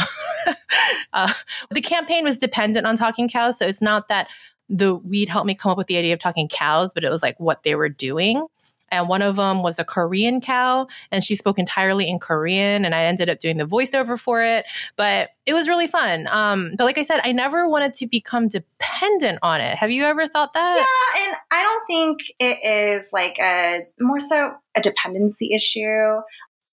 uh, 1.14 1.32
the 1.70 1.80
campaign 1.80 2.24
was 2.24 2.38
dependent 2.38 2.86
on 2.86 2.96
talking 2.96 3.28
cows. 3.28 3.58
So 3.58 3.66
it's 3.66 3.82
not 3.82 4.08
that 4.08 4.28
the 4.68 4.94
weed 4.94 5.28
helped 5.28 5.46
me 5.46 5.54
come 5.54 5.72
up 5.72 5.78
with 5.78 5.86
the 5.86 5.96
idea 5.96 6.12
of 6.12 6.20
talking 6.20 6.48
cows, 6.48 6.92
but 6.92 7.04
it 7.04 7.10
was 7.10 7.22
like 7.22 7.38
what 7.40 7.62
they 7.62 7.74
were 7.74 7.88
doing 7.88 8.46
and 8.92 9.08
one 9.08 9.22
of 9.22 9.36
them 9.36 9.62
was 9.62 9.78
a 9.78 9.84
Korean 9.84 10.40
cow, 10.40 10.86
and 11.10 11.24
she 11.24 11.34
spoke 11.34 11.58
entirely 11.58 12.08
in 12.08 12.18
Korean, 12.18 12.84
and 12.84 12.94
I 12.94 13.04
ended 13.04 13.28
up 13.30 13.40
doing 13.40 13.56
the 13.56 13.66
voiceover 13.66 14.20
for 14.20 14.42
it. 14.42 14.66
But 14.96 15.30
it 15.46 15.54
was 15.54 15.68
really 15.68 15.88
fun. 15.88 16.28
Um, 16.30 16.74
but 16.76 16.84
like 16.84 16.98
I 16.98 17.02
said, 17.02 17.20
I 17.24 17.32
never 17.32 17.68
wanted 17.68 17.94
to 17.94 18.06
become 18.06 18.46
dependent 18.46 19.38
on 19.42 19.60
it. 19.60 19.76
Have 19.76 19.90
you 19.90 20.04
ever 20.04 20.28
thought 20.28 20.52
that? 20.52 20.76
Yeah, 20.76 21.24
and 21.24 21.36
I 21.50 21.62
don't 21.62 21.86
think 21.86 22.20
it 22.38 22.58
is 22.64 23.08
like 23.12 23.38
a 23.40 23.80
more 23.98 24.20
so 24.20 24.52
a 24.76 24.80
dependency 24.80 25.54
issue. 25.54 26.20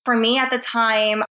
For 0.05 0.15
me 0.15 0.37
at 0.37 0.51
the 0.51 0.59
time, 0.59 1.23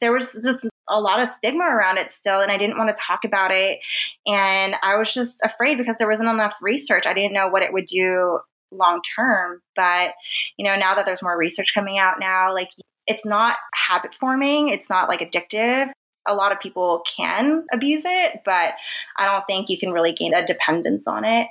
there 0.00 0.12
was 0.12 0.40
just 0.44 0.66
a 0.88 1.00
lot 1.00 1.20
of 1.20 1.28
stigma 1.28 1.64
around 1.64 1.98
it 1.98 2.12
still 2.12 2.40
and 2.40 2.52
I 2.52 2.58
didn't 2.58 2.78
want 2.78 2.94
to 2.94 3.02
talk 3.02 3.24
about 3.24 3.50
it 3.50 3.80
and 4.26 4.76
I 4.82 4.96
was 4.96 5.12
just 5.12 5.40
afraid 5.42 5.78
because 5.78 5.96
there 5.98 6.08
wasn't 6.08 6.28
enough 6.28 6.54
research. 6.62 7.06
I 7.06 7.14
didn't 7.14 7.32
know 7.32 7.48
what 7.48 7.62
it 7.62 7.72
would 7.72 7.86
do 7.86 8.38
long 8.70 9.00
term. 9.16 9.60
But, 9.74 10.12
you 10.56 10.64
know, 10.64 10.76
now 10.76 10.94
that 10.94 11.06
there's 11.06 11.22
more 11.22 11.36
research 11.36 11.72
coming 11.74 11.98
out 11.98 12.18
now, 12.20 12.52
like 12.52 12.70
it's 13.06 13.24
not 13.24 13.56
habit 13.74 14.14
forming, 14.14 14.68
it's 14.68 14.90
not 14.90 15.08
like 15.08 15.20
addictive. 15.20 15.90
A 16.28 16.34
lot 16.34 16.50
of 16.50 16.58
people 16.58 17.04
can 17.16 17.66
abuse 17.72 18.02
it, 18.04 18.42
but 18.44 18.74
I 19.16 19.26
don't 19.26 19.44
think 19.46 19.68
you 19.68 19.78
can 19.78 19.92
really 19.92 20.12
gain 20.12 20.34
a 20.34 20.44
dependence 20.44 21.06
on 21.06 21.24
it. 21.24 21.46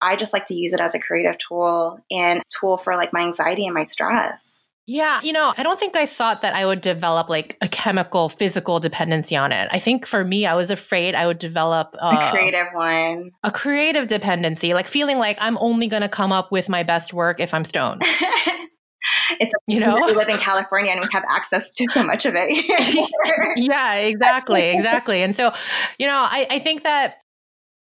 I 0.00 0.14
just 0.14 0.32
like 0.32 0.46
to 0.46 0.54
use 0.54 0.72
it 0.72 0.80
as 0.80 0.94
a 0.94 1.00
creative 1.00 1.36
tool 1.38 1.98
and 2.12 2.40
tool 2.48 2.78
for 2.78 2.94
like 2.94 3.12
my 3.12 3.22
anxiety 3.22 3.66
and 3.66 3.74
my 3.74 3.84
stress. 3.84 4.59
Yeah, 4.92 5.20
you 5.22 5.32
know, 5.32 5.54
I 5.56 5.62
don't 5.62 5.78
think 5.78 5.94
I 5.94 6.04
thought 6.04 6.40
that 6.40 6.52
I 6.52 6.66
would 6.66 6.80
develop 6.80 7.28
like 7.28 7.56
a 7.60 7.68
chemical, 7.68 8.28
physical 8.28 8.80
dependency 8.80 9.36
on 9.36 9.52
it. 9.52 9.68
I 9.70 9.78
think 9.78 10.04
for 10.04 10.24
me, 10.24 10.46
I 10.46 10.56
was 10.56 10.68
afraid 10.72 11.14
I 11.14 11.28
would 11.28 11.38
develop 11.38 11.94
uh, 12.02 12.26
a 12.26 12.30
creative 12.32 12.66
one, 12.72 13.30
a 13.44 13.52
creative 13.52 14.08
dependency, 14.08 14.74
like 14.74 14.88
feeling 14.88 15.18
like 15.18 15.38
I'm 15.40 15.56
only 15.58 15.86
going 15.86 16.02
to 16.02 16.08
come 16.08 16.32
up 16.32 16.50
with 16.50 16.68
my 16.68 16.82
best 16.82 17.14
work 17.14 17.38
if 17.38 17.54
I'm 17.54 17.62
stoned. 17.62 18.02
it's 19.38 19.52
you 19.68 19.78
know 19.78 19.94
we 19.94 20.12
live 20.12 20.28
in 20.28 20.38
California 20.38 20.90
and 20.90 21.00
we 21.00 21.06
have 21.12 21.22
access 21.30 21.70
to 21.70 21.86
so 21.92 22.02
much 22.02 22.26
of 22.26 22.34
it. 22.36 23.08
yeah, 23.58 23.94
exactly, 23.94 24.70
exactly. 24.70 25.22
And 25.22 25.36
so, 25.36 25.52
you 26.00 26.08
know, 26.08 26.18
I, 26.18 26.48
I 26.50 26.58
think 26.58 26.82
that 26.82 27.18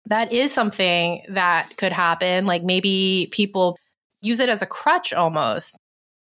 that 0.07 0.33
is 0.33 0.51
something 0.51 1.23
that 1.29 1.69
could 1.77 1.93
happen. 1.93 2.45
Like 2.45 2.63
maybe 2.63 3.29
people 3.31 3.77
use 4.21 4.41
it 4.41 4.49
as 4.49 4.61
a 4.61 4.65
crutch 4.65 5.13
almost 5.13 5.79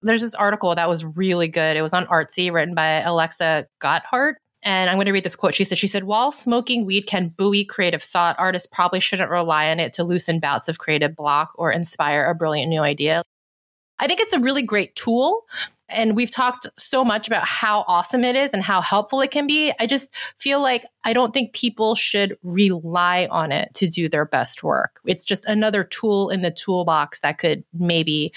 there's 0.01 0.21
this 0.21 0.35
article 0.35 0.75
that 0.75 0.89
was 0.89 1.05
really 1.05 1.47
good. 1.47 1.77
It 1.77 1.81
was 1.81 1.93
on 1.93 2.05
Artsy, 2.07 2.51
written 2.51 2.75
by 2.75 3.01
Alexxa 3.05 3.65
Gotthardt. 3.79 4.35
And 4.63 4.89
I'm 4.89 4.97
going 4.97 5.07
to 5.07 5.11
read 5.11 5.23
this 5.23 5.35
quote. 5.35 5.55
She 5.55 5.65
said, 5.65 5.79
she 5.79 5.87
said, 5.87 6.03
while 6.03 6.31
smoking 6.31 6.85
weed 6.85 7.07
can 7.07 7.29
buoy 7.29 7.65
creative 7.65 8.03
thought, 8.03 8.35
artists 8.37 8.67
probably 8.71 8.99
shouldn't 8.99 9.31
rely 9.31 9.71
on 9.71 9.79
it 9.79 9.93
to 9.93 10.03
loosen 10.03 10.39
bouts 10.39 10.69
of 10.69 10.77
creative 10.77 11.15
block 11.15 11.51
or 11.55 11.71
inspire 11.71 12.25
a 12.25 12.35
brilliant 12.35 12.69
new 12.69 12.81
idea. 12.81 13.23
I 13.97 14.07
think 14.07 14.19
it's 14.19 14.33
a 14.33 14.39
really 14.39 14.61
great 14.61 14.95
tool. 14.95 15.45
And 15.89 16.15
we've 16.15 16.31
talked 16.31 16.67
so 16.77 17.03
much 17.03 17.27
about 17.27 17.45
how 17.45 17.83
awesome 17.87 18.23
it 18.23 18.35
is 18.35 18.53
and 18.53 18.63
how 18.63 18.81
helpful 18.81 19.19
it 19.21 19.31
can 19.31 19.45
be. 19.45 19.73
I 19.79 19.87
just 19.87 20.15
feel 20.39 20.61
like 20.61 20.85
I 21.03 21.11
don't 21.13 21.33
think 21.33 21.53
people 21.53 21.95
should 21.95 22.37
rely 22.43 23.27
on 23.29 23.51
it 23.51 23.73
to 23.75 23.89
do 23.89 24.07
their 24.07 24.25
best 24.25 24.63
work. 24.63 25.01
It's 25.05 25.25
just 25.25 25.45
another 25.45 25.83
tool 25.83 26.29
in 26.29 26.41
the 26.43 26.51
toolbox 26.51 27.19
that 27.21 27.39
could 27.39 27.63
maybe 27.73 28.31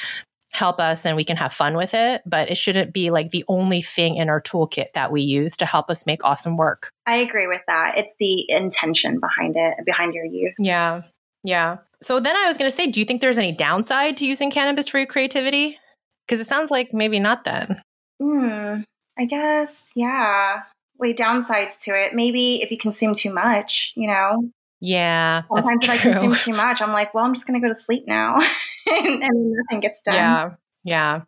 help 0.54 0.78
us 0.78 1.04
and 1.04 1.16
we 1.16 1.24
can 1.24 1.36
have 1.36 1.52
fun 1.52 1.76
with 1.76 1.94
it, 1.94 2.22
but 2.24 2.48
it 2.48 2.56
shouldn't 2.56 2.92
be 2.92 3.10
like 3.10 3.32
the 3.32 3.44
only 3.48 3.82
thing 3.82 4.16
in 4.16 4.28
our 4.28 4.40
toolkit 4.40 4.92
that 4.94 5.10
we 5.10 5.20
use 5.20 5.56
to 5.56 5.66
help 5.66 5.90
us 5.90 6.06
make 6.06 6.24
awesome 6.24 6.56
work. 6.56 6.90
I 7.06 7.16
agree 7.16 7.48
with 7.48 7.62
that. 7.66 7.98
It's 7.98 8.14
the 8.20 8.48
intention 8.48 9.18
behind 9.18 9.56
it, 9.56 9.84
behind 9.84 10.14
your 10.14 10.24
use. 10.24 10.54
Yeah. 10.58 11.02
Yeah. 11.42 11.78
So 12.00 12.20
then 12.20 12.36
I 12.36 12.46
was 12.46 12.56
going 12.56 12.70
to 12.70 12.76
say, 12.76 12.86
do 12.88 13.00
you 13.00 13.06
think 13.06 13.20
there's 13.20 13.38
any 13.38 13.50
downside 13.50 14.16
to 14.18 14.26
using 14.26 14.50
cannabis 14.50 14.86
for 14.86 14.98
your 14.98 15.08
creativity? 15.08 15.78
Because 16.26 16.40
it 16.40 16.46
sounds 16.46 16.70
like 16.70 16.94
maybe 16.94 17.18
not 17.18 17.44
then. 17.44 17.82
Hmm. 18.22 18.82
I 19.18 19.24
guess, 19.26 19.84
yeah. 19.94 20.62
Wait, 20.98 21.18
downsides 21.18 21.78
to 21.82 21.90
it. 21.90 22.14
Maybe 22.14 22.62
if 22.62 22.70
you 22.70 22.78
consume 22.78 23.14
too 23.14 23.32
much, 23.32 23.92
you 23.96 24.06
know, 24.06 24.50
yeah. 24.84 25.42
Sometimes 25.48 25.84
if 25.84 25.90
I 25.90 25.96
consume 25.96 26.34
too 26.34 26.56
much, 26.56 26.82
I'm 26.82 26.92
like, 26.92 27.14
well, 27.14 27.24
I'm 27.24 27.34
just 27.34 27.46
going 27.46 27.60
to 27.60 27.66
go 27.66 27.72
to 27.72 27.78
sleep 27.78 28.04
now. 28.06 28.36
and, 28.86 29.22
and 29.22 29.52
nothing 29.52 29.80
gets 29.80 30.02
done. 30.02 30.14
Yeah. 30.14 30.50
Yeah. 30.84 31.20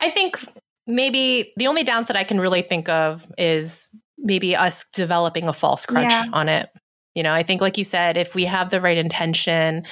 I 0.00 0.10
think 0.10 0.38
maybe 0.86 1.52
the 1.56 1.66
only 1.66 1.82
downside 1.82 2.16
I 2.16 2.24
can 2.24 2.40
really 2.40 2.62
think 2.62 2.88
of 2.88 3.26
is 3.38 3.90
maybe 4.18 4.54
us 4.54 4.84
developing 4.92 5.48
a 5.48 5.52
false 5.52 5.86
crutch 5.86 6.10
yeah. 6.10 6.26
on 6.32 6.48
it. 6.48 6.68
You 7.14 7.24
know, 7.24 7.32
I 7.32 7.42
think, 7.42 7.60
like 7.60 7.76
you 7.76 7.84
said, 7.84 8.16
if 8.16 8.34
we 8.36 8.44
have 8.44 8.70
the 8.70 8.80
right 8.80 8.96
intention, 8.96 9.84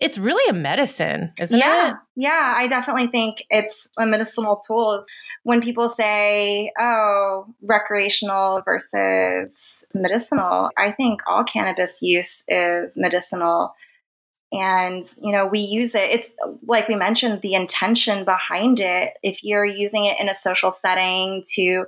it's 0.00 0.18
really 0.18 0.48
a 0.50 0.52
medicine, 0.52 1.32
isn't 1.38 1.58
it? 1.58 1.64
yeah. 1.64 1.90
it? 1.90 1.96
Yeah, 2.16 2.54
I 2.56 2.66
definitely 2.66 3.06
think 3.08 3.44
it's 3.48 3.88
a 3.96 4.06
medicinal 4.06 4.60
tool 4.66 5.04
when 5.44 5.60
people 5.60 5.88
say, 5.88 6.72
oh, 6.78 7.46
recreational 7.62 8.62
versus 8.64 9.84
medicinal, 9.94 10.70
I 10.76 10.90
think 10.90 11.20
all 11.26 11.44
cannabis 11.44 11.98
use 12.00 12.42
is 12.48 12.96
medicinal. 12.96 13.74
And, 14.52 15.04
you 15.20 15.32
know, 15.32 15.46
we 15.46 15.58
use 15.58 15.96
it. 15.96 16.10
It's 16.10 16.30
like 16.66 16.86
we 16.86 16.94
mentioned, 16.94 17.42
the 17.42 17.54
intention 17.54 18.24
behind 18.24 18.78
it. 18.78 19.14
If 19.22 19.42
you're 19.42 19.64
using 19.64 20.04
it 20.04 20.16
in 20.20 20.28
a 20.28 20.34
social 20.34 20.70
setting 20.70 21.42
to, 21.54 21.62
you 21.62 21.86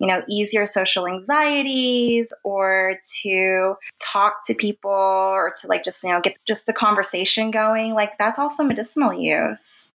know, 0.00 0.22
ease 0.28 0.52
your 0.52 0.66
social 0.66 1.06
anxieties 1.06 2.34
or 2.42 2.98
to 3.22 3.74
talk 4.00 4.44
to 4.46 4.54
people 4.54 4.90
or 4.90 5.54
to 5.60 5.68
like 5.68 5.84
just, 5.84 6.02
you 6.02 6.10
know, 6.10 6.20
get 6.20 6.36
just 6.46 6.66
the 6.66 6.72
conversation 6.72 7.52
going, 7.52 7.94
like 7.94 8.18
that's 8.18 8.38
also 8.38 8.64
medicinal 8.64 9.12
use. 9.12 9.92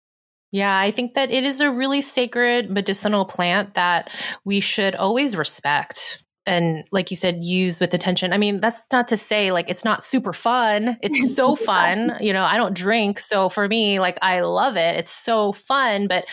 Yeah, 0.53 0.79
I 0.79 0.91
think 0.91 1.15
that 1.15 1.31
it 1.31 1.45
is 1.45 1.61
a 1.61 1.71
really 1.71 2.03
sacred 2.03 2.71
medicinal 2.71 3.25
plant 3.25 3.75
that 3.75 4.11
we 4.45 4.61
should 4.61 4.95
always 4.95 5.37
respect 5.37 6.23
and 6.47 6.85
like 6.91 7.11
you 7.11 7.17
said 7.17 7.45
use 7.45 7.81
with 7.81 7.93
attention. 7.95 8.33
I 8.33 8.39
mean 8.39 8.61
that's 8.61 8.89
not 8.93 9.09
to 9.09 9.17
say 9.17 9.53
like 9.53 9.71
it's 9.71 9.85
not 9.85 10.03
super 10.03 10.33
fun. 10.33 10.97
It's 11.03 11.35
so 11.37 11.57
fun. 11.57 12.17
You 12.21 12.33
know 12.33 12.45
i 12.45 12.57
don't 12.57 12.75
drink 12.75 13.19
so 13.19 13.49
for 13.49 13.69
me 13.69 14.01
like 14.01 14.19
i 14.23 14.41
love 14.41 14.77
it. 14.77 14.99
It's 14.99 15.11
so 15.11 15.53
fun 15.53 16.07
but 16.09 16.25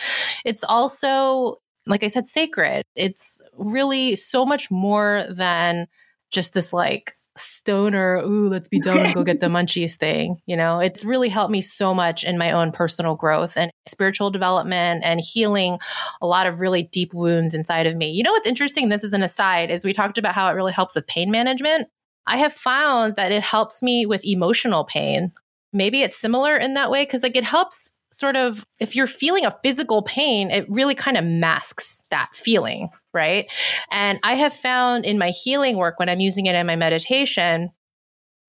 it's 0.44 0.64
also 0.64 1.56
like 1.86 2.02
i 2.02 2.08
said 2.08 2.26
sacred. 2.26 2.84
It's 2.94 3.42
really 3.54 4.16
so 4.16 4.46
much 4.46 4.70
more 4.70 5.24
than 5.30 5.86
just 6.30 6.54
this 6.54 6.72
like 6.72 7.17
stoner, 7.38 8.16
ooh, 8.16 8.48
let's 8.48 8.68
be 8.68 8.80
dumb 8.80 8.98
and 8.98 9.14
go 9.14 9.24
get 9.24 9.40
the 9.40 9.46
munchies 9.46 9.96
thing. 9.96 10.40
You 10.46 10.56
know, 10.56 10.78
it's 10.78 11.04
really 11.04 11.28
helped 11.28 11.50
me 11.50 11.60
so 11.60 11.94
much 11.94 12.24
in 12.24 12.38
my 12.38 12.50
own 12.52 12.72
personal 12.72 13.14
growth 13.14 13.56
and 13.56 13.70
spiritual 13.86 14.30
development 14.30 15.02
and 15.04 15.20
healing 15.20 15.78
a 16.20 16.26
lot 16.26 16.46
of 16.46 16.60
really 16.60 16.84
deep 16.84 17.14
wounds 17.14 17.54
inside 17.54 17.86
of 17.86 17.96
me. 17.96 18.10
You 18.10 18.22
know, 18.22 18.32
what's 18.32 18.46
interesting? 18.46 18.88
This 18.88 19.04
is 19.04 19.12
an 19.12 19.22
aside, 19.22 19.70
is 19.70 19.84
we 19.84 19.92
talked 19.92 20.18
about 20.18 20.34
how 20.34 20.48
it 20.50 20.54
really 20.54 20.72
helps 20.72 20.94
with 20.94 21.06
pain 21.06 21.30
management. 21.30 21.88
I 22.26 22.36
have 22.36 22.52
found 22.52 23.16
that 23.16 23.32
it 23.32 23.42
helps 23.42 23.82
me 23.82 24.04
with 24.04 24.24
emotional 24.26 24.84
pain. 24.84 25.32
Maybe 25.72 26.02
it's 26.02 26.16
similar 26.16 26.56
in 26.56 26.74
that 26.74 26.90
way 26.90 27.04
because, 27.04 27.22
like, 27.22 27.36
it 27.36 27.44
helps 27.44 27.90
sort 28.10 28.36
of, 28.36 28.64
if 28.78 28.96
you're 28.96 29.06
feeling 29.06 29.44
a 29.44 29.56
physical 29.62 30.02
pain, 30.02 30.50
it 30.50 30.66
really 30.68 30.94
kind 30.94 31.16
of 31.16 31.24
masks 31.24 32.04
that 32.10 32.30
feeling, 32.34 32.88
right? 33.12 33.50
And 33.90 34.18
I 34.22 34.34
have 34.34 34.52
found 34.52 35.04
in 35.04 35.18
my 35.18 35.30
healing 35.30 35.76
work, 35.76 35.98
when 35.98 36.08
I'm 36.08 36.20
using 36.20 36.46
it 36.46 36.54
in 36.54 36.66
my 36.66 36.76
meditation, 36.76 37.70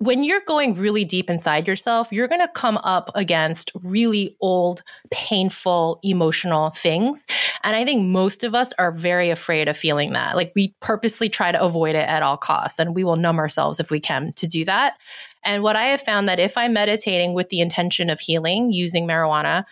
when 0.02 0.24
you're 0.24 0.42
going 0.48 0.76
really 0.76 1.04
deep 1.04 1.30
inside 1.30 1.68
yourself, 1.68 2.08
you're 2.10 2.30
going 2.30 2.40
to 2.40 2.48
come 2.48 2.78
up 2.78 3.12
against 3.16 3.70
really 3.84 4.38
old, 4.40 4.82
painful, 5.12 6.00
emotional 6.04 6.70
things. 6.70 7.26
And 7.64 7.76
I 7.76 7.84
think 7.84 8.08
most 8.08 8.46
of 8.46 8.56
us 8.56 8.72
are 8.80 8.94
very 8.94 9.30
afraid 9.30 9.68
of 9.68 9.78
feeling 9.78 10.14
that. 10.14 10.38
Like 10.38 10.54
we 10.56 10.74
purposely 10.80 11.28
try 11.28 11.52
to 11.52 11.62
avoid 11.62 11.96
it 11.96 12.08
at 12.08 12.24
all 12.24 12.38
costs, 12.38 12.80
and 12.80 12.96
we 12.96 13.04
will 13.04 13.18
numb 13.18 13.40
ourselves 13.40 13.82
if 13.82 13.92
we 13.92 14.00
can 14.00 14.32
to 14.34 14.48
do 14.48 14.64
that. 14.66 14.96
And 15.44 15.64
what 15.64 15.76
I 15.76 15.84
have 15.84 16.02
found 16.02 16.30
that 16.30 16.40
if 16.40 16.58
I'm 16.58 16.72
meditating 16.72 17.34
with 17.34 17.50
the 17.50 17.60
intention 17.60 18.10
of 18.10 18.22
healing 18.22 18.72
using 18.72 19.06
marijuana, 19.06 19.66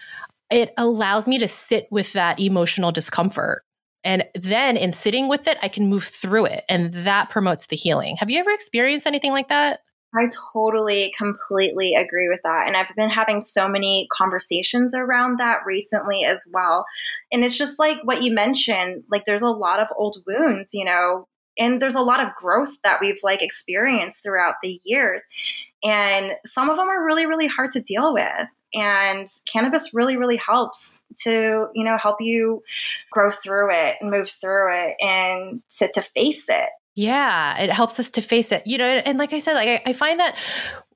it 0.51 0.73
allows 0.77 1.27
me 1.27 1.39
to 1.39 1.47
sit 1.47 1.87
with 1.89 2.11
that 2.13 2.39
emotional 2.39 2.91
discomfort. 2.91 3.63
And 4.07 4.23
then 4.33 4.77
in 4.77 4.93
sitting 4.93 5.27
with 5.27 5.49
it, 5.49 5.57
I 5.61 5.67
can 5.67 5.89
move 5.89 6.05
through 6.05 6.45
it. 6.45 6.63
And 6.69 6.93
that 6.93 7.29
promotes 7.29 7.67
the 7.67 7.75
healing. 7.75 8.15
Have 8.19 8.29
you 8.29 8.39
ever 8.39 8.51
experienced 8.51 9.05
anything 9.05 9.33
like 9.33 9.49
that? 9.49 9.81
I 10.15 10.29
totally, 10.53 11.13
completely 11.17 11.93
agree 11.93 12.29
with 12.29 12.39
that. 12.45 12.67
And 12.67 12.77
I've 12.77 12.95
been 12.95 13.09
having 13.09 13.41
so 13.41 13.67
many 13.67 14.07
conversations 14.17 14.93
around 14.95 15.41
that 15.41 15.59
recently 15.65 16.23
as 16.23 16.41
well. 16.53 16.85
And 17.33 17.43
it's 17.43 17.57
just 17.57 17.77
like 17.77 17.97
what 18.05 18.21
you 18.21 18.33
mentioned 18.33 19.03
like, 19.11 19.25
there's 19.25 19.41
a 19.41 19.49
lot 19.49 19.81
of 19.81 19.87
old 19.97 20.23
wounds, 20.25 20.73
you 20.73 20.85
know, 20.85 21.27
and 21.59 21.81
there's 21.81 21.95
a 21.95 22.01
lot 22.01 22.21
of 22.21 22.33
growth 22.35 22.77
that 22.85 23.01
we've 23.01 23.19
like 23.23 23.41
experienced 23.41 24.23
throughout 24.23 24.55
the 24.63 24.79
years. 24.85 25.21
And 25.83 26.31
some 26.45 26.69
of 26.69 26.77
them 26.77 26.87
are 26.87 27.05
really, 27.05 27.25
really 27.25 27.47
hard 27.47 27.71
to 27.71 27.81
deal 27.81 28.13
with. 28.13 28.47
And 28.73 29.27
cannabis 29.51 29.93
really, 29.93 30.17
really 30.17 30.37
helps 30.37 30.99
to, 31.23 31.67
you 31.73 31.83
know, 31.83 31.97
help 31.97 32.17
you 32.19 32.63
grow 33.11 33.31
through 33.31 33.71
it 33.71 33.95
and 34.01 34.11
move 34.11 34.29
through 34.29 34.73
it 34.73 34.95
and 34.99 35.61
to, 35.77 35.91
to 35.93 36.01
face 36.01 36.45
it. 36.49 36.69
Yeah, 36.99 37.61
it 37.61 37.71
helps 37.71 37.99
us 37.99 38.09
to 38.11 38.21
face 38.21 38.51
it. 38.51 38.63
You 38.65 38.79
know, 38.79 38.85
and 38.85 39.19
like 39.19 39.31
I 39.31 39.37
said, 39.37 39.53
like 39.53 39.69
I, 39.85 39.91
I 39.91 39.93
find 39.93 40.19
that 40.19 40.35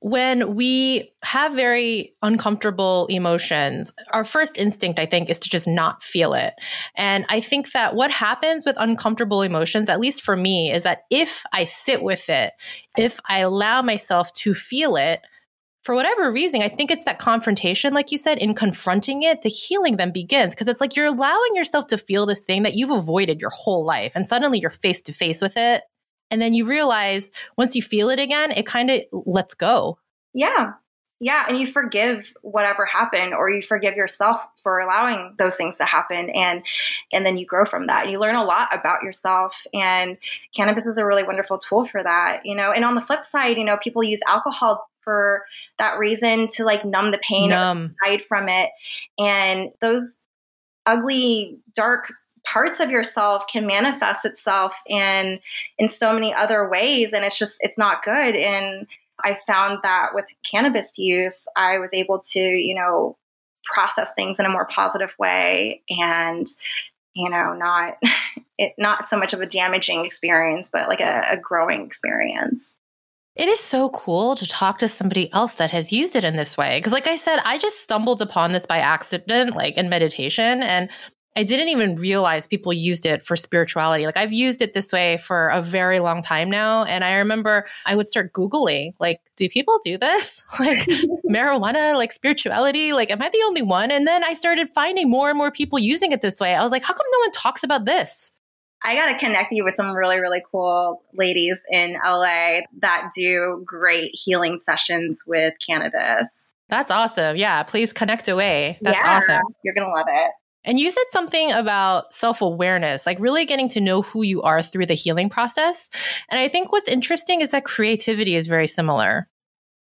when 0.00 0.56
we 0.56 1.12
have 1.22 1.52
very 1.52 2.16
uncomfortable 2.22 3.06
emotions, 3.06 3.92
our 4.12 4.24
first 4.24 4.58
instinct, 4.58 4.98
I 4.98 5.06
think, 5.06 5.30
is 5.30 5.38
to 5.38 5.48
just 5.48 5.68
not 5.68 6.02
feel 6.02 6.34
it. 6.34 6.54
And 6.96 7.24
I 7.28 7.38
think 7.40 7.70
that 7.70 7.94
what 7.94 8.10
happens 8.10 8.66
with 8.66 8.74
uncomfortable 8.80 9.42
emotions, 9.42 9.88
at 9.88 10.00
least 10.00 10.22
for 10.22 10.34
me, 10.34 10.72
is 10.72 10.82
that 10.82 11.02
if 11.08 11.44
I 11.52 11.62
sit 11.62 12.02
with 12.02 12.28
it, 12.28 12.52
if 12.98 13.20
I 13.28 13.38
allow 13.38 13.80
myself 13.80 14.34
to 14.34 14.54
feel 14.54 14.96
it, 14.96 15.24
for 15.82 15.94
whatever 15.96 16.30
reason, 16.30 16.62
I 16.62 16.68
think 16.68 16.90
it's 16.90 17.04
that 17.04 17.18
confrontation, 17.18 17.92
like 17.92 18.12
you 18.12 18.18
said, 18.18 18.38
in 18.38 18.54
confronting 18.54 19.24
it, 19.24 19.42
the 19.42 19.48
healing 19.48 19.96
then 19.96 20.12
begins 20.12 20.54
because 20.54 20.68
it's 20.68 20.80
like 20.80 20.96
you're 20.96 21.06
allowing 21.06 21.56
yourself 21.56 21.88
to 21.88 21.98
feel 21.98 22.24
this 22.24 22.44
thing 22.44 22.62
that 22.62 22.74
you've 22.74 22.90
avoided 22.90 23.40
your 23.40 23.50
whole 23.50 23.84
life. 23.84 24.12
And 24.14 24.26
suddenly 24.26 24.60
you're 24.60 24.70
face 24.70 25.02
to 25.02 25.12
face 25.12 25.42
with 25.42 25.56
it. 25.56 25.82
And 26.30 26.40
then 26.40 26.54
you 26.54 26.66
realize 26.66 27.30
once 27.58 27.74
you 27.74 27.82
feel 27.82 28.10
it 28.10 28.20
again, 28.20 28.52
it 28.52 28.64
kind 28.64 28.90
of 28.90 29.02
lets 29.12 29.54
go. 29.54 29.98
Yeah. 30.32 30.72
Yeah. 31.18 31.44
And 31.48 31.58
you 31.58 31.66
forgive 31.66 32.32
whatever 32.42 32.86
happened 32.86 33.34
or 33.34 33.50
you 33.50 33.62
forgive 33.62 33.94
yourself 33.94 34.40
for 34.62 34.80
allowing 34.80 35.34
those 35.38 35.56
things 35.56 35.76
to 35.78 35.84
happen. 35.84 36.30
And, 36.30 36.64
and 37.12 37.26
then 37.26 37.36
you 37.36 37.46
grow 37.46 37.64
from 37.64 37.88
that. 37.88 38.08
You 38.08 38.18
learn 38.18 38.34
a 38.34 38.44
lot 38.44 38.68
about 38.72 39.02
yourself. 39.02 39.64
And 39.74 40.16
cannabis 40.54 40.86
is 40.86 40.96
a 40.96 41.06
really 41.06 41.22
wonderful 41.22 41.58
tool 41.58 41.86
for 41.86 42.02
that, 42.02 42.42
you 42.44 42.56
know. 42.56 42.72
And 42.72 42.84
on 42.84 42.94
the 42.94 43.00
flip 43.00 43.24
side, 43.24 43.56
you 43.56 43.64
know, 43.64 43.76
people 43.76 44.02
use 44.02 44.20
alcohol 44.26 44.88
for 45.04 45.44
that 45.78 45.98
reason 45.98 46.48
to 46.48 46.64
like 46.64 46.84
numb 46.84 47.10
the 47.10 47.20
pain 47.26 47.50
numb. 47.50 47.94
or 48.02 48.08
hide 48.08 48.22
from 48.22 48.48
it. 48.48 48.70
And 49.18 49.70
those 49.80 50.24
ugly, 50.86 51.58
dark 51.74 52.12
parts 52.44 52.80
of 52.80 52.90
yourself 52.90 53.46
can 53.50 53.66
manifest 53.66 54.24
itself 54.24 54.74
in 54.86 55.40
in 55.78 55.88
so 55.88 56.12
many 56.12 56.34
other 56.34 56.68
ways 56.68 57.12
and 57.12 57.24
it's 57.24 57.38
just 57.38 57.56
it's 57.60 57.78
not 57.78 58.02
good 58.02 58.34
and 58.34 58.86
i 59.22 59.38
found 59.46 59.78
that 59.82 60.08
with 60.12 60.24
cannabis 60.48 60.98
use 60.98 61.46
i 61.56 61.78
was 61.78 61.94
able 61.94 62.20
to 62.20 62.40
you 62.40 62.74
know 62.74 63.16
process 63.72 64.12
things 64.14 64.40
in 64.40 64.46
a 64.46 64.50
more 64.50 64.66
positive 64.66 65.14
way 65.18 65.82
and 65.88 66.48
you 67.14 67.30
know 67.30 67.54
not 67.54 67.96
it 68.58 68.72
not 68.76 69.08
so 69.08 69.16
much 69.16 69.32
of 69.32 69.40
a 69.40 69.46
damaging 69.46 70.04
experience 70.04 70.68
but 70.72 70.88
like 70.88 71.00
a, 71.00 71.24
a 71.30 71.36
growing 71.36 71.86
experience 71.86 72.74
it 73.34 73.48
is 73.48 73.60
so 73.60 73.88
cool 73.90 74.34
to 74.36 74.46
talk 74.46 74.78
to 74.80 74.88
somebody 74.88 75.32
else 75.32 75.54
that 75.54 75.70
has 75.70 75.92
used 75.92 76.14
it 76.14 76.24
in 76.24 76.36
this 76.36 76.56
way. 76.56 76.78
Because, 76.78 76.92
like 76.92 77.06
I 77.06 77.16
said, 77.16 77.40
I 77.44 77.58
just 77.58 77.80
stumbled 77.80 78.20
upon 78.20 78.52
this 78.52 78.66
by 78.66 78.78
accident, 78.78 79.56
like 79.56 79.76
in 79.76 79.88
meditation. 79.88 80.62
And 80.62 80.90
I 81.34 81.44
didn't 81.44 81.68
even 81.68 81.94
realize 81.94 82.46
people 82.46 82.74
used 82.74 83.06
it 83.06 83.24
for 83.24 83.36
spirituality. 83.36 84.04
Like 84.04 84.18
I've 84.18 84.34
used 84.34 84.60
it 84.60 84.74
this 84.74 84.92
way 84.92 85.16
for 85.16 85.48
a 85.48 85.62
very 85.62 85.98
long 85.98 86.22
time 86.22 86.50
now. 86.50 86.84
And 86.84 87.04
I 87.04 87.14
remember 87.14 87.66
I 87.86 87.96
would 87.96 88.06
start 88.06 88.34
Googling, 88.34 88.92
like, 89.00 89.18
do 89.36 89.48
people 89.48 89.80
do 89.84 89.96
this? 89.96 90.42
Like 90.60 90.86
marijuana, 91.28 91.94
like 91.96 92.12
spirituality? 92.12 92.92
Like, 92.92 93.10
am 93.10 93.22
I 93.22 93.30
the 93.30 93.42
only 93.46 93.62
one? 93.62 93.90
And 93.90 94.06
then 94.06 94.22
I 94.22 94.34
started 94.34 94.68
finding 94.74 95.08
more 95.08 95.30
and 95.30 95.38
more 95.38 95.50
people 95.50 95.78
using 95.78 96.12
it 96.12 96.20
this 96.20 96.38
way. 96.38 96.54
I 96.54 96.62
was 96.62 96.70
like, 96.70 96.84
how 96.84 96.92
come 96.92 97.06
no 97.10 97.18
one 97.20 97.32
talks 97.32 97.64
about 97.64 97.86
this? 97.86 98.32
I 98.84 98.94
got 98.94 99.12
to 99.12 99.18
connect 99.18 99.52
you 99.52 99.64
with 99.64 99.74
some 99.74 99.92
really, 99.94 100.18
really 100.18 100.42
cool 100.50 101.02
ladies 101.14 101.60
in 101.70 101.96
LA 102.04 102.60
that 102.80 103.10
do 103.14 103.62
great 103.64 104.10
healing 104.12 104.58
sessions 104.60 105.22
with 105.26 105.54
cannabis. 105.64 106.50
That's 106.68 106.90
awesome. 106.90 107.36
Yeah, 107.36 107.62
please 107.62 107.92
connect 107.92 108.28
away. 108.28 108.78
That's 108.80 108.98
yeah, 108.98 109.18
awesome. 109.18 109.42
You're 109.62 109.74
going 109.74 109.86
to 109.86 109.92
love 109.92 110.06
it. 110.08 110.30
And 110.64 110.78
you 110.78 110.90
said 110.90 111.04
something 111.10 111.52
about 111.52 112.12
self 112.12 112.40
awareness, 112.40 113.04
like 113.04 113.18
really 113.20 113.44
getting 113.44 113.68
to 113.70 113.80
know 113.80 114.02
who 114.02 114.22
you 114.22 114.42
are 114.42 114.62
through 114.62 114.86
the 114.86 114.94
healing 114.94 115.28
process. 115.28 115.90
And 116.30 116.38
I 116.38 116.48
think 116.48 116.72
what's 116.72 116.88
interesting 116.88 117.40
is 117.40 117.50
that 117.50 117.64
creativity 117.64 118.36
is 118.36 118.46
very 118.46 118.68
similar. 118.68 119.28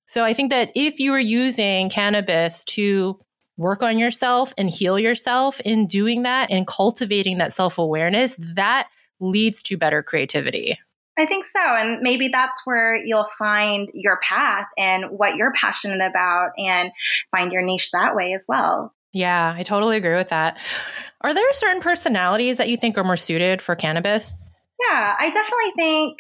So 0.07 0.23
I 0.25 0.33
think 0.33 0.49
that 0.49 0.71
if 0.75 0.99
you 0.99 1.13
are 1.13 1.19
using 1.19 1.89
cannabis 1.89 2.63
to 2.65 3.19
work 3.57 3.83
on 3.83 3.97
yourself 3.97 4.53
and 4.57 4.69
heal 4.69 4.97
yourself 4.97 5.59
in 5.61 5.87
doing 5.87 6.23
that 6.23 6.49
and 6.49 6.65
cultivating 6.67 7.37
that 7.39 7.53
self 7.53 7.77
awareness, 7.77 8.35
that 8.39 8.89
leads 9.19 9.61
to 9.63 9.77
better 9.77 10.01
creativity. 10.01 10.77
I 11.17 11.25
think 11.25 11.45
so. 11.45 11.59
And 11.59 12.01
maybe 12.01 12.29
that's 12.29 12.61
where 12.65 12.95
you'll 12.95 13.29
find 13.37 13.89
your 13.93 14.19
path 14.23 14.65
and 14.77 15.05
what 15.11 15.35
you're 15.35 15.53
passionate 15.53 16.01
about 16.01 16.51
and 16.57 16.91
find 17.29 17.51
your 17.51 17.61
niche 17.61 17.91
that 17.91 18.15
way 18.15 18.33
as 18.33 18.45
well. 18.47 18.93
Yeah, 19.13 19.53
I 19.55 19.63
totally 19.63 19.97
agree 19.97 20.15
with 20.15 20.29
that. 20.29 20.57
Are 21.19 21.33
there 21.33 21.53
certain 21.53 21.81
personalities 21.81 22.57
that 22.57 22.69
you 22.69 22.77
think 22.77 22.97
are 22.97 23.03
more 23.03 23.17
suited 23.17 23.61
for 23.61 23.75
cannabis? 23.75 24.33
Yeah, 24.79 25.15
I 25.19 25.29
definitely 25.29 25.73
think 25.75 26.17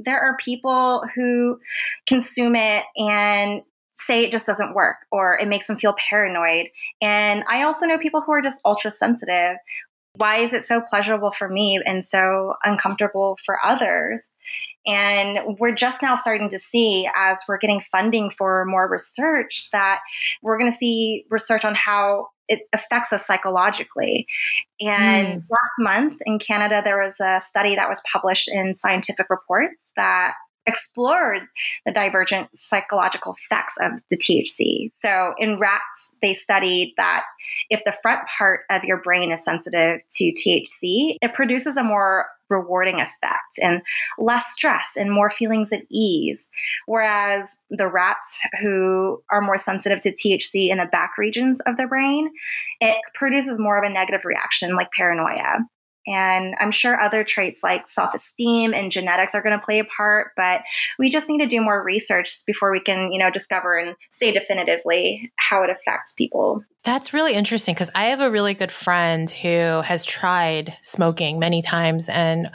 there 0.00 0.20
are 0.20 0.36
people 0.36 1.04
who 1.14 1.58
consume 2.06 2.54
it 2.56 2.84
and 2.96 3.62
say 3.98 4.24
it 4.24 4.30
just 4.30 4.46
doesn't 4.46 4.74
work 4.74 4.96
or 5.10 5.38
it 5.38 5.48
makes 5.48 5.66
them 5.66 5.76
feel 5.76 5.94
paranoid. 6.08 6.68
And 7.02 7.44
I 7.48 7.62
also 7.62 7.86
know 7.86 7.98
people 7.98 8.20
who 8.20 8.32
are 8.32 8.42
just 8.42 8.60
ultra 8.64 8.90
sensitive. 8.90 9.56
Why 10.14 10.38
is 10.38 10.52
it 10.52 10.66
so 10.66 10.80
pleasurable 10.80 11.30
for 11.30 11.48
me 11.48 11.80
and 11.84 12.04
so 12.04 12.54
uncomfortable 12.64 13.38
for 13.44 13.58
others? 13.64 14.30
And 14.86 15.58
we're 15.58 15.74
just 15.74 16.00
now 16.02 16.14
starting 16.14 16.48
to 16.50 16.58
see, 16.58 17.08
as 17.14 17.38
we're 17.48 17.58
getting 17.58 17.80
funding 17.92 18.30
for 18.30 18.64
more 18.64 18.88
research, 18.88 19.68
that 19.72 20.00
we're 20.42 20.58
going 20.58 20.70
to 20.70 20.76
see 20.76 21.26
research 21.30 21.64
on 21.64 21.74
how 21.74 22.28
it 22.48 22.62
affects 22.72 23.12
us 23.12 23.26
psychologically. 23.26 24.26
And 24.80 25.42
mm. 25.42 25.44
last 25.50 25.72
month 25.78 26.22
in 26.24 26.38
Canada, 26.38 26.80
there 26.82 27.02
was 27.02 27.20
a 27.20 27.40
study 27.40 27.74
that 27.74 27.88
was 27.88 28.00
published 28.10 28.48
in 28.48 28.74
Scientific 28.74 29.28
Reports 29.28 29.92
that 29.96 30.32
explored 30.68 31.42
the 31.86 31.92
divergent 31.92 32.48
psychological 32.54 33.34
effects 33.34 33.74
of 33.80 33.92
the 34.10 34.16
THC. 34.16 34.90
So 34.92 35.34
in 35.38 35.58
rats, 35.58 36.12
they 36.22 36.34
studied 36.34 36.94
that 36.98 37.24
if 37.70 37.82
the 37.84 37.96
front 38.02 38.20
part 38.38 38.60
of 38.70 38.84
your 38.84 38.98
brain 38.98 39.32
is 39.32 39.44
sensitive 39.44 40.00
to 40.16 40.32
THC, 40.32 41.16
it 41.20 41.34
produces 41.34 41.76
a 41.76 41.82
more 41.82 42.26
rewarding 42.50 42.96
effect 42.96 43.58
and 43.62 43.82
less 44.18 44.52
stress 44.52 44.92
and 44.96 45.12
more 45.12 45.30
feelings 45.30 45.72
at 45.72 45.82
ease. 45.90 46.48
Whereas 46.86 47.56
the 47.70 47.88
rats 47.88 48.42
who 48.60 49.22
are 49.30 49.40
more 49.40 49.58
sensitive 49.58 50.00
to 50.00 50.12
THC 50.12 50.70
in 50.70 50.78
the 50.78 50.86
back 50.86 51.18
regions 51.18 51.60
of 51.66 51.76
the 51.76 51.86
brain, 51.86 52.30
it 52.80 52.96
produces 53.14 53.58
more 53.58 53.78
of 53.78 53.84
a 53.84 53.92
negative 53.92 54.24
reaction 54.24 54.74
like 54.74 54.90
paranoia. 54.92 55.58
And 56.08 56.54
I'm 56.60 56.72
sure 56.72 57.00
other 57.00 57.24
traits 57.24 57.62
like 57.62 57.86
self 57.86 58.14
esteem 58.14 58.72
and 58.72 58.90
genetics 58.90 59.34
are 59.34 59.42
going 59.42 59.58
to 59.58 59.64
play 59.64 59.78
a 59.78 59.84
part, 59.84 60.32
but 60.36 60.62
we 60.98 61.10
just 61.10 61.28
need 61.28 61.38
to 61.38 61.46
do 61.46 61.60
more 61.60 61.82
research 61.82 62.44
before 62.46 62.72
we 62.72 62.80
can, 62.80 63.12
you 63.12 63.18
know, 63.18 63.30
discover 63.30 63.76
and 63.76 63.96
say 64.10 64.32
definitively 64.32 65.32
how 65.36 65.62
it 65.62 65.70
affects 65.70 66.12
people. 66.14 66.64
That's 66.88 67.12
really 67.12 67.34
interesting 67.34 67.74
because 67.74 67.90
I 67.94 68.06
have 68.06 68.20
a 68.20 68.30
really 68.30 68.54
good 68.54 68.72
friend 68.72 69.30
who 69.30 69.82
has 69.82 70.06
tried 70.06 70.74
smoking 70.80 71.38
many 71.38 71.60
times 71.60 72.08
and 72.08 72.50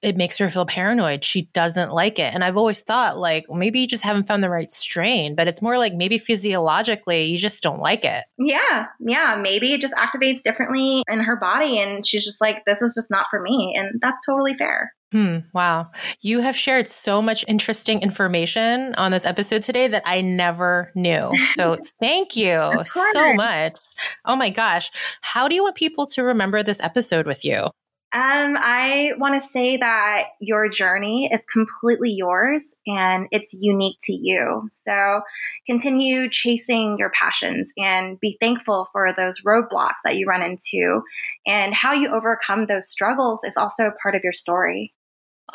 it 0.00 0.16
makes 0.16 0.38
her 0.38 0.48
feel 0.48 0.64
paranoid. 0.64 1.22
She 1.22 1.50
doesn't 1.52 1.92
like 1.92 2.18
it. 2.18 2.32
And 2.32 2.42
I've 2.42 2.56
always 2.56 2.80
thought, 2.80 3.18
like, 3.18 3.44
maybe 3.50 3.80
you 3.80 3.86
just 3.86 4.02
haven't 4.02 4.26
found 4.26 4.42
the 4.42 4.48
right 4.48 4.72
strain, 4.72 5.34
but 5.34 5.48
it's 5.48 5.60
more 5.60 5.76
like 5.76 5.92
maybe 5.92 6.16
physiologically 6.16 7.24
you 7.24 7.36
just 7.36 7.62
don't 7.62 7.78
like 7.78 8.06
it. 8.06 8.24
Yeah. 8.38 8.86
Yeah. 9.00 9.38
Maybe 9.38 9.74
it 9.74 9.82
just 9.82 9.92
activates 9.92 10.40
differently 10.40 11.02
in 11.06 11.20
her 11.20 11.36
body. 11.36 11.78
And 11.78 12.06
she's 12.06 12.24
just 12.24 12.40
like, 12.40 12.64
this 12.64 12.80
is 12.80 12.94
just 12.94 13.10
not 13.10 13.26
for 13.28 13.38
me. 13.38 13.74
And 13.76 14.00
that's 14.00 14.24
totally 14.24 14.54
fair. 14.54 14.94
Hmm, 15.14 15.38
wow. 15.52 15.92
You 16.22 16.40
have 16.40 16.56
shared 16.56 16.88
so 16.88 17.22
much 17.22 17.44
interesting 17.46 18.02
information 18.02 18.96
on 18.96 19.12
this 19.12 19.24
episode 19.24 19.62
today 19.62 19.86
that 19.86 20.02
I 20.04 20.22
never 20.22 20.90
knew. 20.96 21.30
So 21.54 21.76
thank 22.00 22.34
you 22.34 22.72
so 22.84 23.32
much. 23.34 23.76
Oh 24.24 24.34
my 24.34 24.50
gosh. 24.50 24.90
How 25.20 25.46
do 25.46 25.54
you 25.54 25.62
want 25.62 25.76
people 25.76 26.06
to 26.06 26.24
remember 26.24 26.64
this 26.64 26.82
episode 26.82 27.28
with 27.28 27.44
you? 27.44 27.68
Um, 28.12 28.56
I 28.58 29.12
want 29.16 29.36
to 29.36 29.40
say 29.40 29.76
that 29.76 30.24
your 30.40 30.68
journey 30.68 31.30
is 31.32 31.44
completely 31.44 32.10
yours 32.10 32.74
and 32.84 33.28
it's 33.30 33.54
unique 33.54 33.98
to 34.04 34.12
you. 34.12 34.68
So 34.72 35.20
continue 35.64 36.28
chasing 36.28 36.96
your 36.98 37.10
passions 37.10 37.72
and 37.76 38.18
be 38.18 38.36
thankful 38.40 38.88
for 38.90 39.12
those 39.16 39.42
roadblocks 39.42 40.02
that 40.04 40.16
you 40.16 40.26
run 40.26 40.42
into. 40.42 41.02
And 41.46 41.72
how 41.72 41.92
you 41.92 42.12
overcome 42.12 42.66
those 42.66 42.88
struggles 42.88 43.44
is 43.44 43.56
also 43.56 43.92
part 44.02 44.16
of 44.16 44.24
your 44.24 44.32
story. 44.32 44.92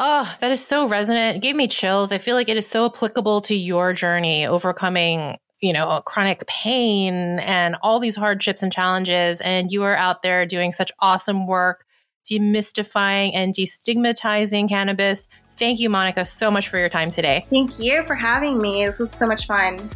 Oh, 0.01 0.35
that 0.39 0.49
is 0.49 0.65
so 0.65 0.87
resonant. 0.87 1.37
It 1.37 1.41
gave 1.41 1.55
me 1.55 1.67
chills. 1.67 2.11
I 2.11 2.17
feel 2.19 2.35
like 2.35 2.47
it 2.47 2.55
is 2.55 2.65
so 2.65 2.85
applicable 2.85 3.41
to 3.41 3.55
your 3.55 3.93
journey 3.93 4.47
overcoming 4.47 5.37
you 5.61 5.73
know, 5.73 6.01
chronic 6.05 6.47
pain 6.47 7.39
and 7.39 7.75
all 7.83 7.99
these 7.99 8.15
hardships 8.15 8.63
and 8.63 8.71
challenges. 8.71 9.41
And 9.41 9.69
you 9.71 9.83
are 9.83 9.95
out 9.95 10.21
there 10.21 10.45
doing 10.45 10.71
such 10.71 10.89
awesome 10.99 11.47
work 11.47 11.85
demystifying 12.29 13.31
and 13.33 13.53
destigmatizing 13.53 14.69
cannabis. 14.69 15.27
Thank 15.51 15.79
you, 15.79 15.89
Monica, 15.89 16.25
so 16.25 16.51
much 16.51 16.69
for 16.69 16.77
your 16.77 16.89
time 16.89 17.11
today. 17.11 17.45
Thank 17.49 17.79
you 17.79 18.03
for 18.05 18.15
having 18.15 18.61
me. 18.61 18.85
This 18.85 18.99
was 18.99 19.11
so 19.11 19.25
much 19.25 19.47
fun. 19.47 19.89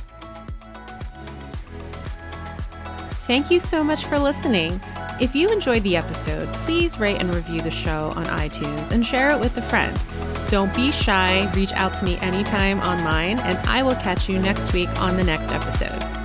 Thank 3.25 3.49
you 3.49 3.59
so 3.59 3.85
much 3.85 4.03
for 4.03 4.19
listening. 4.19 4.81
If 5.21 5.33
you 5.33 5.49
enjoyed 5.49 5.83
the 5.83 5.95
episode, 5.95 6.51
please 6.53 6.99
rate 6.99 7.21
and 7.21 7.33
review 7.33 7.61
the 7.61 7.71
show 7.71 8.11
on 8.17 8.25
iTunes 8.25 8.91
and 8.91 9.05
share 9.05 9.31
it 9.31 9.39
with 9.39 9.57
a 9.57 9.61
friend. 9.61 9.97
Don't 10.49 10.75
be 10.75 10.91
shy, 10.91 11.49
reach 11.55 11.71
out 11.71 11.95
to 11.95 12.05
me 12.05 12.17
anytime 12.17 12.81
online, 12.81 13.39
and 13.39 13.57
I 13.59 13.81
will 13.81 13.95
catch 13.95 14.27
you 14.27 14.39
next 14.39 14.73
week 14.73 14.89
on 14.99 15.15
the 15.15 15.23
next 15.23 15.53
episode. 15.53 16.22